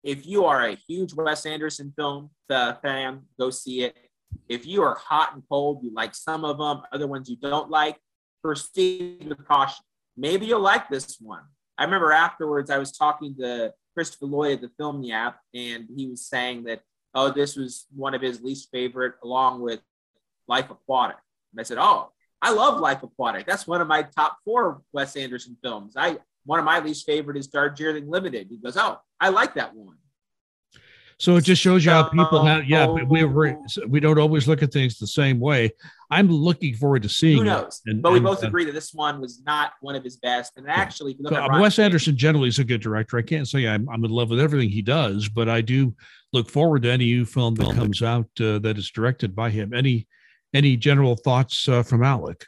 If 0.03 0.27
you 0.27 0.47
are 0.47 0.67
a 0.67 0.75
huge 0.89 1.13
Wes 1.15 1.45
Anderson 1.47 1.93
film 1.95 2.31
fan, 2.49 3.23
go 3.39 3.51
see 3.51 3.83
it. 3.83 3.97
If 4.49 4.67
you 4.67 4.83
are 4.83 4.95
hot 4.95 5.35
and 5.35 5.43
cold, 5.49 5.81
you 5.83 5.93
like 5.93 6.15
some 6.15 6.45
of 6.45 6.59
them, 6.59 6.83
other 6.93 7.07
ones 7.07 7.29
you 7.29 7.37
don't 7.37 7.69
like, 7.71 7.99
proceed 8.43 9.27
with 9.29 9.47
caution. 9.47 9.85
Maybe 10.17 10.47
you'll 10.47 10.61
like 10.61 10.89
this 10.89 11.19
one. 11.21 11.43
I 11.79 11.85
remember 11.85 12.13
afterwards 12.13 12.71
I 12.71 12.79
was 12.79 12.93
talking 12.93 13.35
to 13.37 13.73
Christopher 13.95 14.27
Lloyd 14.27 14.53
at 14.55 14.61
the 14.61 14.71
Film 14.77 15.03
Yap, 15.03 15.39
and 15.55 15.89
he 15.97 16.07
was 16.07 16.27
saying 16.27 16.65
that, 16.65 16.81
oh, 17.15 17.31
this 17.31 17.57
was 17.57 17.87
one 17.95 18.15
of 18.15 18.23
his 18.23 18.43
least 18.43 18.69
favorite, 18.71 19.15
along 19.23 19.63
with 19.63 19.81
Life 20.47 20.71
Aquatic. 20.71 21.17
And 21.53 21.61
I 21.61 21.65
said, 21.65 21.79
oh, 21.79 22.13
I 22.43 22.53
love 22.53 22.81
Life 22.81 23.03
Aquatic. 23.03 23.47
That's 23.47 23.67
one 23.67 23.81
of 23.81 23.89
my 23.89 24.03
top 24.03 24.39
four 24.45 24.83
Wes 24.93 25.17
Anderson 25.17 25.57
films. 25.63 25.95
I 25.97 26.19
one 26.45 26.59
of 26.59 26.65
my 26.65 26.81
least 26.81 27.05
favorite 27.05 27.37
is 27.37 27.49
Darjeeling 27.49 28.09
Limited. 28.09 28.49
He 28.51 28.57
goes, 28.57 28.77
oh, 28.77 28.99
I 29.21 29.29
like 29.29 29.55
that 29.55 29.75
one. 29.75 29.97
So 31.21 31.37
it 31.37 31.45
just 31.45 31.61
shows 31.61 31.85
you 31.85 31.91
how 31.91 32.09
people 32.09 32.43
have, 32.47 32.65
yeah, 32.65 32.87
we 32.87 33.25
we 33.25 33.55
we 33.87 34.01
don't 34.01 34.19
always 34.19 34.49
look 34.49 34.63
at 34.63 34.73
things 34.73 34.99
the 34.99 35.07
same 35.07 35.39
way. 35.39 35.71
I'm 36.11 36.31
looking 36.31 36.75
forward 36.75 37.03
to 37.03 37.11
seeing. 37.11 37.37
Who 37.37 37.45
knows? 37.45 37.83
And, 37.85 38.01
but 38.01 38.13
we 38.13 38.19
and, 38.19 38.25
both 38.25 38.43
uh, 38.43 38.47
agree 38.47 38.65
that 38.65 38.73
this 38.73 38.95
one 38.95 39.21
was 39.21 39.43
not 39.45 39.73
one 39.83 39.95
of 39.95 40.03
his 40.03 40.17
best. 40.17 40.55
And 40.57 40.67
actually, 40.67 41.13
if 41.13 41.19
you 41.19 41.25
look 41.25 41.35
So, 41.35 41.41
at 41.45 41.51
uh, 41.51 41.61
Wes 41.61 41.75
Tomatoes- 41.75 41.79
Anderson 41.79 42.17
generally 42.17 42.49
is 42.49 42.59
a 42.59 42.65
good 42.65 42.81
director. 42.81 43.19
I 43.19 43.23
can't 43.23 43.47
say 43.47 43.69
I'm, 43.69 43.87
I'm 43.91 44.03
in 44.03 44.11
love 44.11 44.31
with 44.31 44.41
everything 44.41 44.71
he 44.71 44.81
does, 44.81 45.29
but 45.29 45.47
I 45.47 45.61
do 45.61 45.95
look 46.33 46.49
forward 46.49 46.85
to 46.85 46.91
any 46.91 47.05
new 47.05 47.27
film 47.27 47.55
that 47.57 47.75
comes 47.75 48.03
out 48.03 48.29
uh, 48.41 48.59
that 48.61 48.79
is 48.79 48.91
directed 48.91 49.37
by 49.37 49.51
him. 49.51 49.75
Any 49.75 50.09
any 50.55 50.75
general 50.79 51.17
thoughts 51.17 51.69
uh, 51.69 51.83
from 51.83 52.03
Alec? 52.03 52.47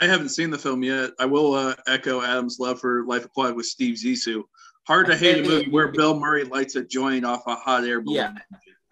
I 0.00 0.06
haven't 0.06 0.28
seen 0.28 0.50
the 0.50 0.58
film 0.58 0.84
yet. 0.84 1.10
I 1.18 1.24
will 1.24 1.54
uh, 1.54 1.74
echo 1.88 2.22
Adam's 2.22 2.60
love 2.60 2.78
for 2.78 3.04
Life 3.04 3.24
Aquatic 3.24 3.56
with 3.56 3.66
Steve 3.66 3.96
Zissou. 3.96 4.44
Hard 4.86 5.06
to 5.06 5.16
hate 5.16 5.44
a 5.44 5.48
movie 5.48 5.70
where 5.70 5.88
Bill 5.88 6.18
Murray 6.18 6.44
lights 6.44 6.76
a 6.76 6.84
joint 6.84 7.24
off 7.24 7.46
a 7.46 7.54
hot 7.54 7.84
air 7.84 8.00
balloon. 8.00 8.38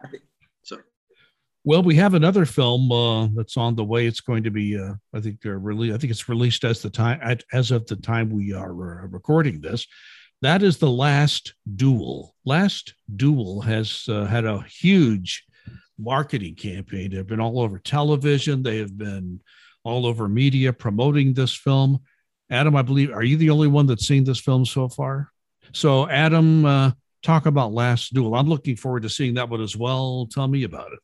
Yeah. 0.03 0.09
So 0.63 0.79
Well, 1.65 1.83
we 1.83 1.95
have 1.97 2.15
another 2.15 2.47
film 2.47 2.91
uh, 2.91 3.27
that's 3.35 3.57
on 3.57 3.77
the 3.77 3.85
way. 3.85 4.07
It's 4.07 4.21
going 4.21 4.43
to 4.45 4.51
be, 4.51 4.79
uh, 4.79 4.95
I 5.15 5.21
think, 5.21 5.43
they're 5.43 5.59
really, 5.59 5.93
I 5.93 5.99
think 5.99 6.11
it's 6.11 6.29
released 6.29 6.65
as 6.65 6.81
the 6.81 6.91
time 6.91 7.21
at, 7.23 7.45
as 7.53 7.71
of 7.71 7.87
the 7.87 7.97
time 7.97 8.31
we 8.31 8.53
are 8.53 8.71
uh, 8.71 9.07
recording 9.09 9.61
this. 9.61 9.87
That 10.41 10.63
is 10.63 10.79
the 10.79 10.91
Last 10.91 11.55
Duel. 11.77 12.35
Last 12.45 12.95
Duel 13.15 13.61
has 13.61 14.07
uh, 14.09 14.25
had 14.25 14.45
a 14.45 14.63
huge 14.63 15.45
marketing 15.99 16.57
campaign. 16.57 17.11
They've 17.11 17.27
been 17.27 17.41
all 17.41 17.61
over 17.61 17.79
television. 17.79 18.63
They 18.63 18.79
have 18.79 18.97
been 18.97 19.41
all 19.85 20.07
over 20.07 20.29
media 20.29 20.73
promoting 20.73 21.35
this 21.35 21.55
film. 21.55 22.01
Adam, 22.51 22.75
I 22.75 22.83
believe, 22.83 23.13
are 23.13 23.23
you 23.23 23.37
the 23.37 23.51
only 23.51 23.69
one 23.69 23.87
that's 23.87 24.07
seen 24.07 24.25
this 24.25 24.41
film 24.41 24.65
so 24.65 24.89
far? 24.89 25.31
So, 25.73 26.09
Adam, 26.09 26.65
uh, 26.65 26.91
talk 27.23 27.47
about 27.47 27.73
Last 27.73 28.13
Duel. 28.13 28.35
I'm 28.35 28.49
looking 28.49 28.77
forward 28.77 29.03
to 29.03 29.09
seeing 29.09 29.35
that 29.35 29.49
one 29.49 29.63
as 29.63 29.77
well. 29.77 30.29
Tell 30.31 30.47
me 30.49 30.65
about 30.65 30.93
it. 30.93 30.99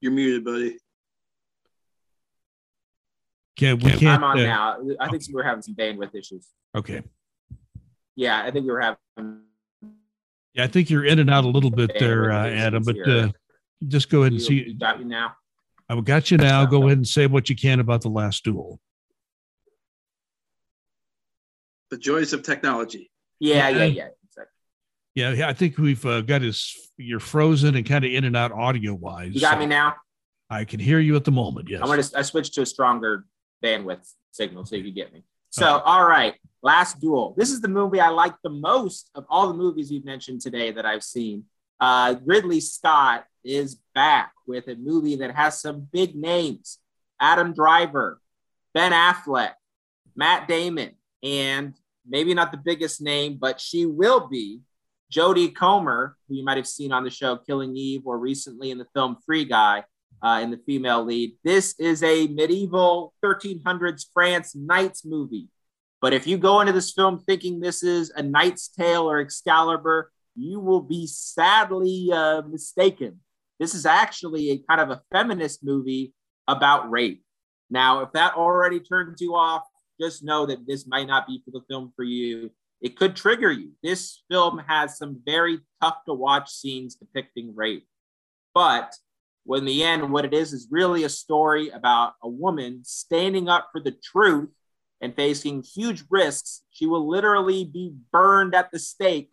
you're 0.00 0.12
muted, 0.12 0.44
buddy. 0.44 0.78
Can't 3.56 3.82
we 3.82 3.90
can't? 3.90 4.22
I'm 4.22 4.24
on 4.24 4.38
uh, 4.38 4.42
now. 4.42 4.78
I 5.00 5.08
think 5.08 5.22
we 5.28 5.34
were 5.34 5.42
having 5.42 5.62
some 5.62 5.74
bandwidth 5.74 6.14
issues. 6.14 6.46
Okay. 6.76 7.02
Yeah, 8.14 8.42
I 8.42 8.50
think 8.50 8.66
we 8.66 8.72
were 8.72 8.80
having. 8.80 9.40
Yeah, 10.52 10.64
I 10.64 10.66
think 10.66 10.90
you're 10.90 11.04
in 11.04 11.18
and 11.18 11.30
out 11.30 11.44
a 11.44 11.48
little 11.48 11.70
bit 11.70 11.92
there, 11.98 12.30
uh, 12.30 12.48
Adam. 12.48 12.82
But 12.82 12.96
uh, 13.08 13.30
just 13.88 14.10
go 14.10 14.22
ahead 14.22 14.32
and 14.32 14.40
You, 14.40 14.46
see. 14.46 14.54
you 14.68 14.74
got 14.74 14.98
me 14.98 15.06
now. 15.06 15.34
I've 15.88 16.04
got 16.04 16.30
you 16.30 16.36
now. 16.36 16.66
Go 16.66 16.84
ahead 16.84 16.98
and 16.98 17.08
say 17.08 17.26
what 17.26 17.48
you 17.48 17.56
can 17.56 17.80
about 17.80 18.02
the 18.02 18.08
last 18.08 18.44
duel. 18.44 18.78
The 21.90 21.98
joys 21.98 22.32
of 22.32 22.42
technology. 22.42 23.10
Yeah, 23.38 23.68
Yeah. 23.68 23.78
yeah, 23.78 23.84
yeah. 23.84 24.08
Exactly. 24.28 24.52
Yeah, 25.14 25.32
yeah, 25.32 25.48
I 25.48 25.52
think 25.52 25.78
we've 25.78 26.04
uh, 26.04 26.20
got 26.22 26.42
his. 26.42 26.74
You're 26.98 27.20
frozen 27.20 27.74
and 27.76 27.86
kind 27.86 28.04
of 28.04 28.10
in 28.10 28.24
and 28.24 28.36
out 28.36 28.52
audio 28.52 28.94
wise. 28.94 29.34
You 29.34 29.40
got 29.40 29.58
me 29.58 29.66
now. 29.66 29.94
I 30.50 30.64
can 30.64 30.78
hear 30.80 30.98
you 31.00 31.16
at 31.16 31.24
the 31.24 31.30
moment. 31.32 31.68
Yes. 31.68 31.80
I'm 31.82 31.88
gonna. 31.88 32.02
I 32.16 32.22
switched 32.22 32.54
to 32.54 32.62
a 32.62 32.66
stronger 32.66 33.24
bandwidth 33.64 34.12
signal 34.32 34.64
so 34.66 34.76
you 34.76 34.84
can 34.84 34.94
get 34.94 35.12
me. 35.12 35.24
So, 35.50 35.76
Okay. 35.76 35.82
all 35.86 36.04
right, 36.06 36.34
Last 36.62 37.00
Duel. 37.00 37.34
This 37.36 37.50
is 37.50 37.60
the 37.60 37.68
movie 37.68 38.00
I 38.00 38.08
like 38.10 38.34
the 38.42 38.50
most 38.50 39.10
of 39.14 39.24
all 39.30 39.48
the 39.48 39.54
movies 39.54 39.90
we've 39.90 40.04
mentioned 40.04 40.40
today 40.42 40.70
that 40.72 40.84
I've 40.84 41.04
seen. 41.04 41.44
Uh, 41.80 42.16
Ridley 42.24 42.60
Scott 42.60 43.24
is 43.44 43.76
back 43.94 44.32
with 44.46 44.66
a 44.68 44.74
movie 44.74 45.16
that 45.16 45.34
has 45.34 45.60
some 45.60 45.88
big 45.92 46.14
names: 46.14 46.78
Adam 47.20 47.54
Driver, 47.54 48.20
Ben 48.74 48.92
Affleck, 48.92 49.52
Matt 50.14 50.46
Damon, 50.46 50.95
and 51.22 51.74
maybe 52.08 52.34
not 52.34 52.52
the 52.52 52.58
biggest 52.58 53.00
name, 53.00 53.38
but 53.40 53.60
she 53.60 53.86
will 53.86 54.28
be 54.28 54.60
Jodie 55.12 55.54
Comer, 55.54 56.16
who 56.28 56.36
you 56.36 56.44
might 56.44 56.56
have 56.56 56.66
seen 56.66 56.92
on 56.92 57.04
the 57.04 57.10
show 57.10 57.36
Killing 57.36 57.76
Eve 57.76 58.02
or 58.04 58.18
recently 58.18 58.70
in 58.70 58.78
the 58.78 58.86
film 58.94 59.16
Free 59.24 59.44
Guy 59.44 59.84
uh, 60.22 60.40
in 60.42 60.50
the 60.50 60.60
female 60.66 61.04
lead. 61.04 61.36
This 61.44 61.74
is 61.78 62.02
a 62.02 62.26
medieval 62.28 63.14
1300s 63.24 64.06
France 64.12 64.54
knights 64.54 65.04
movie. 65.04 65.48
But 66.00 66.12
if 66.12 66.26
you 66.26 66.36
go 66.36 66.60
into 66.60 66.72
this 66.72 66.92
film 66.92 67.20
thinking 67.20 67.60
this 67.60 67.82
is 67.82 68.10
a 68.10 68.22
Knight's 68.22 68.68
Tale 68.68 69.08
or 69.08 69.20
Excalibur, 69.20 70.12
you 70.34 70.60
will 70.60 70.82
be 70.82 71.06
sadly 71.06 72.10
uh, 72.12 72.42
mistaken. 72.42 73.20
This 73.58 73.74
is 73.74 73.86
actually 73.86 74.50
a 74.50 74.58
kind 74.58 74.80
of 74.80 74.90
a 74.90 75.02
feminist 75.10 75.64
movie 75.64 76.12
about 76.46 76.90
rape. 76.90 77.24
Now, 77.70 78.00
if 78.00 78.12
that 78.12 78.34
already 78.34 78.80
turns 78.80 79.20
you 79.20 79.34
off, 79.34 79.62
just 80.00 80.24
know 80.24 80.46
that 80.46 80.66
this 80.66 80.86
might 80.86 81.06
not 81.06 81.26
be 81.26 81.42
for 81.44 81.50
the 81.50 81.64
film 81.68 81.92
for 81.96 82.04
you. 82.04 82.50
It 82.80 82.96
could 82.96 83.16
trigger 83.16 83.50
you. 83.50 83.72
This 83.82 84.22
film 84.30 84.58
has 84.66 84.98
some 84.98 85.20
very 85.24 85.58
tough 85.80 86.04
to 86.06 86.14
watch 86.14 86.50
scenes 86.50 86.94
depicting 86.96 87.54
rape. 87.54 87.86
But 88.54 88.94
when 89.44 89.64
the 89.64 89.82
end, 89.82 90.10
what 90.10 90.24
it 90.24 90.34
is 90.34 90.52
is 90.52 90.68
really 90.70 91.04
a 91.04 91.08
story 91.08 91.70
about 91.70 92.14
a 92.22 92.28
woman 92.28 92.82
standing 92.84 93.48
up 93.48 93.68
for 93.72 93.80
the 93.80 93.92
truth 93.92 94.50
and 95.00 95.14
facing 95.14 95.62
huge 95.62 96.04
risks. 96.10 96.62
She 96.70 96.86
will 96.86 97.08
literally 97.08 97.64
be 97.64 97.94
burned 98.12 98.54
at 98.54 98.70
the 98.70 98.78
stake 98.78 99.32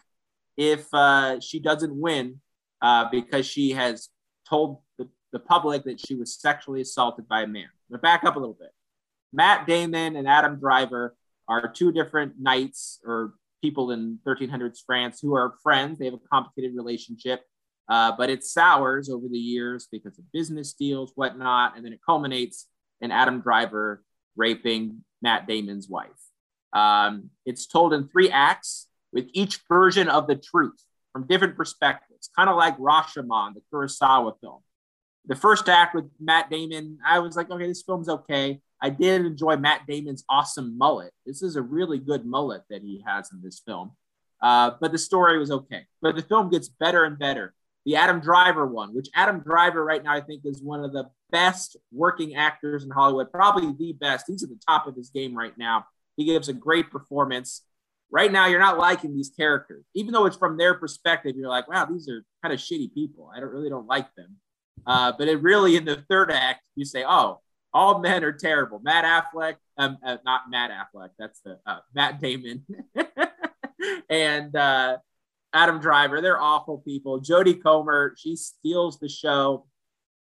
if 0.58 0.86
uh, 0.94 1.40
she 1.40 1.60
doesn't 1.60 1.96
win 1.96 2.42
uh, 2.82 3.10
because 3.10 3.46
she 3.46 3.72
has 3.72 4.10
told 4.48 4.80
the, 4.98 5.08
the 5.32 5.40
public 5.40 5.86
that 5.86 6.00
she 6.00 6.16
was 6.16 6.40
sexually 6.40 6.82
assaulted 6.82 7.28
by 7.28 7.42
a 7.42 7.48
man. 7.48 7.70
But 7.90 8.02
back 8.02 8.24
up 8.24 8.36
a 8.36 8.40
little 8.40 8.58
bit. 8.60 8.72
Matt 9.34 9.68
Damon 9.68 10.16
and 10.16 10.28
Adam 10.28 10.60
Driver 10.60 11.16
are 11.50 11.72
two 11.72 11.92
different 11.92 12.34
knights 12.40 13.00
or 13.06 13.34
people 13.62 13.92
in 13.92 14.20
1300s 14.26 14.80
France 14.86 15.20
who 15.22 15.36
are 15.36 15.56
friends. 15.64 15.98
They 15.98 16.06
have 16.06 16.14
a 16.14 16.30
complicated 16.32 16.76
relationship, 16.76 17.42
uh, 17.90 18.14
but 18.18 18.30
it 18.30 18.44
sours 18.44 19.10
over 19.10 19.28
the 19.30 19.40
years 19.40 19.88
because 19.92 20.18
of 20.20 20.32
business 20.32 20.74
deals, 20.74 21.12
whatnot, 21.16 21.76
and 21.76 21.86
then 21.86 21.94
it 21.94 22.00
culminates 22.06 22.68
in 23.02 23.12
Adam 23.12 23.42
Driver 23.42 24.04
raping 24.36 25.04
Matt 25.22 25.48
Damon's 25.48 25.90
wife. 25.90 26.10
Um, 26.74 27.30
it's 27.46 27.68
told 27.68 27.94
in 27.94 28.08
three 28.08 28.30
acts 28.30 28.88
with 29.12 29.28
each 29.34 29.60
version 29.70 30.10
of 30.10 30.28
the 30.28 30.36
truth 30.36 30.84
from 31.12 31.28
different 31.28 31.56
perspectives, 31.56 32.30
kind 32.36 32.50
of 32.50 32.58
like 32.58 32.78
Rashomon, 32.78 33.54
the 33.54 33.62
Kurosawa 33.72 34.34
film. 34.42 34.62
The 35.26 35.36
first 35.36 35.70
act 35.70 35.96
with 35.96 36.06
Matt 36.20 36.50
Damon, 36.50 36.98
I 37.06 37.20
was 37.20 37.36
like, 37.36 37.50
okay, 37.50 37.68
this 37.68 37.84
film's 37.84 38.10
okay. 38.10 38.62
I 38.82 38.90
did 38.90 39.26
enjoy 39.26 39.56
Matt 39.56 39.88
Damon's 39.88 40.26
awesome 40.30 40.78
mullet. 40.78 41.14
This 41.26 41.42
is 41.42 41.56
a 41.56 41.62
really 41.62 41.98
good 41.98 42.26
mullet 42.26 42.64
that 42.70 42.82
he 42.82 43.02
has 43.06 43.32
in 43.32 43.42
this 43.42 43.62
film. 43.66 43.92
Uh, 44.42 44.72
but 44.82 44.92
the 44.92 44.98
story 44.98 45.40
was 45.40 45.52
okay. 45.52 45.84
But 46.02 46.18
the 46.18 46.22
film 46.22 46.50
gets 46.50 46.68
better 46.68 47.06
and 47.06 47.18
better. 47.18 47.54
The 47.86 47.96
Adam 47.96 48.20
Driver 48.20 48.68
one, 48.68 48.94
which 48.94 49.08
Adam 49.16 49.40
Driver 49.40 49.84
right 49.84 50.04
now 50.04 50.14
I 50.14 50.22
think 50.22 50.42
is 50.46 50.62
one 50.62 50.84
of 50.84 50.92
the 50.92 51.10
best 51.32 51.78
working 51.92 52.36
actors 52.36 52.84
in 52.84 52.90
Hollywood, 52.90 53.32
probably 53.32 53.74
the 53.74 53.94
best. 53.94 54.26
He's 54.28 54.44
at 54.44 54.50
the 54.50 54.60
top 54.68 54.88
of 54.88 54.96
his 54.96 55.10
game 55.10 55.36
right 55.36 55.58
now. 55.58 55.86
He 56.18 56.26
gives 56.26 56.50
a 56.50 56.54
great 56.54 56.92
performance. 56.92 57.64
Right 58.12 58.32
now, 58.32 58.46
you're 58.46 58.60
not 58.60 58.78
liking 58.78 59.16
these 59.16 59.32
characters, 59.36 59.86
even 59.96 60.14
though 60.14 60.26
it's 60.26 60.38
from 60.38 60.58
their 60.58 60.76
perspective. 60.76 61.36
You're 61.36 61.50
like, 61.50 61.68
wow, 61.68 61.86
these 61.86 62.08
are 62.08 62.24
kind 62.42 62.54
of 62.54 62.60
shitty 62.60 62.94
people. 62.94 63.32
I 63.36 63.40
don't 63.40 63.50
really 63.50 63.70
don't 63.70 63.88
like 63.88 64.14
them. 64.16 64.38
Uh, 64.86 65.14
but 65.18 65.28
it 65.28 65.42
really, 65.42 65.76
in 65.76 65.86
the 65.86 66.04
third 66.10 66.32
act, 66.32 66.62
you 66.76 66.86
say, 66.86 67.04
oh, 67.08 67.40
all 67.74 68.00
men 68.00 68.24
are 68.24 68.34
terrible. 68.34 68.80
Matt 68.84 69.06
Affleck, 69.06 69.56
um, 69.78 69.98
uh, 70.06 70.18
not 70.26 70.50
Matt 70.50 70.72
Affleck, 70.72 71.10
that's 71.18 71.40
the 71.42 71.60
uh, 71.66 71.80
Matt 71.96 72.22
Damon, 72.22 72.66
and 74.10 74.56
uh, 74.56 74.98
Adam 75.54 75.80
Driver. 75.80 76.22
They're 76.22 76.42
awful 76.42 76.80
people. 76.80 77.22
Jodie 77.22 77.62
Comer, 77.62 78.14
she 78.18 78.36
steals 78.36 79.00
the 79.00 79.10
show 79.10 79.66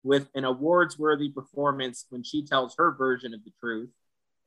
with 0.04 0.30
an 0.36 0.46
awards-worthy 0.46 1.30
performance 1.30 2.06
when 2.10 2.24
she 2.24 2.46
tells 2.46 2.76
her 2.78 2.96
version 2.96 3.34
of 3.34 3.44
the 3.44 3.52
truth, 3.60 3.90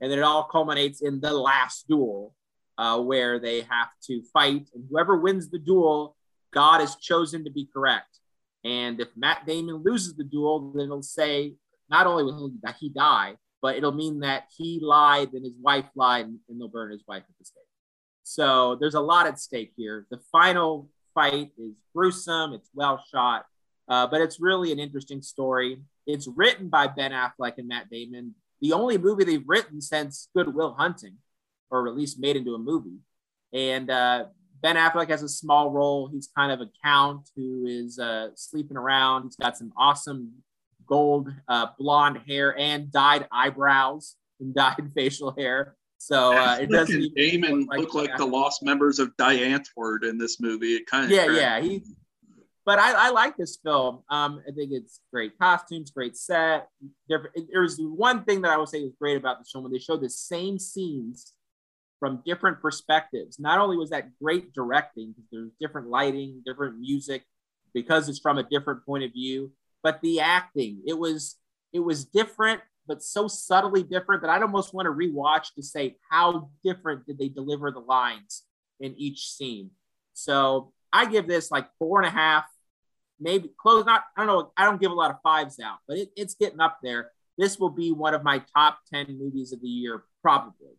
and 0.01 0.11
then 0.11 0.19
it 0.19 0.23
all 0.23 0.45
culminates 0.45 1.01
in 1.01 1.21
the 1.21 1.33
last 1.33 1.89
duel, 1.89 2.35
uh, 2.79 3.01
where 3.01 3.39
they 3.39 3.61
have 3.63 3.89
to 4.05 4.23
fight, 4.33 4.69
and 4.75 4.85
whoever 4.91 5.17
wins 5.17 5.51
the 5.51 5.59
duel, 5.59 6.17
God 6.53 6.81
is 6.81 6.97
chosen 6.97 7.45
to 7.45 7.51
be 7.51 7.69
correct. 7.73 8.19
And 8.65 9.01
if 9.01 9.09
Matt 9.17 9.47
Damon 9.47 9.83
loses 9.85 10.15
the 10.15 10.25
duel, 10.25 10.73
then 10.75 10.87
it'll 10.87 11.03
say 11.03 11.55
not 11.91 12.07
only 12.07 12.25
will 12.25 12.51
he 12.81 12.89
die, 12.89 13.37
but 13.61 13.77
it'll 13.77 13.93
mean 13.93 14.21
that 14.21 14.45
he 14.57 14.81
lied 14.83 15.33
and 15.33 15.45
his 15.45 15.55
wife 15.61 15.87
lied, 15.95 16.27
and 16.27 16.61
they'll 16.61 16.69
burn 16.69 16.91
his 16.91 17.05
wife 17.07 17.23
at 17.29 17.39
the 17.39 17.45
stake. 17.45 17.63
So 18.23 18.77
there's 18.81 18.95
a 18.95 19.01
lot 19.01 19.27
at 19.27 19.39
stake 19.39 19.73
here. 19.77 20.07
The 20.11 20.21
final 20.33 20.89
fight 21.15 21.51
is 21.59 21.75
gruesome, 21.95 22.55
it's 22.55 22.71
well 22.75 23.03
shot, 23.13 23.45
uh, 23.89 24.07
but 24.07 24.21
it's 24.21 24.41
really 24.41 24.73
an 24.73 24.79
interesting 24.79 25.23
story. 25.23 25.81
It's 26.07 26.27
written 26.27 26.69
by 26.69 26.89
Ben 26.89 27.13
Affleck 27.13 27.59
and 27.59 27.69
Matt 27.69 27.91
Damon, 27.91 28.35
the 28.61 28.73
only 28.73 28.99
movie 28.99 29.25
they've 29.25 29.47
written 29.47 29.81
since 29.81 30.29
Good 30.35 30.55
Will 30.55 30.75
Hunting, 30.75 31.17
or 31.71 31.87
at 31.87 31.95
least 31.95 32.21
made 32.21 32.37
into 32.37 32.55
a 32.55 32.59
movie. 32.59 32.99
And 33.53 33.91
uh, 33.91 34.27
Ben 34.65 34.77
Affleck 34.77 35.11
has 35.11 35.23
a 35.23 35.29
small 35.29 35.71
role. 35.71 36.09
He's 36.09 36.31
kind 36.35 36.51
of 36.51 36.63
a 36.63 36.71
count 36.83 37.29
who 37.37 37.67
is 37.67 37.99
uh, 37.99 38.29
sleeping 38.35 38.79
around. 38.79 39.25
He's 39.25 39.37
got 39.37 39.59
some 39.59 39.75
awesome 39.77 40.33
gold 40.87 41.29
uh, 41.49 41.67
blonde 41.79 42.21
hair 42.27 42.59
and 42.59 42.91
dyed 42.91 43.29
eyebrows 43.31 44.17
and 44.41 44.55
dyed 44.55 44.91
facial 44.95 45.35
hair. 45.37 45.77
So 45.99 46.33
uh, 46.33 46.57
it 46.63 46.71
doesn't. 46.71 46.99
Even 46.99 47.13
Damon 47.15 47.61
look 47.61 47.69
like, 47.69 47.79
look 47.81 47.95
like 47.95 48.17
the 48.17 48.25
lost 48.25 48.63
members 48.63 48.99
of 48.99 49.15
Die 49.19 49.33
in 49.35 50.17
this 50.17 50.41
movie. 50.41 50.77
It 50.77 50.87
kind 50.87 51.05
of 51.05 51.11
yeah, 51.11 51.31
yeah. 51.31 51.61
He, 51.61 51.83
but 52.65 52.79
I, 52.79 53.09
I 53.09 53.11
like 53.11 53.37
this 53.37 53.59
film. 53.63 54.03
Um, 54.09 54.43
I 54.49 54.53
think 54.53 54.73
it's 54.73 55.01
great 55.13 55.39
costumes, 55.39 55.91
great 55.91 56.17
set. 56.17 56.69
There 57.11 57.31
there's 57.53 57.77
one 57.79 58.25
thing 58.25 58.41
that 58.43 58.51
I 58.51 58.57
would 58.57 58.71
say 58.71 58.79
is 58.79 58.95
great 58.99 59.19
about 59.19 59.41
the 59.41 59.45
film 59.45 59.65
when 59.65 59.73
they 59.73 59.79
show 59.79 59.99
the 59.99 60.09
same 60.09 60.59
scenes 60.59 61.34
from 62.05 62.23
different 62.27 62.61
perspectives. 62.61 63.41
Not 63.41 63.61
only 63.61 63.79
was 63.79 63.89
that 63.89 64.11
great 64.23 64.53
directing 64.53 65.15
because 65.17 65.31
there's 65.33 65.51
different 65.59 65.89
lighting, 65.89 66.43
different 66.45 66.79
music, 66.79 67.25
because 67.73 68.11
it's 68.11 68.19
from 68.19 68.37
a 68.37 68.43
different 68.43 68.85
point 68.85 69.05
of 69.05 69.13
view, 69.13 69.53
but 69.83 70.03
the 70.03 70.21
acting 70.21 70.83
it 70.87 70.99
was 70.99 71.37
it 71.73 71.81
was 71.81 72.05
different 72.05 72.61
but 72.87 73.03
so 73.03 73.27
subtly 73.27 73.83
different 73.83 74.21
that 74.21 74.31
I'd 74.31 74.43
almost 74.43 74.75
want 74.75 74.85
to 74.85 74.93
rewatch 74.93 75.55
to 75.55 75.63
say 75.63 75.97
how 76.11 76.51
different 76.63 77.07
did 77.07 77.17
they 77.17 77.29
deliver 77.29 77.71
the 77.71 77.79
lines 77.79 78.43
in 78.81 78.95
each 78.99 79.31
scene. 79.31 79.71
So 80.13 80.75
I 80.93 81.07
give 81.07 81.27
this 81.27 81.51
like 81.51 81.69
four 81.79 82.03
and 82.03 82.07
a 82.07 82.11
half, 82.11 82.45
maybe 83.19 83.51
close. 83.59 83.87
Not 83.87 84.03
I 84.15 84.27
don't 84.27 84.27
know. 84.27 84.53
I 84.59 84.67
don't 84.67 84.79
give 84.79 84.93
a 84.93 84.95
lot 84.95 85.11
of 85.11 85.17
fives 85.23 85.59
out, 85.59 85.79
but 85.89 85.97
it, 85.97 86.11
it's 86.17 86.35
getting 86.35 86.61
up 86.61 86.81
there. 86.83 87.13
This 87.39 87.59
will 87.59 87.71
be 87.71 87.93
one 87.93 88.13
of 88.13 88.23
my 88.23 88.43
top 88.55 88.81
ten 88.93 89.07
movies 89.19 89.55
of 89.55 89.63
the 89.63 89.69
year, 89.69 90.05
probably. 90.21 90.77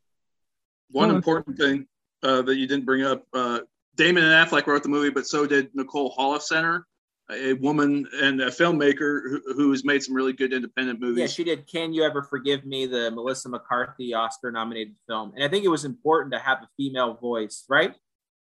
One 0.91 1.13
important 1.13 1.57
thing 1.57 1.87
uh, 2.23 2.41
that 2.43 2.55
you 2.55 2.67
didn't 2.67 2.85
bring 2.85 3.03
up: 3.03 3.25
uh, 3.33 3.59
Damon 3.95 4.23
and 4.23 4.33
Affleck 4.33 4.67
wrote 4.67 4.83
the 4.83 4.89
movie, 4.89 5.09
but 5.09 5.27
so 5.27 5.45
did 5.45 5.69
Nicole 5.73 6.15
Holofcener 6.15 6.83
a 7.31 7.53
woman 7.53 8.07
and 8.21 8.41
a 8.41 8.47
filmmaker 8.47 9.21
who, 9.29 9.41
who, 9.53 9.71
has 9.71 9.83
made 9.83 10.03
some 10.03 10.15
really 10.15 10.33
good 10.33 10.53
independent 10.53 10.99
movies. 10.99 11.19
Yeah, 11.19 11.27
she 11.27 11.43
did. 11.43 11.67
Can 11.67 11.93
you 11.93 12.03
ever 12.03 12.21
forgive 12.21 12.65
me? 12.65 12.85
The 12.85 13.09
Melissa 13.11 13.49
McCarthy 13.49 14.13
Oscar-nominated 14.13 14.95
film, 15.07 15.33
and 15.35 15.43
I 15.43 15.47
think 15.47 15.65
it 15.65 15.69
was 15.69 15.85
important 15.85 16.33
to 16.33 16.39
have 16.39 16.59
a 16.59 16.69
female 16.77 17.15
voice, 17.15 17.65
right? 17.69 17.95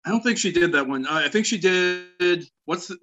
I 0.05 0.11
don't 0.11 0.22
think 0.22 0.39
she 0.39 0.53
did 0.53 0.72
that 0.72 0.87
one. 0.87 1.07
I 1.07 1.29
think 1.29 1.45
she 1.45 1.59
did. 1.59 2.49
What's 2.66 2.89
the, 2.89 2.99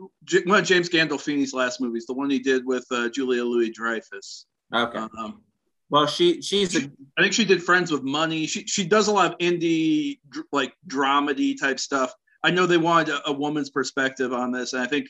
one 0.45 0.59
of 0.59 0.65
James 0.65 0.89
Gandolfini's 0.89 1.53
last 1.53 1.81
movies? 1.81 2.05
The 2.05 2.13
one 2.13 2.29
he 2.29 2.39
did 2.39 2.65
with 2.65 2.85
uh, 2.91 3.09
Julia 3.09 3.43
Louis 3.43 3.69
Dreyfus. 3.69 4.45
Okay. 4.73 4.97
Um, 4.97 5.41
well, 5.89 6.07
she 6.07 6.41
she's 6.41 6.71
she, 6.71 6.85
a, 6.85 6.91
I 7.17 7.21
think 7.21 7.33
she 7.33 7.45
did 7.45 7.61
Friends 7.61 7.91
with 7.91 8.03
Money. 8.03 8.47
She 8.47 8.65
she 8.65 8.85
does 8.85 9.07
a 9.07 9.11
lot 9.11 9.31
of 9.31 9.37
indie 9.37 10.19
like 10.51 10.73
dramedy 10.87 11.59
type 11.59 11.79
stuff. 11.79 12.13
I 12.43 12.51
know 12.51 12.65
they 12.65 12.77
wanted 12.77 13.13
a, 13.15 13.29
a 13.29 13.33
woman's 13.33 13.69
perspective 13.69 14.33
on 14.33 14.51
this, 14.51 14.73
and 14.73 14.81
I 14.81 14.87
think 14.87 15.09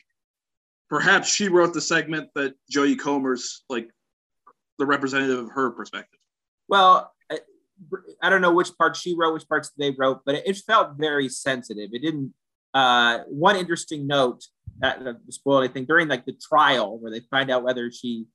perhaps 0.88 1.32
she 1.32 1.48
wrote 1.48 1.72
the 1.72 1.80
segment 1.80 2.28
that 2.34 2.54
Jodie 2.70 2.98
Comer's 2.98 3.64
like 3.68 3.90
the 4.78 4.86
representative 4.86 5.38
of 5.38 5.50
her 5.50 5.70
perspective. 5.70 6.20
Well, 6.68 7.12
I, 7.30 7.38
I 8.22 8.28
don't 8.28 8.42
know 8.42 8.52
which 8.52 8.76
parts 8.76 9.00
she 9.00 9.14
wrote, 9.16 9.32
which 9.32 9.48
parts 9.48 9.70
they 9.78 9.90
wrote, 9.90 10.20
but 10.26 10.34
it, 10.34 10.44
it 10.46 10.56
felt 10.58 10.96
very 10.98 11.28
sensitive. 11.28 11.90
It 11.92 12.02
didn't. 12.02 12.34
Uh, 12.74 13.20
one 13.28 13.56
interesting 13.56 14.06
note 14.06 14.44
that 14.80 15.00
uh, 15.06 15.14
spoiled, 15.30 15.64
I 15.64 15.72
think, 15.72 15.88
during 15.88 16.08
like 16.08 16.26
the 16.26 16.34
trial 16.34 16.98
where 16.98 17.10
they 17.10 17.20
find 17.30 17.50
out 17.50 17.62
whether 17.62 17.90
she 17.90 18.26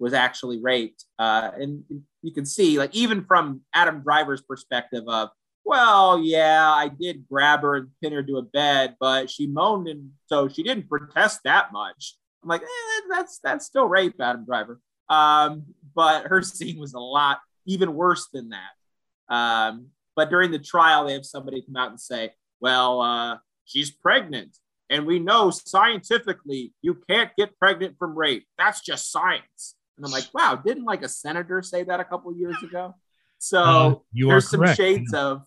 was 0.00 0.14
actually 0.14 0.60
raped, 0.60 1.04
uh, 1.18 1.50
and 1.54 1.84
you 2.22 2.32
can 2.32 2.44
see, 2.44 2.78
like, 2.78 2.94
even 2.94 3.24
from 3.24 3.60
Adam 3.74 4.02
Driver's 4.02 4.42
perspective 4.42 5.04
of 5.06 5.30
well, 5.64 6.18
yeah, 6.18 6.68
I 6.68 6.88
did 6.88 7.28
grab 7.28 7.62
her 7.62 7.76
and 7.76 7.88
pin 8.02 8.12
her 8.12 8.22
to 8.22 8.38
a 8.38 8.42
bed, 8.42 8.96
but 8.98 9.30
she 9.30 9.46
moaned, 9.46 9.88
and 9.88 10.10
so 10.26 10.48
she 10.48 10.62
didn't 10.62 10.88
protest 10.88 11.40
that 11.44 11.72
much. 11.72 12.16
I'm 12.42 12.48
like, 12.48 12.62
eh, 12.62 13.00
that's 13.08 13.38
that's 13.42 13.66
still 13.66 13.86
rape, 13.86 14.20
Adam 14.20 14.44
Driver. 14.44 14.80
Um, 15.08 15.66
but 15.94 16.26
her 16.26 16.42
scene 16.42 16.78
was 16.78 16.94
a 16.94 16.98
lot 16.98 17.40
even 17.66 17.94
worse 17.94 18.28
than 18.32 18.50
that. 18.50 19.34
Um, 19.34 19.88
but 20.16 20.30
during 20.30 20.50
the 20.50 20.58
trial, 20.58 21.06
they 21.06 21.12
have 21.12 21.26
somebody 21.26 21.62
come 21.62 21.76
out 21.76 21.90
and 21.90 22.00
say, 22.00 22.32
"Well, 22.60 23.00
uh, 23.00 23.38
she's 23.64 23.90
pregnant, 23.90 24.56
and 24.88 25.06
we 25.06 25.18
know 25.18 25.50
scientifically 25.50 26.72
you 26.82 26.98
can't 27.08 27.30
get 27.36 27.58
pregnant 27.58 27.96
from 27.98 28.18
rape. 28.18 28.46
That's 28.58 28.80
just 28.80 29.12
science." 29.12 29.76
And 30.00 30.06
I'm 30.06 30.12
like, 30.12 30.28
"Wow, 30.32 30.56
didn't 30.56 30.84
like 30.84 31.02
a 31.02 31.08
senator 31.08 31.60
say 31.60 31.82
that 31.84 32.00
a 32.00 32.04
couple 32.04 32.34
years 32.34 32.56
ago?" 32.62 32.94
So 33.38 33.62
uh, 33.62 33.94
there's 34.14 34.48
some 34.48 34.66
shades 34.74 35.12
of 35.12 35.42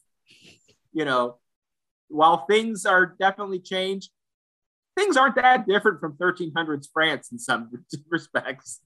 you 0.93 1.06
know, 1.06 1.38
while 2.08 2.45
things 2.45 2.86
are 2.86 3.16
definitely 3.20 3.60
changed, 3.60 4.12
things 4.95 5.18
aren't 5.18 5.36
that 5.36 5.68
different 5.68 5.99
from 5.99 6.14
1300s 6.14 6.88
France 6.93 7.30
in 7.32 7.39
some 7.39 7.72
respects. 8.10 8.80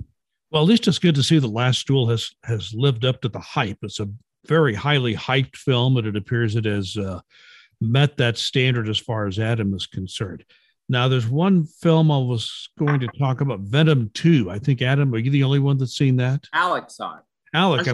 Well, 0.50 0.64
at 0.64 0.70
least 0.70 0.88
it's 0.88 1.00
good 1.00 1.16
to 1.16 1.24
see 1.24 1.40
the 1.40 1.48
Last 1.48 1.86
Duel 1.86 2.08
has 2.08 2.32
has 2.46 2.74
lived 2.74 3.04
up 3.04 3.22
to 3.22 3.30
the 3.30 3.40
hype. 3.40 3.80
It's 3.84 4.00
a 4.00 4.10
very 4.46 4.74
highly 4.74 5.14
hyped 5.14 5.58
film, 5.58 5.98
and 5.98 6.08
it 6.08 6.16
appears 6.16 6.56
it 6.56 6.64
has 6.64 6.96
uh, 6.96 7.20
met 7.82 8.16
that 8.18 8.38
standard 8.38 8.88
as 8.88 8.98
far 8.98 9.28
as 9.28 9.40
Adam 9.40 9.74
is 9.74 9.88
concerned. 9.88 10.46
Now, 10.90 11.08
there's 11.08 11.28
one 11.28 11.66
film 11.66 12.12
I 12.12 12.18
was 12.18 12.70
going 12.80 13.02
to 13.02 13.08
talk 13.20 13.42
about, 13.42 13.60
Venom 13.60 14.10
2. 14.14 14.50
I 14.50 14.58
think, 14.60 14.82
Adam, 14.82 15.14
are 15.14 15.18
you 15.18 15.32
the 15.32 15.44
only 15.44 15.60
one 15.60 15.78
that's 15.78 15.98
seen 15.98 16.16
that? 16.18 16.46
Alex 16.54 16.96
saw 16.96 17.18
it. 17.18 17.24
Alex, 17.54 17.88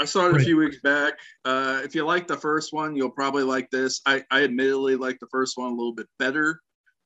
I 0.00 0.04
saw 0.04 0.28
it 0.28 0.36
a 0.36 0.44
few 0.44 0.56
weeks 0.56 0.80
back. 0.80 1.14
Uh, 1.44 1.80
if 1.82 1.94
you 1.94 2.04
like 2.04 2.26
the 2.26 2.36
first 2.36 2.72
one, 2.72 2.94
you'll 2.96 3.10
probably 3.10 3.42
like 3.42 3.70
this. 3.70 4.00
I, 4.06 4.24
I 4.30 4.44
admittedly 4.44 4.96
like 4.96 5.18
the 5.18 5.26
first 5.26 5.56
one 5.58 5.72
a 5.72 5.74
little 5.74 5.94
bit 5.94 6.06
better. 6.18 6.60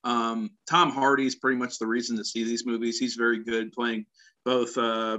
Um, 0.05 0.51
Tom 0.69 0.91
Hardy 0.91 1.27
is 1.27 1.37
pretty 1.37 1.59
much 1.59 1.79
the 1.79 1.87
reason 1.87 2.17
to 2.17 2.25
see 2.25 2.45
these 2.45 2.67
movies. 2.67 2.99
He's 2.99 3.15
very 3.15 3.43
good 3.45 3.73
playing 3.73 4.07
both 4.45 4.77
uh, 4.77 5.19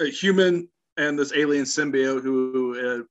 a 0.00 0.06
human 0.06 0.68
and 0.96 1.18
this 1.18 1.32
alien 1.34 1.64
symbiote 1.64 2.22
who 2.22 3.06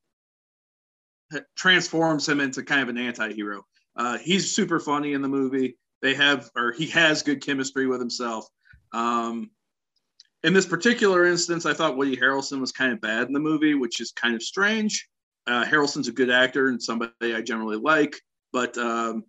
uh, 1.33 1.39
transforms 1.55 2.27
him 2.27 2.39
into 2.39 2.63
kind 2.63 2.81
of 2.81 2.89
an 2.89 2.97
anti-hero. 2.97 3.63
Uh, 3.95 4.17
he's 4.17 4.55
super 4.55 4.79
funny 4.79 5.13
in 5.13 5.21
the 5.21 5.27
movie. 5.27 5.77
They 6.01 6.15
have, 6.15 6.49
or 6.55 6.71
he 6.71 6.87
has 6.87 7.23
good 7.23 7.41
chemistry 7.41 7.87
with 7.87 7.99
himself. 7.99 8.47
Um, 8.91 9.51
in 10.43 10.53
this 10.53 10.65
particular 10.65 11.25
instance, 11.25 11.65
I 11.65 11.73
thought 11.73 11.95
Woody 11.95 12.17
Harrelson 12.17 12.59
was 12.59 12.71
kind 12.71 12.91
of 12.91 12.99
bad 12.99 13.27
in 13.27 13.33
the 13.33 13.39
movie, 13.39 13.75
which 13.75 14.01
is 14.01 14.11
kind 14.11 14.35
of 14.35 14.43
strange. 14.43 15.07
Uh, 15.47 15.63
Harrelson's 15.63 16.07
a 16.07 16.11
good 16.11 16.29
actor 16.29 16.67
and 16.67 16.81
somebody 16.81 17.33
I 17.33 17.41
generally 17.41 17.77
like, 17.77 18.19
but 18.51 18.77
um, 18.77 19.23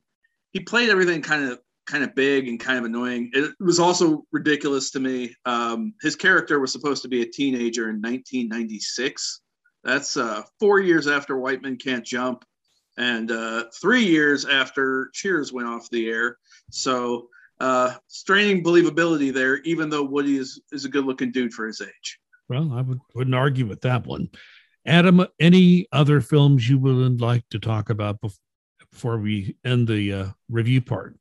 he 0.53 0.61
played 0.61 0.91
everything 0.91 1.23
kind 1.23 1.45
of 1.45 1.61
kind 1.87 2.03
of 2.03 2.15
big 2.15 2.49
and 2.49 2.59
kind 2.59 2.79
of 2.79 2.85
annoying. 2.85 3.31
It 3.35 3.53
was 3.61 3.79
also 3.79 4.25
ridiculous 4.33 4.91
to 4.93 5.01
me. 5.01 5.35
Um, 5.45 5.95
his 6.01 6.17
character 6.17 6.59
was 6.59 6.73
supposed 6.73 7.03
to 7.03 7.09
be 7.09 7.23
a 7.23 7.27
teenager 7.27 7.91
in 7.91 7.97
1996. 7.97 9.41
That's 9.83 10.17
uh, 10.17 10.43
four 10.59 10.81
years 10.81 11.07
after 11.07 11.37
White 11.37 11.63
Men 11.63 11.77
Can't 11.77 12.05
Jump, 12.05 12.45
and 12.97 13.31
uh, 13.31 13.65
three 13.81 14.05
years 14.05 14.45
after 14.45 15.11
Cheers 15.13 15.53
went 15.53 15.69
off 15.69 15.91
the 15.91 16.09
air. 16.09 16.39
So 16.71 17.29
uh, 17.61 17.95
straining 18.09 18.63
believability 18.63 19.33
there, 19.33 19.57
even 19.59 19.91
though 19.91 20.05
Woody 20.05 20.37
is, 20.37 20.61
is 20.73 20.85
a 20.85 20.89
good 20.89 21.05
looking 21.05 21.33
dude 21.33 21.53
for 21.53 21.67
his 21.67 21.81
age. 21.81 22.19
Well, 22.49 22.73
I 22.73 22.83
would, 22.83 23.01
wouldn't 23.15 23.35
argue 23.35 23.67
with 23.67 23.81
that 23.83 24.07
one. 24.07 24.29
Adam, 24.87 25.27
any 25.41 25.87
other 25.93 26.21
films 26.21 26.69
you 26.69 26.79
would 26.79 27.21
like 27.21 27.49
to 27.51 27.59
talk 27.59 27.91
about 27.91 28.21
before 28.91 29.19
we 29.19 29.57
end 29.65 29.89
the 29.89 30.13
uh, 30.13 30.27
review 30.51 30.83
part? 30.83 31.17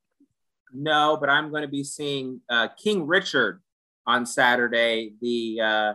No, 0.73 1.17
but 1.19 1.29
I'm 1.29 1.49
going 1.49 1.61
to 1.61 1.67
be 1.69 1.83
seeing 1.83 2.41
uh, 2.49 2.67
King 2.81 3.07
Richard 3.07 3.61
on 4.05 4.25
Saturday. 4.25 5.13
The 5.21 5.61
uh, 5.61 5.93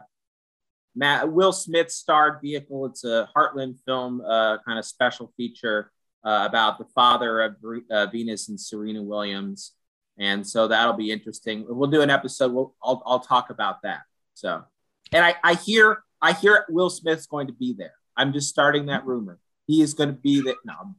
Matt, 0.99 1.33
Will 1.33 1.53
Smith 1.53 1.91
starred 1.91 2.41
vehicle. 2.43 2.87
It's 2.87 3.05
a 3.05 3.29
Heartland 3.35 3.77
film, 3.87 4.21
uh, 4.21 4.59
kind 4.67 4.79
of 4.79 4.85
special 4.85 5.33
feature 5.37 5.93
uh, 6.25 6.45
about 6.49 6.79
the 6.79 6.87
father 6.95 7.41
of 7.41 7.57
uh, 7.91 8.07
Venus 8.07 8.49
and 8.49 8.61
Serena 8.61 9.03
Williams 9.03 9.73
and 10.19 10.47
so 10.47 10.69
that'll 10.69 10.95
be 10.95 11.13
interesting. 11.13 11.65
We'll 11.69 11.91
do 11.91 12.03
an 12.03 12.11
episode. 12.11 12.53
We'll, 12.53 12.75
I'll, 12.83 13.03
I'll 13.07 13.21
talk 13.21 13.51
about 13.51 13.83
that. 13.83 14.01
So, 14.35 14.65
and 15.13 15.25
I, 15.25 15.37
I 15.43 15.55
hear 15.55 16.03
I 16.21 16.33
hear 16.33 16.65
Will 16.69 16.91
Smith's 16.91 17.27
going 17.27 17.47
to 17.47 17.53
be 17.53 17.73
there. 17.73 17.95
I'm 18.17 18.33
just 18.33 18.49
starting 18.49 18.87
that 18.87 19.07
rumor. 19.07 19.39
He 19.67 19.81
is 19.81 19.95
going 19.95 20.09
to 20.09 20.17
be 20.17 20.43
there. 20.43 20.57
No, 20.65 20.95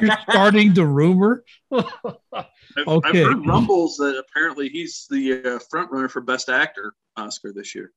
you're 0.00 0.16
starting 0.28 0.74
the 0.74 0.84
rumor. 0.84 1.44
okay. 1.72 1.88
I've, 2.32 2.44
I've, 2.86 3.14
heard 3.14 3.46
rumbles 3.46 3.96
that 3.96 4.18
apparently 4.18 4.68
he's 4.68 5.06
the 5.10 5.56
uh, 5.56 5.58
front 5.70 5.90
runner 5.90 6.08
for 6.08 6.20
Best 6.20 6.50
Actor 6.50 6.94
Oscar 7.16 7.52
this 7.52 7.74
year. 7.74 7.92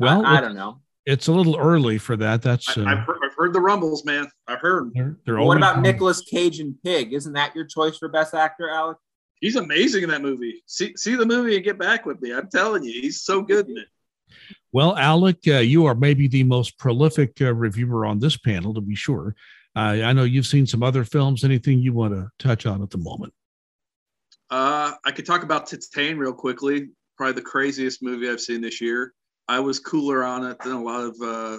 Well, 0.00 0.26
I, 0.26 0.38
I 0.38 0.40
don't 0.40 0.54
know. 0.54 0.80
It's 1.06 1.28
a 1.28 1.32
little 1.32 1.56
early 1.58 1.98
for 1.98 2.16
that. 2.16 2.42
That's 2.42 2.76
uh, 2.76 2.84
I, 2.84 2.90
have 2.90 2.98
heard, 3.06 3.18
I've 3.24 3.34
heard 3.36 3.52
the 3.52 3.60
rumbles, 3.60 4.04
man. 4.04 4.28
I've 4.46 4.60
heard. 4.60 4.90
They're, 4.94 5.16
they're 5.24 5.36
well, 5.36 5.46
what 5.46 5.56
about 5.56 5.80
Nicolas 5.80 6.20
Cage 6.22 6.60
and 6.60 6.74
Pig? 6.82 7.12
Isn't 7.12 7.32
that 7.34 7.54
your 7.54 7.64
choice 7.64 7.98
for 7.98 8.08
Best 8.08 8.34
Actor, 8.34 8.68
Alex? 8.70 9.00
he's 9.40 9.56
amazing 9.56 10.04
in 10.04 10.10
that 10.10 10.22
movie. 10.22 10.62
See 10.66 10.94
see 10.96 11.16
the 11.16 11.26
movie 11.26 11.56
and 11.56 11.64
get 11.64 11.78
back 11.78 12.06
with 12.06 12.20
me. 12.22 12.32
I'm 12.32 12.48
telling 12.48 12.84
you, 12.84 13.00
he's 13.00 13.22
so 13.22 13.42
good 13.42 13.68
in 13.68 13.78
it. 13.78 13.88
Well, 14.72 14.96
Alec, 14.96 15.38
uh, 15.48 15.58
you 15.58 15.86
are 15.86 15.94
maybe 15.94 16.28
the 16.28 16.44
most 16.44 16.78
prolific 16.78 17.40
uh, 17.40 17.52
reviewer 17.52 18.06
on 18.06 18.20
this 18.20 18.36
panel, 18.36 18.72
to 18.74 18.80
be 18.80 18.94
sure. 18.94 19.34
Uh, 19.74 19.98
I 20.04 20.12
know 20.12 20.22
you've 20.22 20.46
seen 20.46 20.66
some 20.66 20.82
other 20.82 21.04
films. 21.04 21.42
Anything 21.42 21.80
you 21.80 21.92
want 21.92 22.14
to 22.14 22.28
touch 22.38 22.66
on 22.66 22.82
at 22.82 22.90
the 22.90 22.98
moment? 22.98 23.32
Uh, 24.48 24.92
I 25.04 25.10
could 25.10 25.26
talk 25.26 25.42
about 25.42 25.68
Titane 25.68 26.18
real 26.18 26.32
quickly. 26.32 26.90
Probably 27.16 27.34
the 27.34 27.42
craziest 27.42 28.02
movie 28.02 28.28
I've 28.28 28.40
seen 28.40 28.60
this 28.60 28.80
year. 28.80 29.12
I 29.50 29.58
was 29.58 29.80
cooler 29.80 30.22
on 30.22 30.46
it 30.46 30.60
than 30.60 30.74
a 30.74 30.80
lot 30.80 31.00
of 31.00 31.16
uh, 31.20 31.58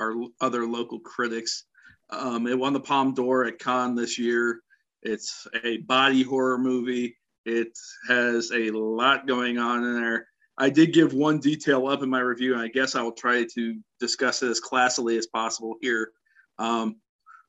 our 0.00 0.14
other 0.40 0.66
local 0.66 0.98
critics. 0.98 1.64
Um, 2.10 2.48
it 2.48 2.58
won 2.58 2.72
the 2.72 2.80
Palme 2.80 3.14
d'Or 3.14 3.44
at 3.44 3.60
Cannes 3.60 3.94
this 3.94 4.18
year. 4.18 4.62
It's 5.02 5.46
a 5.62 5.76
body 5.76 6.24
horror 6.24 6.58
movie. 6.58 7.16
It 7.46 7.78
has 8.08 8.50
a 8.50 8.72
lot 8.72 9.28
going 9.28 9.58
on 9.58 9.84
in 9.84 10.02
there. 10.02 10.26
I 10.58 10.70
did 10.70 10.92
give 10.92 11.14
one 11.14 11.38
detail 11.38 11.86
up 11.86 12.02
in 12.02 12.10
my 12.10 12.18
review, 12.18 12.54
and 12.54 12.62
I 12.62 12.66
guess 12.66 12.96
I 12.96 13.02
will 13.02 13.12
try 13.12 13.46
to 13.54 13.80
discuss 14.00 14.42
it 14.42 14.50
as 14.50 14.60
classily 14.60 15.16
as 15.16 15.28
possible 15.28 15.76
here. 15.80 16.10
Um, 16.58 16.96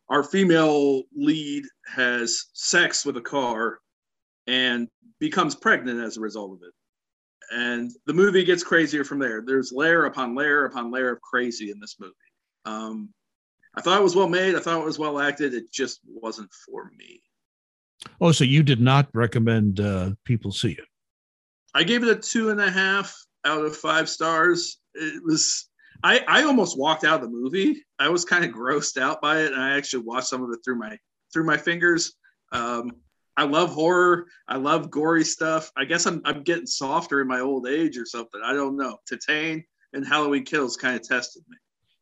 our 0.09 0.23
female 0.23 1.01
lead 1.15 1.63
has 1.87 2.45
sex 2.53 3.03
with 3.03 3.17
a 3.17 3.21
car 3.21 3.79
and 4.45 4.87
becomes 5.19 5.55
pregnant 5.55 6.01
as 6.01 6.17
a 6.17 6.21
result 6.21 6.51
of 6.51 6.59
it. 6.67 6.73
And 7.51 7.91
the 8.05 8.13
movie 8.13 8.43
gets 8.43 8.63
crazier 8.63 9.03
from 9.03 9.19
there. 9.19 9.43
There's 9.45 9.71
layer 9.71 10.05
upon 10.05 10.35
layer 10.35 10.65
upon 10.65 10.91
layer 10.91 11.11
of 11.11 11.21
crazy 11.21 11.69
in 11.71 11.79
this 11.79 11.97
movie. 11.99 12.13
Um, 12.65 13.09
I 13.75 13.81
thought 13.81 13.99
it 13.99 14.03
was 14.03 14.15
well 14.15 14.29
made. 14.29 14.55
I 14.55 14.59
thought 14.59 14.81
it 14.81 14.85
was 14.85 14.99
well 14.99 15.19
acted. 15.19 15.53
It 15.53 15.71
just 15.71 15.99
wasn't 16.07 16.49
for 16.65 16.91
me. 16.97 17.21
Oh, 18.19 18.31
so 18.31 18.43
you 18.43 18.63
did 18.63 18.81
not 18.81 19.07
recommend 19.13 19.79
uh, 19.79 20.11
people 20.25 20.51
see 20.51 20.71
it? 20.71 20.85
I 21.73 21.83
gave 21.83 22.03
it 22.03 22.09
a 22.09 22.15
two 22.15 22.49
and 22.49 22.59
a 22.59 22.69
half 22.69 23.15
out 23.45 23.65
of 23.65 23.75
five 23.75 24.09
stars. 24.09 24.79
It 24.93 25.21
was 25.23 25.69
I, 26.03 26.23
I 26.27 26.43
almost 26.43 26.77
walked 26.77 27.03
out 27.03 27.21
of 27.21 27.21
the 27.21 27.37
movie. 27.37 27.83
I 27.99 28.09
was 28.09 28.25
kind 28.25 28.43
of 28.43 28.51
grossed 28.51 28.99
out 28.99 29.21
by 29.21 29.41
it, 29.41 29.53
and 29.53 29.61
I 29.61 29.77
actually 29.77 30.03
watched 30.03 30.27
some 30.27 30.43
of 30.43 30.49
it 30.51 30.59
through 30.63 30.77
my 30.77 30.97
through 31.31 31.45
my 31.45 31.57
fingers. 31.57 32.13
Um, 32.51 32.91
I 33.41 33.45
love 33.45 33.71
horror. 33.71 34.27
I 34.47 34.57
love 34.57 34.91
gory 34.91 35.23
stuff. 35.23 35.71
I 35.75 35.85
guess 35.85 36.05
I'm 36.05 36.21
I'm 36.25 36.43
getting 36.43 36.67
softer 36.67 37.21
in 37.21 37.27
my 37.27 37.39
old 37.39 37.67
age 37.67 37.97
or 37.97 38.05
something. 38.05 38.41
I 38.43 38.53
don't 38.53 38.77
know. 38.77 38.97
Titane 39.11 39.63
and 39.93 40.05
Halloween 40.07 40.45
Kills 40.45 40.77
kind 40.77 40.95
of 40.95 41.01
tested 41.01 41.43
me. 41.49 41.57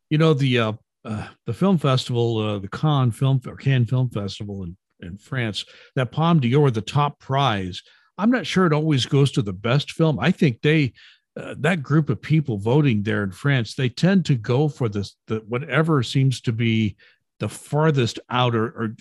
You 0.10 0.18
know 0.18 0.34
the 0.34 0.60
uh, 0.60 0.74
uh, 1.06 1.28
the 1.46 1.54
film 1.54 1.78
festival, 1.78 2.38
uh, 2.38 2.60
the 2.60 2.68
Cannes 2.68 3.12
Film 3.12 3.40
or 3.48 3.56
Cannes 3.56 3.86
Film 3.86 4.10
Festival 4.10 4.64
in 4.64 4.76
in 5.00 5.18
France. 5.18 5.64
That 5.96 6.12
Palme 6.12 6.42
d'Or, 6.42 6.72
the 6.72 6.82
top 6.82 7.20
prize 7.20 7.82
I'm 8.20 8.32
not 8.32 8.46
sure 8.46 8.66
it 8.66 8.74
always 8.74 9.06
goes 9.06 9.32
to 9.32 9.42
the 9.42 9.54
best 9.54 9.94
film. 9.94 10.20
I 10.20 10.32
think 10.32 10.62
they 10.62 10.92
uh, 11.38 11.56
that 11.60 11.82
group 11.82 12.10
of 12.10 12.22
people 12.22 12.58
voting 12.58 13.02
there 13.02 13.24
in 13.24 13.32
France, 13.32 13.76
they 13.76 13.88
tend 13.88 14.26
to 14.26 14.36
go 14.36 14.68
for 14.68 14.90
this 14.90 15.16
the 15.28 15.38
whatever 15.48 16.04
seems 16.04 16.42
to 16.42 16.52
be 16.52 16.98
the 17.40 17.48
farthest 17.48 18.20
out 18.30 18.56
or, 18.56 18.66
or 18.66 18.96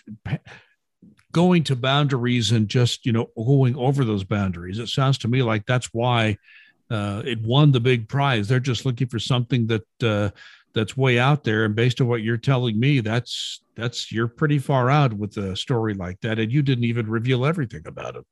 going 1.38 1.64
to 1.64 1.76
boundaries 1.76 2.52
and 2.52 2.68
just 2.68 3.06
you 3.06 3.12
know 3.12 3.30
going 3.36 3.76
over 3.76 4.04
those 4.04 4.24
boundaries. 4.24 4.78
It 4.78 4.88
sounds 4.88 5.18
to 5.18 5.28
me 5.28 5.42
like 5.42 5.66
that's 5.66 5.92
why 5.92 6.36
uh, 6.90 7.22
it 7.24 7.40
won 7.42 7.72
the 7.72 7.80
big 7.80 8.08
prize. 8.08 8.48
They're 8.48 8.60
just 8.60 8.86
looking 8.86 9.08
for 9.08 9.18
something 9.18 9.66
that 9.68 10.02
uh, 10.02 10.30
that's 10.72 10.96
way 10.96 11.18
out 11.18 11.44
there. 11.44 11.64
And 11.64 11.74
based 11.74 12.00
on 12.00 12.08
what 12.08 12.22
you're 12.22 12.36
telling 12.36 12.78
me, 12.78 13.00
that's 13.00 13.60
that's 13.74 14.10
you're 14.10 14.28
pretty 14.28 14.58
far 14.58 14.90
out 14.90 15.12
with 15.12 15.36
a 15.36 15.56
story 15.56 15.94
like 15.94 16.20
that, 16.20 16.38
and 16.38 16.52
you 16.52 16.62
didn't 16.62 16.84
even 16.84 17.08
reveal 17.08 17.44
everything 17.46 17.86
about 17.86 18.16
it 18.16 18.24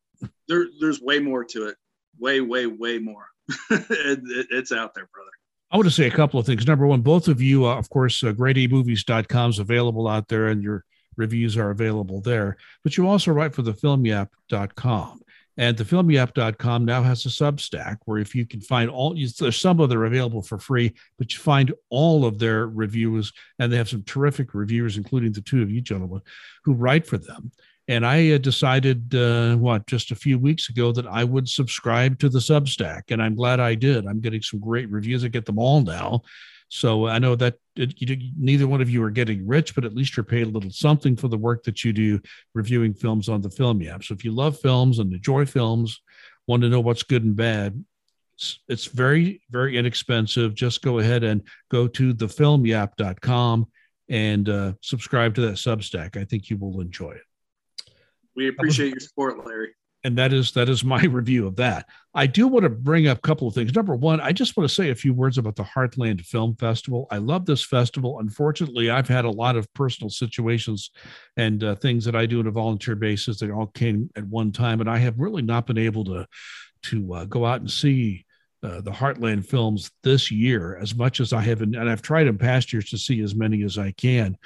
there, 0.48 0.66
there's 0.80 1.00
way 1.00 1.18
more 1.18 1.44
to 1.44 1.68
it. 1.68 1.76
Way, 2.18 2.40
way, 2.40 2.66
way 2.66 2.98
more. 2.98 3.26
it, 3.70 4.20
it, 4.24 4.46
it's 4.50 4.72
out 4.72 4.94
there, 4.94 5.08
brother. 5.12 5.30
I 5.70 5.76
want 5.76 5.88
to 5.88 5.94
say 5.94 6.06
a 6.06 6.10
couple 6.10 6.38
of 6.38 6.46
things. 6.46 6.66
Number 6.66 6.86
one, 6.86 7.00
both 7.00 7.28
of 7.28 7.42
you, 7.42 7.66
uh, 7.66 7.76
of 7.76 7.90
course, 7.90 8.22
uh, 8.22 8.32
greatamovies.com 8.32 9.50
is 9.50 9.58
available 9.58 10.08
out 10.08 10.28
there 10.28 10.46
and 10.46 10.62
your 10.62 10.84
reviews 11.16 11.56
are 11.56 11.70
available 11.70 12.20
there. 12.20 12.56
But 12.82 12.96
you 12.96 13.08
also 13.08 13.32
write 13.32 13.54
for 13.54 13.62
the 13.62 13.72
filmyap.com. 13.72 15.20
And 15.58 15.76
the 15.76 15.84
filmyap.com 15.84 16.84
now 16.84 17.02
has 17.02 17.24
a 17.24 17.30
Substack 17.30 17.96
where 18.04 18.18
if 18.18 18.34
you 18.34 18.44
can 18.44 18.60
find 18.60 18.90
all, 18.90 19.14
there's 19.14 19.58
some 19.58 19.80
of 19.80 19.88
them 19.88 20.02
available 20.02 20.42
for 20.42 20.58
free, 20.58 20.94
but 21.18 21.32
you 21.32 21.38
find 21.38 21.72
all 21.88 22.26
of 22.26 22.38
their 22.38 22.68
reviews, 22.68 23.32
and 23.58 23.72
they 23.72 23.78
have 23.78 23.88
some 23.88 24.02
terrific 24.02 24.52
reviewers, 24.52 24.98
including 24.98 25.32
the 25.32 25.40
two 25.40 25.62
of 25.62 25.70
you 25.70 25.80
gentlemen 25.80 26.20
who 26.64 26.74
write 26.74 27.06
for 27.06 27.16
them. 27.16 27.50
And 27.88 28.04
I 28.04 28.36
decided, 28.38 29.14
uh, 29.14 29.56
what, 29.56 29.86
just 29.86 30.10
a 30.10 30.16
few 30.16 30.38
weeks 30.38 30.68
ago 30.68 30.92
that 30.92 31.06
I 31.06 31.22
would 31.24 31.48
subscribe 31.48 32.18
to 32.18 32.28
the 32.28 32.40
Substack. 32.40 33.02
And 33.10 33.22
I'm 33.22 33.36
glad 33.36 33.60
I 33.60 33.76
did. 33.76 34.06
I'm 34.06 34.20
getting 34.20 34.42
some 34.42 34.58
great 34.58 34.90
reviews. 34.90 35.24
I 35.24 35.28
get 35.28 35.46
them 35.46 35.58
all 35.58 35.80
now. 35.80 36.22
So 36.68 37.06
I 37.06 37.18
know 37.18 37.36
that 37.36 37.54
it, 37.76 37.94
you, 38.00 38.32
neither 38.38 38.66
one 38.66 38.80
of 38.80 38.90
you 38.90 39.02
are 39.02 39.10
getting 39.10 39.46
rich, 39.46 39.74
but 39.74 39.84
at 39.84 39.94
least 39.94 40.16
you're 40.16 40.24
paid 40.24 40.46
a 40.46 40.50
little 40.50 40.70
something 40.70 41.16
for 41.16 41.28
the 41.28 41.38
work 41.38 41.62
that 41.64 41.84
you 41.84 41.92
do 41.92 42.20
reviewing 42.54 42.94
films 42.94 43.28
on 43.28 43.40
the 43.40 43.50
Film 43.50 43.80
Yap. 43.80 44.02
So 44.02 44.14
if 44.14 44.24
you 44.24 44.32
love 44.32 44.58
films 44.58 44.98
and 44.98 45.12
enjoy 45.12 45.46
films, 45.46 46.00
want 46.46 46.62
to 46.62 46.68
know 46.68 46.80
what's 46.80 47.02
good 47.02 47.24
and 47.24 47.36
bad, 47.36 47.84
it's, 48.36 48.58
it's 48.68 48.84
very, 48.86 49.42
very 49.50 49.78
inexpensive. 49.78 50.54
Just 50.54 50.82
go 50.82 50.98
ahead 50.98 51.24
and 51.24 51.42
go 51.70 51.88
to 51.88 52.14
thefilmyap.com 52.14 53.66
and 54.08 54.48
uh, 54.48 54.72
subscribe 54.82 55.34
to 55.34 55.40
that 55.42 55.54
Substack. 55.54 56.16
I 56.16 56.24
think 56.24 56.50
you 56.50 56.56
will 56.56 56.80
enjoy 56.80 57.12
it. 57.12 57.92
We 58.34 58.48
appreciate 58.48 58.90
your 58.90 59.00
support, 59.00 59.44
Larry. 59.44 59.70
And 60.06 60.16
that 60.18 60.32
is 60.32 60.52
that 60.52 60.68
is 60.68 60.84
my 60.84 61.02
review 61.10 61.48
of 61.48 61.56
that. 61.56 61.88
I 62.14 62.28
do 62.28 62.46
want 62.46 62.62
to 62.62 62.70
bring 62.70 63.08
up 63.08 63.18
a 63.18 63.20
couple 63.22 63.48
of 63.48 63.54
things. 63.54 63.74
Number 63.74 63.96
one, 63.96 64.20
I 64.20 64.30
just 64.30 64.56
want 64.56 64.68
to 64.68 64.74
say 64.74 64.90
a 64.90 64.94
few 64.94 65.12
words 65.12 65.36
about 65.36 65.56
the 65.56 65.64
Heartland 65.64 66.20
Film 66.20 66.54
Festival. 66.54 67.08
I 67.10 67.18
love 67.18 67.44
this 67.44 67.64
festival. 67.64 68.20
Unfortunately, 68.20 68.88
I've 68.88 69.08
had 69.08 69.24
a 69.24 69.30
lot 69.30 69.56
of 69.56 69.70
personal 69.74 70.08
situations 70.08 70.92
and 71.36 71.64
uh, 71.64 71.74
things 71.74 72.04
that 72.04 72.14
I 72.14 72.24
do 72.24 72.38
on 72.38 72.46
a 72.46 72.52
volunteer 72.52 72.94
basis 72.94 73.40
that 73.40 73.50
all 73.50 73.66
came 73.66 74.08
at 74.14 74.24
one 74.28 74.52
time, 74.52 74.80
and 74.80 74.88
I 74.88 74.98
have 74.98 75.18
really 75.18 75.42
not 75.42 75.66
been 75.66 75.78
able 75.78 76.04
to 76.04 76.28
to 76.84 77.14
uh, 77.14 77.24
go 77.24 77.44
out 77.44 77.62
and 77.62 77.70
see 77.70 78.24
uh, 78.62 78.82
the 78.82 78.92
Heartland 78.92 79.44
films 79.44 79.90
this 80.04 80.30
year 80.30 80.78
as 80.80 80.94
much 80.94 81.18
as 81.18 81.32
I 81.32 81.40
have, 81.40 81.62
and 81.62 81.76
I've 81.76 82.02
tried 82.02 82.28
in 82.28 82.38
past 82.38 82.72
years 82.72 82.90
to 82.90 82.98
see 82.98 83.20
as 83.22 83.34
many 83.34 83.64
as 83.64 83.76
I 83.76 83.90
can. 83.90 84.38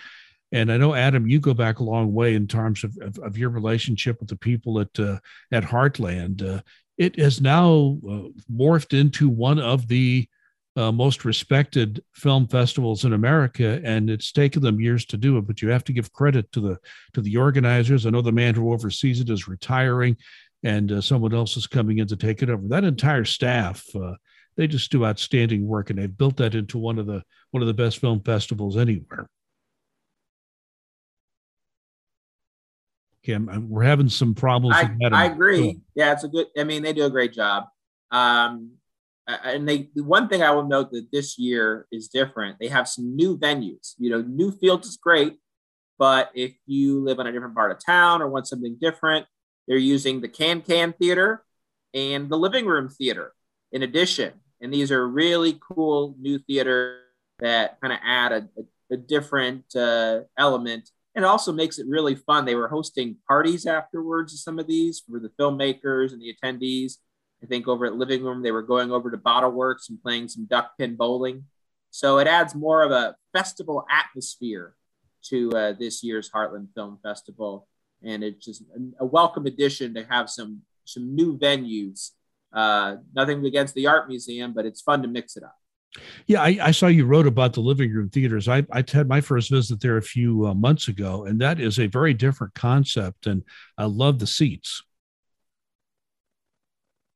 And 0.52 0.72
I 0.72 0.76
know, 0.76 0.94
Adam, 0.94 1.28
you 1.28 1.38
go 1.40 1.54
back 1.54 1.78
a 1.78 1.84
long 1.84 2.12
way 2.12 2.34
in 2.34 2.46
terms 2.46 2.82
of, 2.82 2.96
of, 3.00 3.18
of 3.18 3.38
your 3.38 3.50
relationship 3.50 4.18
with 4.20 4.28
the 4.28 4.36
people 4.36 4.80
at 4.80 4.98
uh, 4.98 5.18
at 5.52 5.64
Heartland. 5.64 6.42
Uh, 6.46 6.62
it 6.98 7.18
has 7.18 7.40
now 7.40 7.98
uh, 8.08 8.28
morphed 8.52 8.98
into 8.98 9.28
one 9.28 9.58
of 9.58 9.88
the 9.88 10.28
uh, 10.76 10.92
most 10.92 11.24
respected 11.24 12.02
film 12.14 12.46
festivals 12.46 13.04
in 13.04 13.12
America, 13.12 13.80
and 13.84 14.10
it's 14.10 14.32
taken 14.32 14.62
them 14.62 14.80
years 14.80 15.04
to 15.06 15.16
do 15.16 15.38
it. 15.38 15.46
But 15.46 15.62
you 15.62 15.68
have 15.70 15.84
to 15.84 15.92
give 15.92 16.12
credit 16.12 16.50
to 16.52 16.60
the 16.60 16.78
to 17.14 17.20
the 17.20 17.36
organizers. 17.36 18.04
I 18.04 18.10
know 18.10 18.22
the 18.22 18.32
man 18.32 18.54
who 18.54 18.72
oversees 18.72 19.20
it 19.20 19.30
is 19.30 19.48
retiring, 19.48 20.16
and 20.62 20.90
uh, 20.90 21.00
someone 21.00 21.34
else 21.34 21.56
is 21.56 21.66
coming 21.66 21.98
in 21.98 22.08
to 22.08 22.16
take 22.16 22.42
it 22.42 22.50
over. 22.50 22.66
That 22.66 22.84
entire 22.84 23.24
staff 23.24 23.84
uh, 23.94 24.14
they 24.56 24.66
just 24.66 24.90
do 24.92 25.06
outstanding 25.06 25.66
work, 25.66 25.90
and 25.90 25.98
they've 25.98 26.18
built 26.18 26.36
that 26.36 26.54
into 26.54 26.78
one 26.78 26.98
of 26.98 27.06
the 27.06 27.22
one 27.50 27.62
of 27.62 27.66
the 27.66 27.74
best 27.74 27.98
film 27.98 28.20
festivals 28.20 28.76
anywhere. 28.76 29.28
Kim. 33.22 33.68
We're 33.68 33.82
having 33.82 34.08
some 34.08 34.34
problems. 34.34 34.76
I, 34.76 34.90
I 35.12 35.24
agree. 35.26 35.80
Yeah, 35.94 36.12
it's 36.12 36.24
a 36.24 36.28
good. 36.28 36.46
I 36.58 36.64
mean, 36.64 36.82
they 36.82 36.92
do 36.92 37.04
a 37.04 37.10
great 37.10 37.32
job. 37.32 37.64
Um, 38.10 38.72
and 39.26 39.68
they 39.68 39.90
the 39.94 40.02
one 40.02 40.28
thing 40.28 40.42
I 40.42 40.50
will 40.50 40.66
note 40.66 40.90
that 40.92 41.08
this 41.12 41.38
year 41.38 41.86
is 41.92 42.08
different. 42.08 42.58
They 42.58 42.68
have 42.68 42.88
some 42.88 43.14
new 43.14 43.38
venues. 43.38 43.94
You 43.98 44.10
know, 44.10 44.22
Newfields 44.22 44.86
is 44.86 44.96
great, 44.96 45.36
but 45.98 46.30
if 46.34 46.54
you 46.66 47.00
live 47.00 47.18
in 47.18 47.26
a 47.26 47.32
different 47.32 47.54
part 47.54 47.70
of 47.70 47.78
town 47.84 48.22
or 48.22 48.28
want 48.28 48.48
something 48.48 48.76
different, 48.80 49.26
they're 49.68 49.76
using 49.76 50.20
the 50.20 50.28
Kan-Kan 50.28 50.94
Theater 50.94 51.44
and 51.94 52.28
the 52.28 52.38
Living 52.38 52.66
Room 52.66 52.88
Theater 52.88 53.32
in 53.72 53.82
addition. 53.82 54.32
And 54.60 54.72
these 54.72 54.90
are 54.90 55.06
really 55.06 55.58
cool 55.60 56.16
new 56.18 56.38
theater 56.38 56.98
that 57.38 57.80
kind 57.80 57.92
of 57.92 57.98
add 58.04 58.32
a, 58.32 58.48
a, 58.58 58.94
a 58.94 58.96
different 58.96 59.64
uh, 59.76 60.20
element 60.36 60.90
and 61.14 61.24
it 61.24 61.28
also 61.28 61.52
makes 61.52 61.78
it 61.78 61.86
really 61.88 62.14
fun. 62.14 62.44
They 62.44 62.54
were 62.54 62.68
hosting 62.68 63.16
parties 63.26 63.66
afterwards 63.66 64.32
of 64.32 64.40
some 64.40 64.58
of 64.58 64.66
these 64.66 65.00
for 65.00 65.18
the 65.18 65.30
filmmakers 65.30 66.12
and 66.12 66.22
the 66.22 66.34
attendees. 66.34 66.94
I 67.42 67.46
think 67.46 67.66
over 67.66 67.86
at 67.86 67.96
Living 67.96 68.22
Room, 68.22 68.42
they 68.42 68.52
were 68.52 68.62
going 68.62 68.92
over 68.92 69.10
to 69.10 69.16
Bottleworks 69.16 69.88
and 69.88 70.00
playing 70.00 70.28
some 70.28 70.44
duck 70.44 70.72
pin 70.78 70.96
bowling. 70.96 71.44
So 71.90 72.18
it 72.18 72.28
adds 72.28 72.54
more 72.54 72.82
of 72.82 72.92
a 72.92 73.16
festival 73.32 73.84
atmosphere 73.90 74.74
to 75.24 75.50
uh, 75.50 75.72
this 75.72 76.02
year's 76.04 76.30
Heartland 76.30 76.68
Film 76.74 76.98
Festival. 77.02 77.66
And 78.02 78.22
it's 78.22 78.44
just 78.44 78.62
a 78.98 79.04
welcome 79.04 79.46
addition 79.46 79.94
to 79.94 80.04
have 80.04 80.30
some 80.30 80.62
some 80.84 81.14
new 81.14 81.38
venues. 81.38 82.10
Uh, 82.52 82.96
nothing 83.14 83.44
against 83.44 83.74
the 83.74 83.86
art 83.86 84.08
museum, 84.08 84.52
but 84.52 84.66
it's 84.66 84.80
fun 84.80 85.02
to 85.02 85.08
mix 85.08 85.36
it 85.36 85.42
up. 85.42 85.59
Yeah, 86.26 86.42
I, 86.42 86.58
I, 86.62 86.70
saw 86.70 86.86
you 86.86 87.04
wrote 87.04 87.26
about 87.26 87.52
the 87.52 87.60
living 87.60 87.92
room 87.92 88.10
theaters. 88.10 88.46
I, 88.46 88.64
I 88.70 88.84
had 88.86 89.08
my 89.08 89.20
first 89.20 89.50
visit 89.50 89.80
there 89.80 89.96
a 89.96 90.02
few 90.02 90.46
uh, 90.46 90.54
months 90.54 90.86
ago, 90.86 91.24
and 91.24 91.40
that 91.40 91.58
is 91.58 91.80
a 91.80 91.88
very 91.88 92.14
different 92.14 92.54
concept. 92.54 93.26
And 93.26 93.42
I 93.76 93.86
love 93.86 94.20
the 94.20 94.26
seats. 94.26 94.82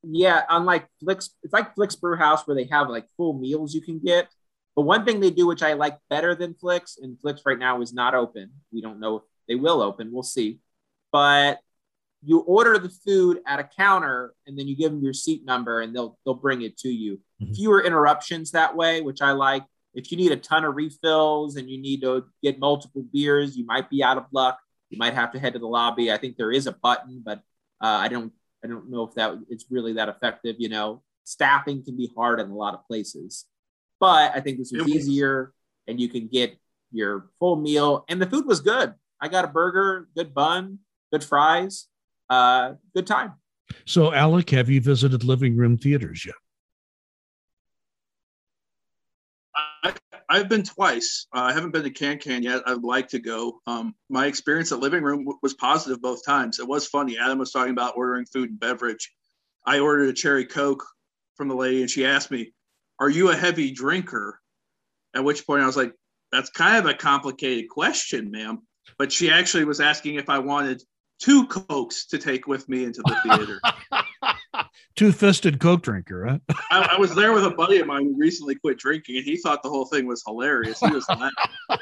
Yeah, 0.02 0.42
unlike 0.48 0.88
Flix, 1.00 1.30
it's 1.42 1.52
like 1.52 1.74
Flix 1.76 1.94
Brewhouse 1.94 2.46
where 2.46 2.56
they 2.56 2.64
have 2.64 2.90
like 2.90 3.06
full 3.16 3.38
meals 3.38 3.74
you 3.74 3.80
can 3.80 4.00
get. 4.00 4.28
But 4.74 4.82
one 4.82 5.04
thing 5.04 5.20
they 5.20 5.30
do, 5.30 5.46
which 5.46 5.62
I 5.62 5.74
like 5.74 5.96
better 6.10 6.34
than 6.34 6.54
Flix, 6.54 6.98
and 7.00 7.18
Flix 7.20 7.42
right 7.46 7.58
now 7.58 7.80
is 7.80 7.94
not 7.94 8.14
open. 8.14 8.50
We 8.72 8.80
don't 8.80 8.98
know 8.98 9.16
if 9.18 9.22
they 9.46 9.54
will 9.54 9.82
open. 9.82 10.10
We'll 10.12 10.24
see. 10.24 10.58
But 11.12 11.60
you 12.24 12.40
order 12.40 12.78
the 12.78 12.88
food 12.88 13.40
at 13.46 13.60
a 13.60 13.64
counter 13.64 14.34
and 14.46 14.58
then 14.58 14.66
you 14.66 14.76
give 14.76 14.90
them 14.90 15.02
your 15.02 15.12
seat 15.12 15.44
number 15.44 15.80
and 15.80 15.94
they'll 15.94 16.18
they'll 16.24 16.34
bring 16.34 16.62
it 16.62 16.76
to 16.78 16.88
you. 16.88 17.20
Mm-hmm. 17.44 17.54
Fewer 17.54 17.82
interruptions 17.82 18.50
that 18.52 18.74
way, 18.76 19.00
which 19.00 19.22
I 19.22 19.32
like. 19.32 19.64
if 19.94 20.10
you 20.10 20.16
need 20.16 20.32
a 20.32 20.36
ton 20.36 20.64
of 20.64 20.74
refills 20.74 21.56
and 21.56 21.70
you 21.70 21.80
need 21.80 22.02
to 22.02 22.24
get 22.42 22.58
multiple 22.58 23.04
beers, 23.12 23.56
you 23.56 23.64
might 23.64 23.88
be 23.88 24.02
out 24.02 24.16
of 24.16 24.26
luck. 24.32 24.58
You 24.90 24.98
might 24.98 25.14
have 25.14 25.32
to 25.32 25.38
head 25.38 25.52
to 25.54 25.58
the 25.58 25.66
lobby. 25.66 26.12
I 26.12 26.18
think 26.18 26.36
there 26.36 26.52
is 26.52 26.66
a 26.66 26.72
button, 26.72 27.22
but 27.24 27.38
uh, 27.80 27.98
I 28.02 28.08
don't 28.08 28.32
I 28.62 28.66
don't 28.66 28.90
know 28.90 29.04
if 29.06 29.14
that 29.14 29.34
it's 29.48 29.66
really 29.70 29.94
that 29.94 30.08
effective. 30.08 30.56
You 30.58 30.68
know, 30.68 31.02
staffing 31.24 31.84
can 31.84 31.96
be 31.96 32.10
hard 32.16 32.40
in 32.40 32.50
a 32.50 32.54
lot 32.54 32.74
of 32.74 32.86
places, 32.86 33.44
but 34.00 34.32
I 34.34 34.40
think 34.40 34.58
this 34.58 34.72
was 34.72 34.88
easier, 34.88 35.52
and 35.86 36.00
you 36.00 36.08
can 36.08 36.28
get 36.28 36.56
your 36.90 37.30
full 37.38 37.56
meal, 37.56 38.04
and 38.08 38.20
the 38.20 38.26
food 38.26 38.46
was 38.46 38.60
good. 38.60 38.94
I 39.20 39.28
got 39.28 39.44
a 39.44 39.48
burger, 39.48 40.08
good 40.16 40.34
bun, 40.34 40.80
good 41.12 41.24
fries, 41.24 41.86
uh, 42.30 42.74
good 42.94 43.06
time. 43.06 43.34
So, 43.86 44.12
Alec, 44.12 44.50
have 44.50 44.68
you 44.68 44.80
visited 44.80 45.24
living 45.24 45.56
room 45.56 45.76
theaters 45.78 46.24
yet? 46.26 46.34
I, 49.82 49.94
have 50.30 50.48
been 50.48 50.62
twice. 50.62 51.26
Uh, 51.34 51.40
I 51.40 51.52
haven't 51.52 51.72
been 51.72 51.82
to 51.82 51.90
Kan-Kan 51.90 52.42
yet. 52.42 52.62
I'd 52.66 52.82
like 52.82 53.08
to 53.08 53.18
go. 53.18 53.60
Um, 53.66 53.94
my 54.08 54.26
experience 54.26 54.72
at 54.72 54.80
Living 54.80 55.02
Room 55.02 55.20
w- 55.20 55.38
was 55.42 55.54
positive 55.54 56.00
both 56.00 56.24
times. 56.24 56.58
It 56.58 56.68
was 56.68 56.86
funny. 56.86 57.18
Adam 57.18 57.38
was 57.38 57.52
talking 57.52 57.72
about 57.72 57.96
ordering 57.96 58.26
food 58.26 58.50
and 58.50 58.60
beverage. 58.60 59.12
I 59.66 59.78
ordered 59.78 60.08
a 60.08 60.12
cherry 60.12 60.44
Coke 60.46 60.84
from 61.36 61.48
the 61.48 61.54
lady, 61.54 61.80
and 61.80 61.90
she 61.90 62.06
asked 62.06 62.30
me, 62.30 62.52
Are 63.00 63.10
you 63.10 63.30
a 63.30 63.36
heavy 63.36 63.70
drinker? 63.70 64.40
At 65.14 65.24
which 65.24 65.46
point 65.46 65.62
I 65.62 65.66
was 65.66 65.76
like, 65.76 65.94
That's 66.32 66.50
kind 66.50 66.76
of 66.76 66.86
a 66.86 66.94
complicated 66.94 67.68
question, 67.68 68.30
ma'am. 68.30 68.62
But 68.98 69.12
she 69.12 69.30
actually 69.30 69.64
was 69.64 69.80
asking 69.80 70.16
if 70.16 70.28
I 70.28 70.38
wanted 70.38 70.82
two 71.20 71.46
Cokes 71.46 72.06
to 72.06 72.18
take 72.18 72.46
with 72.46 72.68
me 72.68 72.84
into 72.84 73.02
the 73.02 73.16
theater. 73.22 73.60
two-fisted 74.96 75.58
coke 75.58 75.82
drinker 75.82 76.26
huh? 76.26 76.38
I, 76.70 76.94
I, 76.96 76.98
was 76.98 77.14
there 77.14 77.32
with 77.32 77.44
a 77.44 77.50
buddy 77.50 77.78
of 77.78 77.86
mine 77.86 78.04
who 78.04 78.16
recently 78.16 78.54
quit 78.54 78.78
drinking 78.78 79.16
and 79.16 79.24
he 79.24 79.36
thought 79.36 79.62
the 79.62 79.68
whole 79.68 79.86
thing 79.86 80.06
was 80.06 80.22
hilarious. 80.24 80.80
He 80.80 80.90
was 80.90 81.06
laughing. 81.08 81.30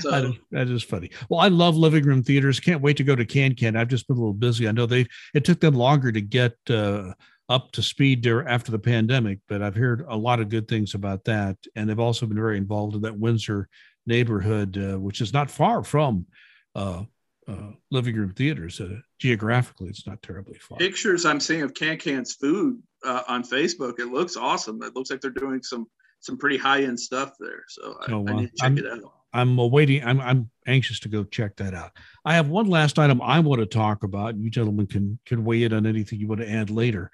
So, 0.00 0.10
that, 0.10 0.24
is, 0.24 0.34
that 0.50 0.68
is 0.68 0.82
funny. 0.82 1.10
Well 1.30 1.40
i 1.40 1.48
love 1.48 1.76
living 1.76 2.04
room 2.04 2.22
theaters. 2.22 2.60
Can't 2.60 2.82
wait 2.82 2.96
to 2.98 3.04
go 3.04 3.16
to 3.16 3.24
Kan-Kan. 3.24 3.76
I've 3.76 3.88
just 3.88 4.06
been 4.06 4.16
a 4.16 4.20
little 4.20 4.34
busy. 4.34 4.68
I 4.68 4.72
know 4.72 4.86
they 4.86 5.06
it 5.34 5.44
took 5.44 5.60
them 5.60 5.74
longer 5.74 6.12
to 6.12 6.20
get 6.20 6.56
uh, 6.68 7.12
up 7.48 7.72
to 7.72 7.82
speed 7.82 8.22
there 8.22 8.46
after 8.46 8.70
the 8.70 8.78
pandemic 8.78 9.38
but 9.48 9.62
i've 9.62 9.74
heard 9.74 10.04
a 10.08 10.16
lot 10.16 10.40
of 10.40 10.50
good 10.50 10.68
things 10.68 10.94
about 10.94 11.24
that. 11.24 11.56
And 11.74 11.88
they've 11.88 11.98
also 11.98 12.26
been 12.26 12.36
very 12.36 12.58
involved 12.58 12.96
in 12.96 13.02
that 13.02 13.18
windsor 13.18 13.68
neighborhood 14.06 14.76
uh, 14.76 14.98
which 14.98 15.20
is 15.20 15.32
not 15.32 15.50
far 15.50 15.82
from 15.82 16.26
uh, 16.74 17.04
uh, 17.48 17.70
living 17.90 18.14
room 18.14 18.32
theaters. 18.34 18.80
Uh, 18.80 18.98
geographically, 19.18 19.88
it's 19.88 20.06
not 20.06 20.22
terribly 20.22 20.58
far. 20.58 20.78
Pictures 20.78 21.24
I'm 21.24 21.40
seeing 21.40 21.62
of 21.62 21.74
Kan-Kan's 21.74 22.34
food 22.34 22.80
uh, 23.04 23.22
on 23.26 23.42
Facebook. 23.42 23.98
It 23.98 24.06
looks 24.06 24.36
awesome. 24.36 24.82
It 24.82 24.94
looks 24.94 25.10
like 25.10 25.20
they're 25.20 25.30
doing 25.30 25.62
some 25.62 25.86
some 26.20 26.36
pretty 26.36 26.56
high 26.56 26.82
end 26.82 26.98
stuff 26.98 27.32
there. 27.38 27.62
So 27.68 27.96
I, 28.06 28.12
I 28.12 28.36
need 28.36 28.50
to 28.50 28.56
check 28.56 28.66
I'm, 28.66 28.78
it 28.78 28.86
out. 28.86 29.12
I'm 29.32 29.56
waiting. 29.56 30.04
I'm 30.04 30.20
I'm 30.20 30.50
anxious 30.66 31.00
to 31.00 31.08
go 31.08 31.24
check 31.24 31.56
that 31.56 31.74
out. 31.74 31.92
I 32.24 32.34
have 32.34 32.48
one 32.48 32.66
last 32.66 32.98
item 32.98 33.22
I 33.22 33.40
want 33.40 33.60
to 33.60 33.66
talk 33.66 34.02
about. 34.02 34.36
You 34.36 34.50
gentlemen 34.50 34.86
can 34.86 35.18
can 35.26 35.44
weigh 35.44 35.62
in 35.62 35.72
on 35.72 35.86
anything 35.86 36.18
you 36.18 36.28
want 36.28 36.40
to 36.40 36.50
add 36.50 36.70
later. 36.70 37.10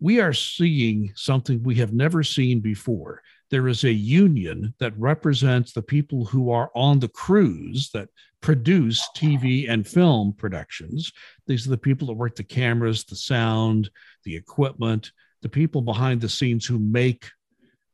We 0.00 0.20
are 0.20 0.32
seeing 0.32 1.12
something 1.14 1.62
we 1.62 1.76
have 1.76 1.92
never 1.92 2.22
seen 2.22 2.60
before 2.60 3.22
there 3.50 3.68
is 3.68 3.84
a 3.84 3.92
union 3.92 4.74
that 4.80 4.98
represents 4.98 5.72
the 5.72 5.82
people 5.82 6.24
who 6.24 6.50
are 6.50 6.70
on 6.74 6.98
the 6.98 7.08
crews 7.08 7.90
that 7.92 8.08
produce 8.44 9.02
TV 9.16 9.68
and 9.70 9.88
film 9.88 10.34
productions. 10.36 11.10
These 11.46 11.66
are 11.66 11.70
the 11.70 11.78
people 11.78 12.08
that 12.08 12.12
work 12.12 12.36
the 12.36 12.44
cameras, 12.44 13.04
the 13.04 13.16
sound, 13.16 13.88
the 14.24 14.36
equipment, 14.36 15.12
the 15.40 15.48
people 15.48 15.80
behind 15.80 16.20
the 16.20 16.28
scenes 16.28 16.66
who 16.66 16.78
make 16.78 17.30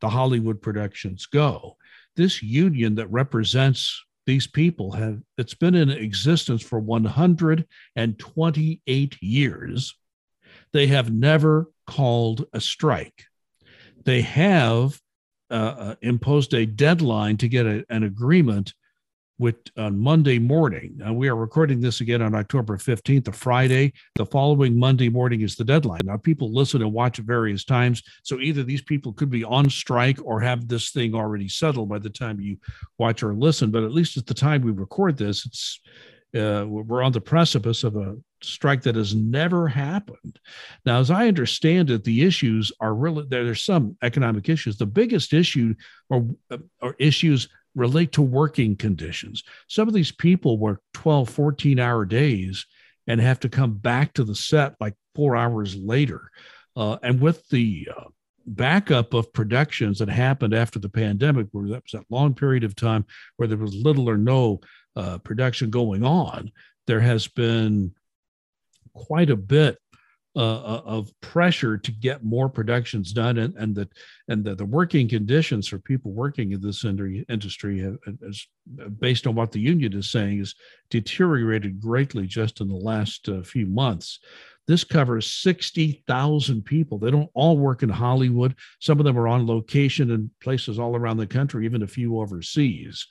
the 0.01 0.09
Hollywood 0.09 0.61
productions 0.61 1.27
go. 1.27 1.77
This 2.17 2.43
union 2.43 2.97
that 2.97 3.07
represents 3.13 4.05
these 4.27 4.49
people 4.49 4.91
have 4.91 5.21
it's 5.39 5.55
been 5.55 5.77
in 5.77 5.89
existence 5.89 6.63
for 6.63 6.81
128 6.81 9.23
years. 9.23 9.95
They 10.73 10.89
have 10.89 11.13
never 11.13 11.71
called 11.87 12.45
a 12.53 12.61
strike. 12.61 13.23
They 14.05 14.23
have 14.23 14.99
uh, 15.49 15.75
uh, 15.79 15.95
imposed 16.03 16.55
a 16.55 16.67
deadline 16.67 17.37
to 17.37 17.47
get 17.47 17.67
a, 17.67 17.87
an 17.89 18.03
agreement 18.03 18.75
with 19.41 19.57
on 19.79 19.99
Monday 19.99 20.39
morning. 20.39 21.01
Uh, 21.05 21.13
we 21.15 21.29
are 21.29 21.35
recording 21.35 21.81
this 21.81 22.03
again 22.03 22.21
on 22.21 22.35
October 22.35 22.77
15th, 22.77 23.29
a 23.29 23.33
Friday. 23.33 23.93
The 24.17 24.27
following 24.27 24.79
Monday 24.79 25.09
morning 25.09 25.41
is 25.41 25.57
the 25.57 25.65
deadline. 25.65 26.03
Now, 26.05 26.19
people 26.19 26.53
listen 26.53 26.83
and 26.83 26.93
watch 26.93 27.19
at 27.19 27.25
various 27.25 27.65
times. 27.65 28.03
So 28.23 28.39
either 28.39 28.63
these 28.63 28.83
people 28.83 29.15
could 29.15 29.31
be 29.31 29.43
on 29.43 29.71
strike 29.71 30.19
or 30.23 30.41
have 30.41 30.69
this 30.69 30.91
thing 30.91 31.15
already 31.15 31.49
settled 31.49 31.89
by 31.89 31.99
the 31.99 32.11
time 32.11 32.39
you 32.39 32.59
watch 32.99 33.23
or 33.23 33.35
listen. 33.35 33.71
But 33.71 33.83
at 33.83 33.93
least 33.93 34.19
at 34.19 34.27
the 34.27 34.35
time 34.35 34.61
we 34.61 34.73
record 34.73 35.17
this, 35.17 35.47
it's 35.47 35.81
uh, 36.33 36.65
we're 36.69 37.03
on 37.03 37.11
the 37.11 37.21
precipice 37.21 37.83
of 37.83 37.97
a 37.97 38.17
strike 38.43 38.83
that 38.83 38.95
has 38.95 39.15
never 39.15 39.67
happened. 39.67 40.39
Now, 40.87 41.01
as 41.01 41.11
I 41.11 41.27
understand 41.27 41.91
it, 41.91 42.05
the 42.05 42.23
issues 42.23 42.71
are 42.81 42.95
really 42.95 43.27
there, 43.29 43.45
there's 43.45 43.65
some 43.65 43.97
economic 44.03 44.49
issues. 44.49 44.77
The 44.77 44.87
biggest 44.87 45.33
issue 45.33 45.75
or, 46.09 46.29
uh, 46.51 46.59
or 46.81 46.95
issues 46.99 47.49
relate 47.75 48.13
to 48.13 48.23
working 48.23 48.77
conditions. 48.77 49.43
Some 49.69 49.89
of 49.89 49.95
these 49.95 50.13
people 50.13 50.59
work 50.59 50.83
12, 50.95 51.29
14 51.29 51.79
hour 51.79 52.05
days 52.05 52.67
and 53.07 53.21
have 53.21 53.41
to 53.41 53.49
come 53.49 53.75
back 53.75 54.13
to 54.15 54.25
the 54.25 54.35
set 54.35 54.75
like 54.81 54.95
four 55.15 55.37
hours 55.37 55.77
later. 55.77 56.31
Uh, 56.77 56.97
and 57.03 57.21
with 57.21 57.49
the 57.49 57.89
uh, 57.97 58.05
backup 58.47 59.15
of 59.15 59.33
productions 59.33 59.99
that 59.99 60.09
happened 60.09 60.55
after 60.55 60.79
the 60.79 60.89
pandemic, 60.89 61.47
where 61.53 61.69
that 61.69 61.83
was 61.83 61.93
that 61.93 62.05
long 62.11 62.35
period 62.35 62.65
of 62.65 62.75
time 62.75 63.05
where 63.37 63.49
there 63.49 63.59
was 63.59 63.75
little 63.75 64.09
or 64.09 64.19
no 64.19 64.61
uh, 64.97 65.19
production 65.19 65.71
going 65.71 66.05
on, 66.05 66.51
there 66.87 67.01
has 67.01 67.27
been 67.29 67.93
quite 68.95 69.31
a 69.31 69.37
bit 69.37 69.79
uh, 70.37 70.63
uh, 70.63 70.83
of 70.85 71.13
pressure 71.21 71.77
to 71.77 71.91
get 71.91 72.23
more 72.23 72.49
productions 72.49 73.13
done, 73.13 73.39
and, 73.39 73.55
and 73.57 73.75
that 73.75 73.93
and 74.29 74.45
the, 74.45 74.55
the 74.55 74.65
working 74.65 75.09
conditions 75.09 75.67
for 75.67 75.79
people 75.79 76.13
working 76.13 76.53
in 76.53 76.61
this 76.61 76.85
industry, 76.85 77.81
have, 77.81 77.99
based 79.01 79.27
on 79.27 79.35
what 79.35 79.51
the 79.51 79.59
union 79.59 79.93
is 79.93 80.09
saying, 80.09 80.39
is 80.39 80.55
deteriorated 80.89 81.81
greatly 81.81 82.29
just 82.29 82.61
in 82.61 82.69
the 82.69 82.77
last 82.77 83.29
uh, 83.29 83.43
few 83.43 83.67
months. 83.67 84.21
This 84.69 84.85
covers 84.85 85.33
60,000 85.33 86.63
people. 86.63 86.99
They 86.99 87.11
don't 87.11 87.31
all 87.35 87.59
work 87.59 87.83
in 87.83 87.89
Hollywood. 87.89 88.55
Some 88.79 89.01
of 89.01 89.05
them 89.05 89.19
are 89.19 89.27
on 89.27 89.49
location 89.49 90.13
in 90.13 90.31
places 90.41 90.79
all 90.79 90.95
around 90.95 91.17
the 91.17 91.27
country, 91.27 91.65
even 91.65 91.83
a 91.83 91.89
few 91.89 92.21
overseas. 92.21 93.05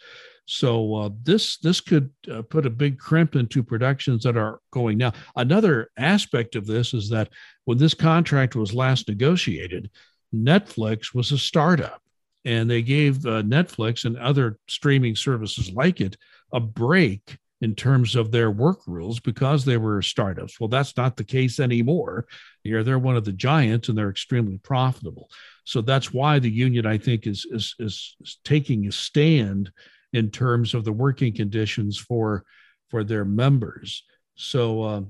So 0.50 0.96
uh, 0.96 1.10
this 1.22 1.58
this 1.58 1.80
could 1.80 2.10
uh, 2.32 2.42
put 2.42 2.66
a 2.66 2.72
big 2.72 2.98
crimp 2.98 3.36
into 3.36 3.62
productions 3.62 4.24
that 4.24 4.36
are 4.36 4.60
going 4.72 4.98
now. 4.98 5.14
Another 5.36 5.92
aspect 5.96 6.56
of 6.56 6.66
this 6.66 6.96
is 6.96 7.08
that 7.10 7.30
when 7.66 7.78
this 7.78 7.94
contract 7.94 8.56
was 8.56 8.74
last 8.74 9.08
negotiated, 9.08 9.92
Netflix 10.34 11.14
was 11.14 11.32
a 11.32 11.38
startup, 11.38 12.02
and 12.46 12.68
they 12.68 12.82
gave 12.82 13.24
uh, 13.28 13.44
Netflix 13.44 14.06
and 14.06 14.18
other 14.18 14.58
streaming 14.68 15.16
services 15.16 15.72
like 15.72 16.02
it 16.02 16.18
a 16.52 16.60
break 16.60 17.38
in 17.62 17.76
terms 17.76 18.16
of 18.16 18.32
their 18.32 18.50
work 18.50 18.80
rules 18.88 19.20
because 19.20 19.66
they 19.66 19.78
were 19.78 20.02
startups. 20.02 20.60
Well, 20.60 20.70
that's 20.70 20.98
not 20.98 21.16
the 21.16 21.24
case 21.24 21.60
anymore. 21.60 22.26
Here, 22.64 22.84
they're 22.84 22.98
one 22.98 23.18
of 23.18 23.26
the 23.26 23.34
giants, 23.34 23.88
and 23.88 23.96
they're 23.96 24.10
extremely 24.10 24.58
profitable. 24.58 25.30
So 25.64 25.82
that's 25.82 26.12
why 26.12 26.40
the 26.40 26.50
union, 26.50 26.88
I 26.88 26.98
think, 26.98 27.28
is 27.28 27.46
is, 27.52 27.76
is 27.78 28.16
taking 28.44 28.88
a 28.88 28.92
stand 28.92 29.72
in 30.14 30.32
terms 30.32 30.74
of 30.74 30.86
the 30.86 30.94
working 30.94 31.34
conditions 31.34 31.98
for 31.98 32.44
for 32.90 33.04
their 33.04 33.26
members. 33.26 34.04
So, 34.36 34.82
uh, 34.82 35.02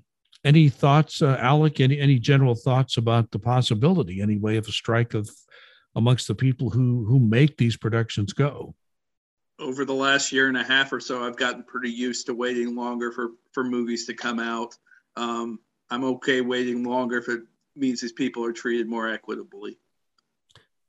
any 0.44 0.70
thoughts, 0.70 1.22
uh, 1.22 1.38
Alec? 1.40 1.80
Any 1.80 2.00
any 2.00 2.20
general 2.20 2.56
thoughts 2.56 2.98
about 2.98 3.32
the 3.32 3.40
possibility, 3.40 4.22
anyway, 4.22 4.58
of 4.58 4.68
a 4.68 4.72
strike 4.72 5.14
of 5.14 5.30
amongst 5.96 6.28
the 6.28 6.36
people 6.36 6.70
who 6.70 7.06
who 7.06 7.20
make 7.20 7.58
these 7.58 7.78
productions 7.78 8.34
go? 8.34 8.76
Over 9.60 9.84
the 9.84 9.94
last 9.94 10.32
year 10.32 10.48
and 10.48 10.58
a 10.58 10.64
half 10.64 10.94
or 10.94 11.02
so, 11.02 11.26
I've 11.26 11.36
gotten 11.36 11.64
pretty 11.64 11.92
used 11.92 12.26
to 12.28 12.34
waiting 12.34 12.76
longer 12.76 13.12
for 13.12 13.32
for 13.52 13.64
movies 13.64 14.06
to 14.06 14.14
come 14.14 14.40
out. 14.40 14.76
Um, 15.18 15.60
I'm 15.90 16.04
okay 16.06 16.42
waiting 16.42 16.84
longer 16.84 17.18
if 17.18 17.28
it 17.28 17.42
means 17.76 18.00
these 18.02 18.14
people 18.14 18.46
are 18.46 18.54
treated 18.54 18.88
more 18.88 19.10
equitably. 19.10 19.78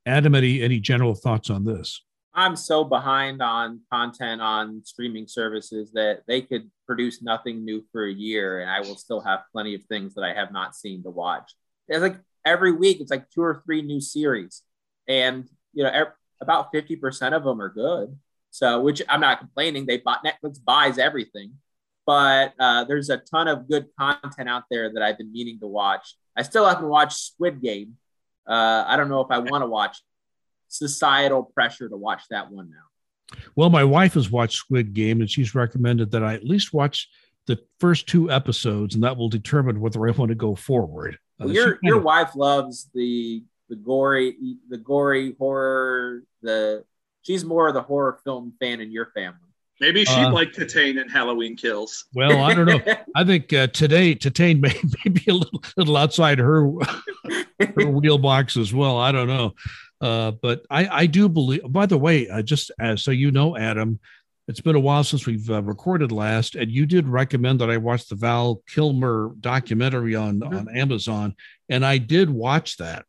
Adam, 0.06 0.34
any 0.34 0.62
any 0.62 0.78
general 0.78 1.14
thoughts 1.14 1.50
on 1.50 1.64
this? 1.64 2.02
I'm 2.34 2.54
so 2.56 2.84
behind 2.84 3.42
on 3.42 3.80
content 3.92 4.40
on 4.40 4.82
streaming 4.84 5.26
services 5.26 5.90
that 5.92 6.22
they 6.28 6.42
could 6.42 6.70
produce 6.86 7.22
nothing 7.22 7.64
new 7.64 7.84
for 7.90 8.04
a 8.04 8.12
year 8.12 8.60
and 8.60 8.70
I 8.70 8.80
will 8.80 8.96
still 8.96 9.20
have 9.20 9.40
plenty 9.52 9.74
of 9.74 9.82
things 9.84 10.14
that 10.14 10.22
I 10.22 10.32
have 10.32 10.52
not 10.52 10.76
seen 10.76 11.02
to 11.02 11.10
watch. 11.10 11.52
It's 11.88 12.00
like 12.00 12.18
every 12.44 12.72
week, 12.72 13.00
it's 13.00 13.10
like 13.10 13.28
two 13.30 13.42
or 13.42 13.62
three 13.64 13.82
new 13.82 14.00
series. 14.00 14.62
And, 15.08 15.48
you 15.72 15.82
know, 15.82 16.06
about 16.40 16.72
50% 16.72 17.32
of 17.32 17.42
them 17.44 17.60
are 17.60 17.68
good. 17.68 18.16
So, 18.50 18.80
which 18.80 19.02
I'm 19.08 19.20
not 19.20 19.38
complaining. 19.38 19.86
They 19.86 19.98
bought 19.98 20.24
Netflix 20.24 20.62
buys 20.62 20.98
everything, 20.98 21.54
but 22.06 22.52
uh, 22.58 22.84
there's 22.84 23.10
a 23.10 23.18
ton 23.18 23.48
of 23.48 23.68
good 23.68 23.86
content 23.98 24.48
out 24.48 24.64
there 24.70 24.92
that 24.92 25.02
I've 25.02 25.18
been 25.18 25.32
meaning 25.32 25.60
to 25.60 25.66
watch. 25.66 26.16
I 26.36 26.42
still 26.42 26.66
haven't 26.66 26.88
watched 26.88 27.18
Squid 27.18 27.60
Game. 27.62 27.96
Uh, 28.48 28.84
I 28.86 28.96
don't 28.96 29.08
know 29.08 29.20
if 29.20 29.30
I 29.30 29.38
want 29.38 29.62
to 29.62 29.68
watch 29.68 29.98
societal 30.70 31.42
pressure 31.42 31.88
to 31.88 31.96
watch 31.96 32.22
that 32.30 32.50
one 32.50 32.70
now. 32.70 33.36
Well, 33.54 33.70
my 33.70 33.84
wife 33.84 34.14
has 34.14 34.30
watched 34.30 34.56
Squid 34.56 34.94
Game, 34.94 35.20
and 35.20 35.30
she's 35.30 35.54
recommended 35.54 36.10
that 36.12 36.24
I 36.24 36.34
at 36.34 36.44
least 36.44 36.72
watch 36.72 37.08
the 37.46 37.58
first 37.78 38.08
two 38.08 38.30
episodes, 38.30 38.94
and 38.94 39.04
that 39.04 39.16
will 39.16 39.28
determine 39.28 39.80
whether 39.80 40.06
I 40.06 40.12
want 40.12 40.30
to 40.30 40.34
go 40.34 40.54
forward. 40.54 41.18
Uh, 41.40 41.46
well, 41.46 41.54
your 41.54 41.78
your 41.82 41.98
of, 41.98 42.04
wife 42.04 42.34
loves 42.34 42.88
the 42.94 43.44
the 43.68 43.76
gory 43.76 44.36
the 44.68 44.78
gory 44.78 45.34
horror. 45.38 46.22
The 46.42 46.84
she's 47.22 47.44
more 47.44 47.68
of 47.68 47.74
the 47.74 47.82
horror 47.82 48.18
film 48.24 48.54
fan 48.60 48.80
in 48.80 48.90
your 48.90 49.06
family. 49.14 49.38
Maybe 49.80 50.04
she'd 50.04 50.24
uh, 50.24 50.32
like 50.32 50.52
Titane 50.52 51.00
and 51.00 51.10
Halloween 51.10 51.56
Kills. 51.56 52.04
Well, 52.14 52.42
I 52.42 52.52
don't 52.52 52.66
know. 52.66 52.80
I 53.16 53.24
think 53.24 53.50
uh, 53.54 53.68
today 53.68 54.14
Titane 54.14 54.60
may, 54.60 54.78
may 55.04 55.10
be 55.10 55.30
a 55.30 55.34
little, 55.34 55.62
little 55.76 55.96
outside 55.96 56.38
her 56.38 56.70
her 57.58 57.86
wheel 57.86 58.18
box 58.18 58.58
as 58.58 58.74
well. 58.74 58.98
I 58.98 59.10
don't 59.10 59.28
know, 59.28 59.54
uh, 60.00 60.32
but 60.32 60.64
I 60.70 60.88
I 60.88 61.06
do 61.06 61.28
believe. 61.28 61.60
By 61.70 61.86
the 61.86 61.98
way, 61.98 62.28
uh, 62.28 62.42
just 62.42 62.70
as 62.78 63.02
so 63.02 63.10
you 63.10 63.30
know, 63.30 63.56
Adam, 63.56 64.00
it's 64.48 64.60
been 64.60 64.76
a 64.76 64.80
while 64.80 65.04
since 65.04 65.26
we've 65.26 65.48
uh, 65.50 65.62
recorded 65.62 66.10
last, 66.10 66.54
and 66.56 66.70
you 66.70 66.86
did 66.86 67.08
recommend 67.08 67.60
that 67.60 67.70
I 67.70 67.76
watch 67.76 68.08
the 68.08 68.16
Val 68.16 68.62
Kilmer 68.66 69.32
documentary 69.40 70.14
on 70.14 70.40
mm-hmm. 70.40 70.56
on 70.56 70.76
Amazon, 70.76 71.34
and 71.68 71.84
I 71.84 71.98
did 71.98 72.30
watch 72.30 72.76
that. 72.78 73.04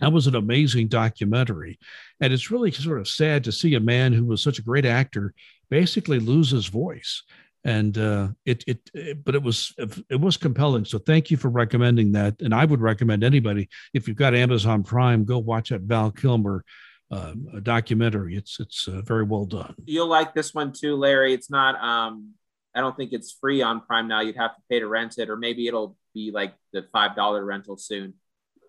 That 0.00 0.12
was 0.12 0.26
an 0.26 0.34
amazing 0.34 0.88
documentary, 0.88 1.78
and 2.20 2.32
it's 2.32 2.50
really 2.50 2.70
sort 2.72 3.00
of 3.00 3.08
sad 3.08 3.44
to 3.44 3.52
see 3.52 3.74
a 3.74 3.80
man 3.80 4.12
who 4.12 4.24
was 4.24 4.42
such 4.42 4.58
a 4.58 4.62
great 4.62 4.84
actor 4.84 5.34
basically 5.70 6.20
lose 6.20 6.50
his 6.50 6.66
voice. 6.66 7.22
And 7.64 7.96
uh, 7.96 8.28
it, 8.44 8.64
it, 8.66 8.90
it, 8.92 9.24
but 9.24 9.36
it 9.36 9.42
was 9.42 9.72
it 9.78 10.20
was 10.20 10.36
compelling. 10.36 10.84
So 10.84 10.98
thank 10.98 11.30
you 11.30 11.36
for 11.36 11.48
recommending 11.48 12.12
that. 12.12 12.40
And 12.40 12.52
I 12.52 12.64
would 12.64 12.80
recommend 12.80 13.22
anybody 13.22 13.68
if 13.94 14.08
you've 14.08 14.16
got 14.16 14.34
Amazon 14.34 14.82
Prime, 14.82 15.24
go 15.24 15.38
watch 15.38 15.68
that 15.68 15.82
Val 15.82 16.10
Kilmer 16.10 16.64
uh, 17.12 17.34
documentary. 17.62 18.36
It's 18.36 18.58
it's 18.58 18.88
uh, 18.88 19.02
very 19.02 19.22
well 19.22 19.44
done. 19.44 19.74
You'll 19.84 20.08
like 20.08 20.34
this 20.34 20.54
one 20.54 20.72
too, 20.72 20.96
Larry. 20.96 21.34
It's 21.34 21.50
not. 21.50 21.80
Um, 21.82 22.32
I 22.74 22.80
don't 22.80 22.96
think 22.96 23.12
it's 23.12 23.32
free 23.32 23.60
on 23.60 23.82
Prime 23.82 24.08
now. 24.08 24.22
You'd 24.22 24.36
have 24.36 24.56
to 24.56 24.62
pay 24.70 24.80
to 24.80 24.88
rent 24.88 25.18
it, 25.18 25.28
or 25.28 25.36
maybe 25.36 25.66
it'll 25.66 25.96
be 26.14 26.30
like 26.32 26.54
the 26.72 26.86
five 26.92 27.14
dollar 27.14 27.44
rental 27.44 27.76
soon. 27.76 28.14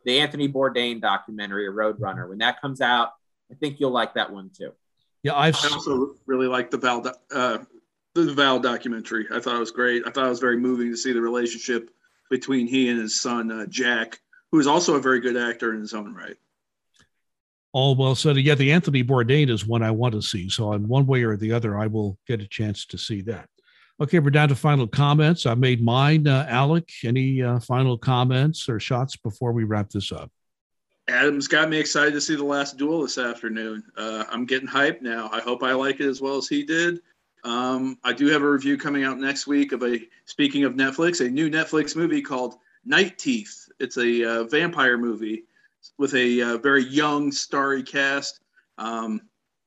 The 0.05 0.19
Anthony 0.19 0.49
Bourdain 0.49 0.99
documentary, 0.99 1.67
A 1.67 1.71
Roadrunner. 1.71 2.27
When 2.27 2.39
that 2.39 2.59
comes 2.59 2.81
out, 2.81 3.11
I 3.49 3.55
think 3.55 3.79
you'll 3.79 3.91
like 3.91 4.15
that 4.15 4.31
one 4.31 4.51
too. 4.55 4.71
Yeah, 5.23 5.37
I've 5.37 5.55
I 5.55 5.69
also 5.69 6.15
really 6.25 6.47
like 6.47 6.69
the 6.69 6.77
Val 6.77 7.09
uh, 7.33 7.59
the 8.14 8.34
Val 8.34 8.59
documentary. 8.59 9.28
I 9.32 9.39
thought 9.39 9.55
it 9.55 9.59
was 9.59 9.72
great. 9.72 10.03
I 10.05 10.11
thought 10.11 10.26
it 10.26 10.30
was 10.30 10.39
very 10.39 10.57
moving 10.57 10.91
to 10.91 10.97
see 10.97 11.14
the 11.14 11.22
relationship 11.22 11.89
between 12.30 12.68
he 12.68 12.89
and 12.89 12.99
his 12.99 13.22
son 13.22 13.51
uh, 13.51 13.66
Jack, 13.68 14.20
who 14.51 14.59
is 14.59 14.68
also 14.68 14.95
a 14.95 15.01
very 15.01 15.20
good 15.20 15.38
actor 15.38 15.74
in 15.74 15.82
his 15.82 15.93
own 15.93 16.14
right. 16.14 16.38
All 17.72 17.95
well 17.95 18.14
said. 18.14 18.38
Yeah, 18.38 18.55
the 18.55 18.72
Anthony 18.72 19.03
Bourdain 19.03 19.49
is 19.49 19.66
one 19.66 19.82
I 19.82 19.89
want 19.89 20.14
to 20.14 20.22
see. 20.22 20.47
So, 20.47 20.74
in 20.74 20.88
one 20.88 21.07
way 21.07 21.24
or 21.24 21.36
the 21.36 21.51
other, 21.51 21.78
I 21.78 21.88
will 21.88 22.20
get 22.28 22.41
a 22.41 22.47
chance 22.47 22.86
to 22.88 22.99
see 22.99 23.22
that. 23.22 23.49
Okay, 23.99 24.20
we're 24.20 24.30
down 24.30 24.49
to 24.49 24.55
final 24.55 24.88
comments. 24.88 25.47
I 25.47 25.55
made 25.55 25.84
mine. 25.84 26.28
Uh, 26.28 26.45
Alec, 26.49 26.89
any 27.03 27.41
uh, 27.41 27.59
final 27.59 27.97
comments 27.97 28.70
or 28.70 28.80
shots 28.80 29.16
before 29.16 29.53
we 29.53 29.64
wrap 29.64 29.89
this 29.89 30.11
up? 30.11 30.32
Adam's 31.07 31.47
got 31.47 31.70
me 31.70 31.78
excited 31.78 32.14
to 32.14 32.22
see 32.22 32.36
the 32.36 32.43
last 32.43 32.78
duel 32.78 33.01
this 33.01 33.18
afternoon. 33.18 33.84
Uh, 33.97 34.24
I'm 34.30 34.45
getting 34.45 34.68
hyped 34.68 35.01
now. 35.01 35.30
I 35.34 35.41
hope 35.41 35.61
I 35.64 35.74
like 35.74 35.99
it 35.99 36.07
as 36.07 36.22
well 36.22 36.38
as 36.38 36.47
he 36.47 36.64
did. 36.64 37.01
Um, 37.43 37.97
I 38.03 38.13
do 38.13 38.27
have 38.27 38.41
a 38.41 38.49
review 38.49 38.77
coming 38.77 39.03
out 39.03 39.19
next 39.19 39.47
week 39.47 39.73
of 39.73 39.83
a, 39.83 39.99
speaking 40.25 40.63
of 40.63 40.73
Netflix, 40.73 41.25
a 41.25 41.29
new 41.29 41.49
Netflix 41.49 41.95
movie 41.95 42.21
called 42.21 42.55
Night 42.85 43.17
Teeth. 43.17 43.69
It's 43.79 43.97
a 43.97 44.23
uh, 44.23 44.43
vampire 44.45 44.97
movie 44.97 45.43
with 45.97 46.13
a 46.15 46.41
uh, 46.41 46.57
very 46.57 46.83
young, 46.85 47.31
starry 47.31 47.83
cast. 47.83 48.39
Um, 48.77 49.21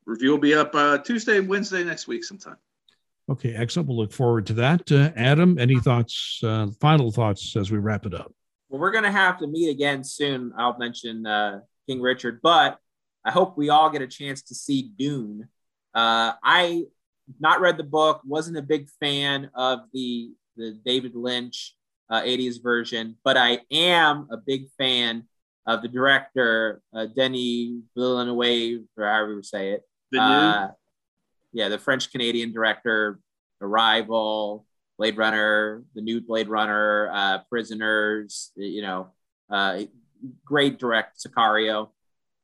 review 0.07 0.31
will 0.31 0.39
be 0.39 0.55
up 0.55 0.75
uh, 0.75 0.99
Tuesday, 0.99 1.41
Wednesday 1.41 1.85
next 1.85 2.07
week 2.09 2.25
sometime. 2.25 2.57
Okay, 3.29 3.55
excellent. 3.55 3.89
We'll 3.89 3.99
look 3.99 4.13
forward 4.13 4.47
to 4.47 4.55
that. 4.55 4.91
Uh, 4.91 5.11
Adam, 5.17 5.59
any 5.59 5.79
thoughts, 5.81 6.41
uh, 6.45 6.69
final 6.81 7.11
thoughts 7.11 7.57
as 7.57 7.71
we 7.71 7.79
wrap 7.79 8.07
it 8.07 8.15
up? 8.15 8.33
Well, 8.69 8.81
we're 8.81 8.93
going 8.93 9.05
to 9.05 9.11
have 9.11 9.39
to 9.39 9.47
meet 9.47 9.69
again 9.69 10.05
soon. 10.05 10.53
I'll 10.57 10.79
mention 10.79 11.27
uh, 11.27 11.61
King 11.89 12.01
Richard, 12.01 12.41
but 12.43 12.79
I 13.25 13.33
hope 13.33 13.59
we 13.59 13.69
all 13.69 13.91
get 13.91 14.03
a 14.03 14.07
chance 14.07 14.43
to 14.43 14.55
see 14.55 14.83
Dune. 14.97 15.49
Uh, 15.93 16.33
I 16.43 16.85
not 17.41 17.61
read 17.61 17.77
the 17.77 17.85
book, 17.85 18.21
wasn't 18.25 18.57
a 18.57 18.63
big 18.63 18.89
fan 19.01 19.51
of 19.55 19.81
the 19.93 20.33
the 20.57 20.79
David 20.85 21.15
Lynch 21.15 21.75
uh, 22.09 22.23
80s 22.23 22.63
version, 22.63 23.17
but 23.25 23.37
I 23.37 23.61
am 23.71 24.29
a 24.31 24.37
big 24.37 24.69
fan 24.79 25.25
of 25.67 25.83
the 25.83 25.89
director 25.89 26.81
uh, 26.95 27.07
Denis 27.07 27.83
Villeneuve, 27.95 28.85
or 28.97 29.05
however 29.05 29.35
you 29.35 29.43
say 29.43 29.73
it. 29.73 29.83
The 30.13 30.21
Uh, 30.21 30.69
yeah, 31.53 31.69
the 31.69 31.79
French 31.79 32.11
Canadian 32.11 32.53
director, 32.53 33.19
Arrival, 33.61 34.67
Blade 34.99 35.17
Runner, 35.17 35.83
the 35.95 36.01
new 36.01 36.21
Blade 36.21 36.49
Runner, 36.49 37.11
uh, 37.13 37.39
Prisoners, 37.51 38.53
you 38.57 38.83
know, 38.83 39.09
uh, 39.51 39.81
great 40.45 40.79
direct 40.79 41.19
Sicario. 41.23 41.89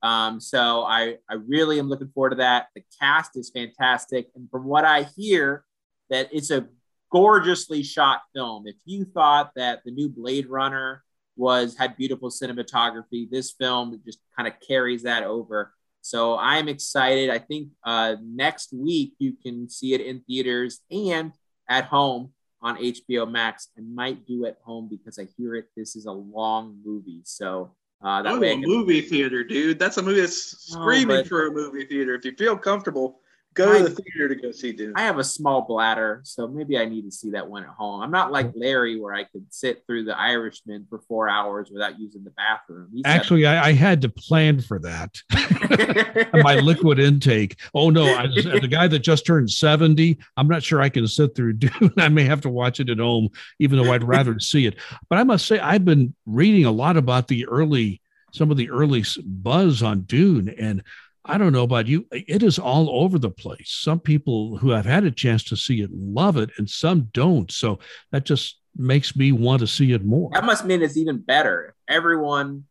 Um, 0.03 0.41
so 0.41 0.83
I, 0.83 1.17
I 1.31 1.35
really 1.35 1.79
am 1.79 1.89
looking 1.89 2.11
forward 2.15 2.31
to 2.31 2.37
that. 2.37 2.69
The 2.75 2.83
cast 3.01 3.37
is 3.37 3.51
fantastic. 3.51 4.29
And 4.35 4.51
from 4.51 4.65
what 4.65 4.85
I 4.85 5.05
hear, 5.17 5.65
that 6.11 6.29
it's 6.33 6.51
a 6.51 6.67
gorgeously 7.11 7.83
shot 7.83 8.23
film. 8.35 8.67
If 8.67 8.77
you 8.85 9.05
thought 9.05 9.53
that 9.57 9.83
the 9.85 9.91
new 9.91 10.09
Blade 10.09 10.49
Runner 10.49 11.05
was 11.37 11.77
had 11.77 11.97
beautiful 11.97 12.31
cinematography, 12.31 13.31
this 13.31 13.53
film 13.53 14.01
just 14.05 14.19
kind 14.37 14.49
of 14.49 14.55
carries 14.67 15.05
that 15.05 15.23
over. 15.23 15.73
So 16.01 16.37
I'm 16.37 16.69
excited. 16.69 17.31
I 17.31 17.39
think 17.39 17.69
uh, 17.85 18.17
next 18.23 18.73
week 18.73 19.15
you 19.19 19.35
can 19.41 19.69
see 19.69 19.95
it 19.95 20.01
in 20.01 20.21
theaters 20.23 20.81
and 20.91 21.33
at 21.69 21.85
home 21.85 22.33
on 22.61 22.77
HBO 22.77 23.31
Max. 23.31 23.69
I 23.79 23.83
might 23.83 24.27
do 24.27 24.47
at 24.47 24.59
home 24.65 24.89
because 24.91 25.19
I 25.19 25.27
hear 25.37 25.55
it. 25.55 25.67
This 25.77 25.95
is 25.95 26.07
a 26.07 26.13
long 26.13 26.79
movie, 26.85 27.21
so 27.25 27.73
uh, 28.03 28.23
that 28.23 28.35
oh, 28.35 28.41
way. 28.41 28.57
movie 28.57 29.01
theater, 29.01 29.45
dude. 29.45 29.79
That's 29.79 29.97
a 29.97 30.03
movie 30.03 30.21
that's 30.21 30.59
screaming 30.71 31.19
oh, 31.19 31.25
for 31.25 31.47
a 31.47 31.51
movie 31.53 31.85
theater. 31.85 32.15
If 32.15 32.25
you 32.25 32.33
feel 32.33 32.57
comfortable, 32.57 33.21
go 33.55 33.73
I, 33.73 33.79
to 33.79 33.85
the 33.85 34.03
theater 34.03 34.29
to 34.29 34.35
go 34.35 34.51
see 34.51 34.73
Dune. 34.73 34.93
I 34.97 35.03
have 35.03 35.19
a 35.19 35.25
small 35.25 35.63
bladder, 35.63 36.21
so 36.25 36.49
maybe 36.49 36.79
I 36.79 36.85
need 36.85 37.03
to 37.03 37.11
see 37.11 37.31
that 37.31 37.49
one 37.49 37.63
at 37.65 37.71
home. 37.71 38.03
I'm 38.03 38.11
not 38.11 38.33
like 38.33 38.53
Larry, 38.55 38.99
where 39.01 39.15
I 39.15 39.25
could 39.25 39.47
sit 39.51 39.85
through 39.87 40.05
The 40.05 40.19
Irishman 40.19 40.87
for 40.89 41.01
four 41.09 41.29
hours 41.29 41.71
without 41.73 41.99
using 41.99 42.25
the 42.25 42.31
bathroom. 42.31 42.89
He's 42.93 43.03
Actually, 43.05 43.47
I, 43.47 43.69
I, 43.69 43.73
had 43.73 44.03
to 44.03 44.09
plan 44.09 44.61
for 44.61 44.79
that. 44.81 45.17
My 46.43 46.55
liquid 46.61 46.99
intake. 46.99 47.59
Oh 47.75 47.91
no, 47.91 48.05
I, 48.05 48.27
the 48.27 48.69
guy 48.71 48.89
that 48.89 49.01
just 49.01 49.27
turned 49.27 49.51
70, 49.51 50.19
I'm 50.37 50.49
not 50.49 50.63
sure 50.63 50.81
I 50.81 50.89
can 50.89 51.07
sit 51.07 51.35
through 51.35 51.53
Dune. 51.55 51.93
I 51.99 52.09
may 52.09 52.25
have 52.25 52.41
to 52.43 52.51
watch 52.51 52.81
it 52.81 52.91
at 52.91 52.99
home, 52.99 53.29
even 53.59 53.79
though 53.79 53.93
I'd 53.93 54.05
rather 54.05 54.39
see 54.41 54.67
it. 54.67 54.77
But 55.09 55.19
I 55.19 55.25
must 55.25 55.47
say, 55.47 55.59
I've 55.59 55.85
been 55.85 56.15
reading 56.27 56.65
a 56.65 56.73
lot 56.73 56.97
about 56.97 57.29
the 57.29 57.47
early 57.47 58.01
some 58.33 58.51
of 58.51 58.57
the 58.57 58.71
early 58.71 59.05
buzz 59.25 59.83
on 59.83 60.03
Dune, 60.03 60.49
and 60.49 60.83
I 61.25 61.39
don't 61.39 61.53
know 61.53 61.63
about 61.63 61.87
you, 61.87 62.07
it 62.11 62.43
is 62.43 62.59
all 62.59 63.03
over 63.03 63.19
the 63.19 63.31
place. 63.31 63.71
Some 63.71 64.01
people 64.01 64.57
who 64.57 64.71
have 64.71 64.87
had 64.87 65.05
a 65.05 65.11
chance 65.11 65.45
to 65.45 65.57
see 65.57 65.81
it 65.81 65.91
love 65.93 66.37
it, 66.37 66.51
and 66.59 66.69
some 66.69 67.09
don't. 67.13 67.51
So 67.51 67.79
that 68.11 68.25
just 68.25 68.59
makes 68.77 69.15
me 69.15 69.33
want 69.33 69.61
to 69.61 69.67
see 69.67 69.93
it 69.93 70.05
more. 70.05 70.31
That 70.33 70.45
must 70.45 70.65
mean 70.65 70.83
it's 70.83 70.97
even 70.97 71.19
better. 71.19 71.75
Everyone, 71.89 72.65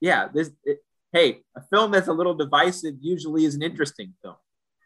yeah, 0.00 0.28
this. 0.32 0.50
It, 0.64 0.78
hey, 1.12 1.40
a 1.56 1.62
film 1.72 1.90
that's 1.90 2.08
a 2.08 2.12
little 2.12 2.34
divisive 2.34 2.94
usually 3.00 3.44
is 3.44 3.54
an 3.54 3.62
interesting 3.62 4.14
film. 4.22 4.36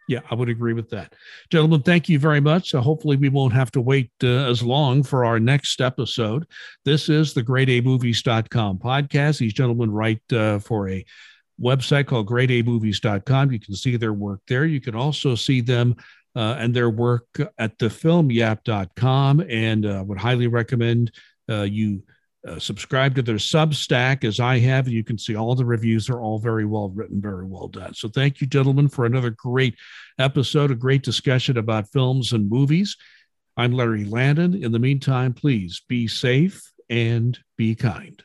Yeah, 0.08 0.20
I 0.30 0.34
would 0.34 0.48
agree 0.48 0.72
with 0.72 0.88
that. 0.90 1.12
Gentlemen, 1.50 1.82
thank 1.82 2.08
you 2.08 2.18
very 2.18 2.40
much. 2.40 2.74
Uh, 2.74 2.80
hopefully, 2.80 3.16
we 3.16 3.28
won't 3.28 3.52
have 3.52 3.70
to 3.72 3.80
wait 3.82 4.10
uh, 4.24 4.48
as 4.48 4.62
long 4.62 5.02
for 5.02 5.26
our 5.26 5.38
next 5.38 5.82
episode. 5.82 6.46
This 6.86 7.10
is 7.10 7.34
the 7.34 7.42
greatamovies.com 7.42 8.78
podcast. 8.78 9.38
These 9.38 9.52
gentlemen 9.52 9.90
write 9.90 10.22
uh, 10.32 10.60
for 10.60 10.88
a 10.88 11.04
website 11.60 12.06
called 12.06 12.28
greatamovies.com. 12.28 13.52
You 13.52 13.60
can 13.60 13.74
see 13.74 13.96
their 13.96 14.12
work 14.12 14.40
there. 14.48 14.64
You 14.64 14.80
can 14.80 14.94
also 14.94 15.34
see 15.34 15.60
them 15.60 15.96
uh, 16.36 16.56
and 16.58 16.74
their 16.74 16.90
work 16.90 17.26
at 17.58 17.78
thefilmyap.com 17.78 19.44
and 19.48 19.86
uh, 19.86 20.04
would 20.06 20.18
highly 20.18 20.46
recommend 20.46 21.10
uh, 21.48 21.62
you 21.62 22.02
uh, 22.46 22.58
subscribe 22.58 23.14
to 23.16 23.22
their 23.22 23.36
Substack 23.36 24.24
as 24.24 24.38
I 24.38 24.58
have. 24.58 24.88
You 24.88 25.02
can 25.02 25.18
see 25.18 25.34
all 25.34 25.54
the 25.54 25.64
reviews 25.64 26.08
are 26.08 26.20
all 26.20 26.38
very 26.38 26.64
well 26.64 26.90
written, 26.90 27.20
very 27.20 27.44
well 27.44 27.68
done. 27.68 27.94
So 27.94 28.08
thank 28.08 28.40
you, 28.40 28.46
gentlemen, 28.46 28.88
for 28.88 29.04
another 29.04 29.30
great 29.30 29.74
episode, 30.18 30.70
a 30.70 30.76
great 30.76 31.02
discussion 31.02 31.58
about 31.58 31.90
films 31.90 32.32
and 32.32 32.48
movies. 32.48 32.96
I'm 33.56 33.72
Larry 33.72 34.04
Landon. 34.04 34.62
In 34.62 34.70
the 34.70 34.78
meantime, 34.78 35.34
please 35.34 35.82
be 35.88 36.06
safe 36.06 36.62
and 36.88 37.36
be 37.56 37.74
kind. 37.74 38.22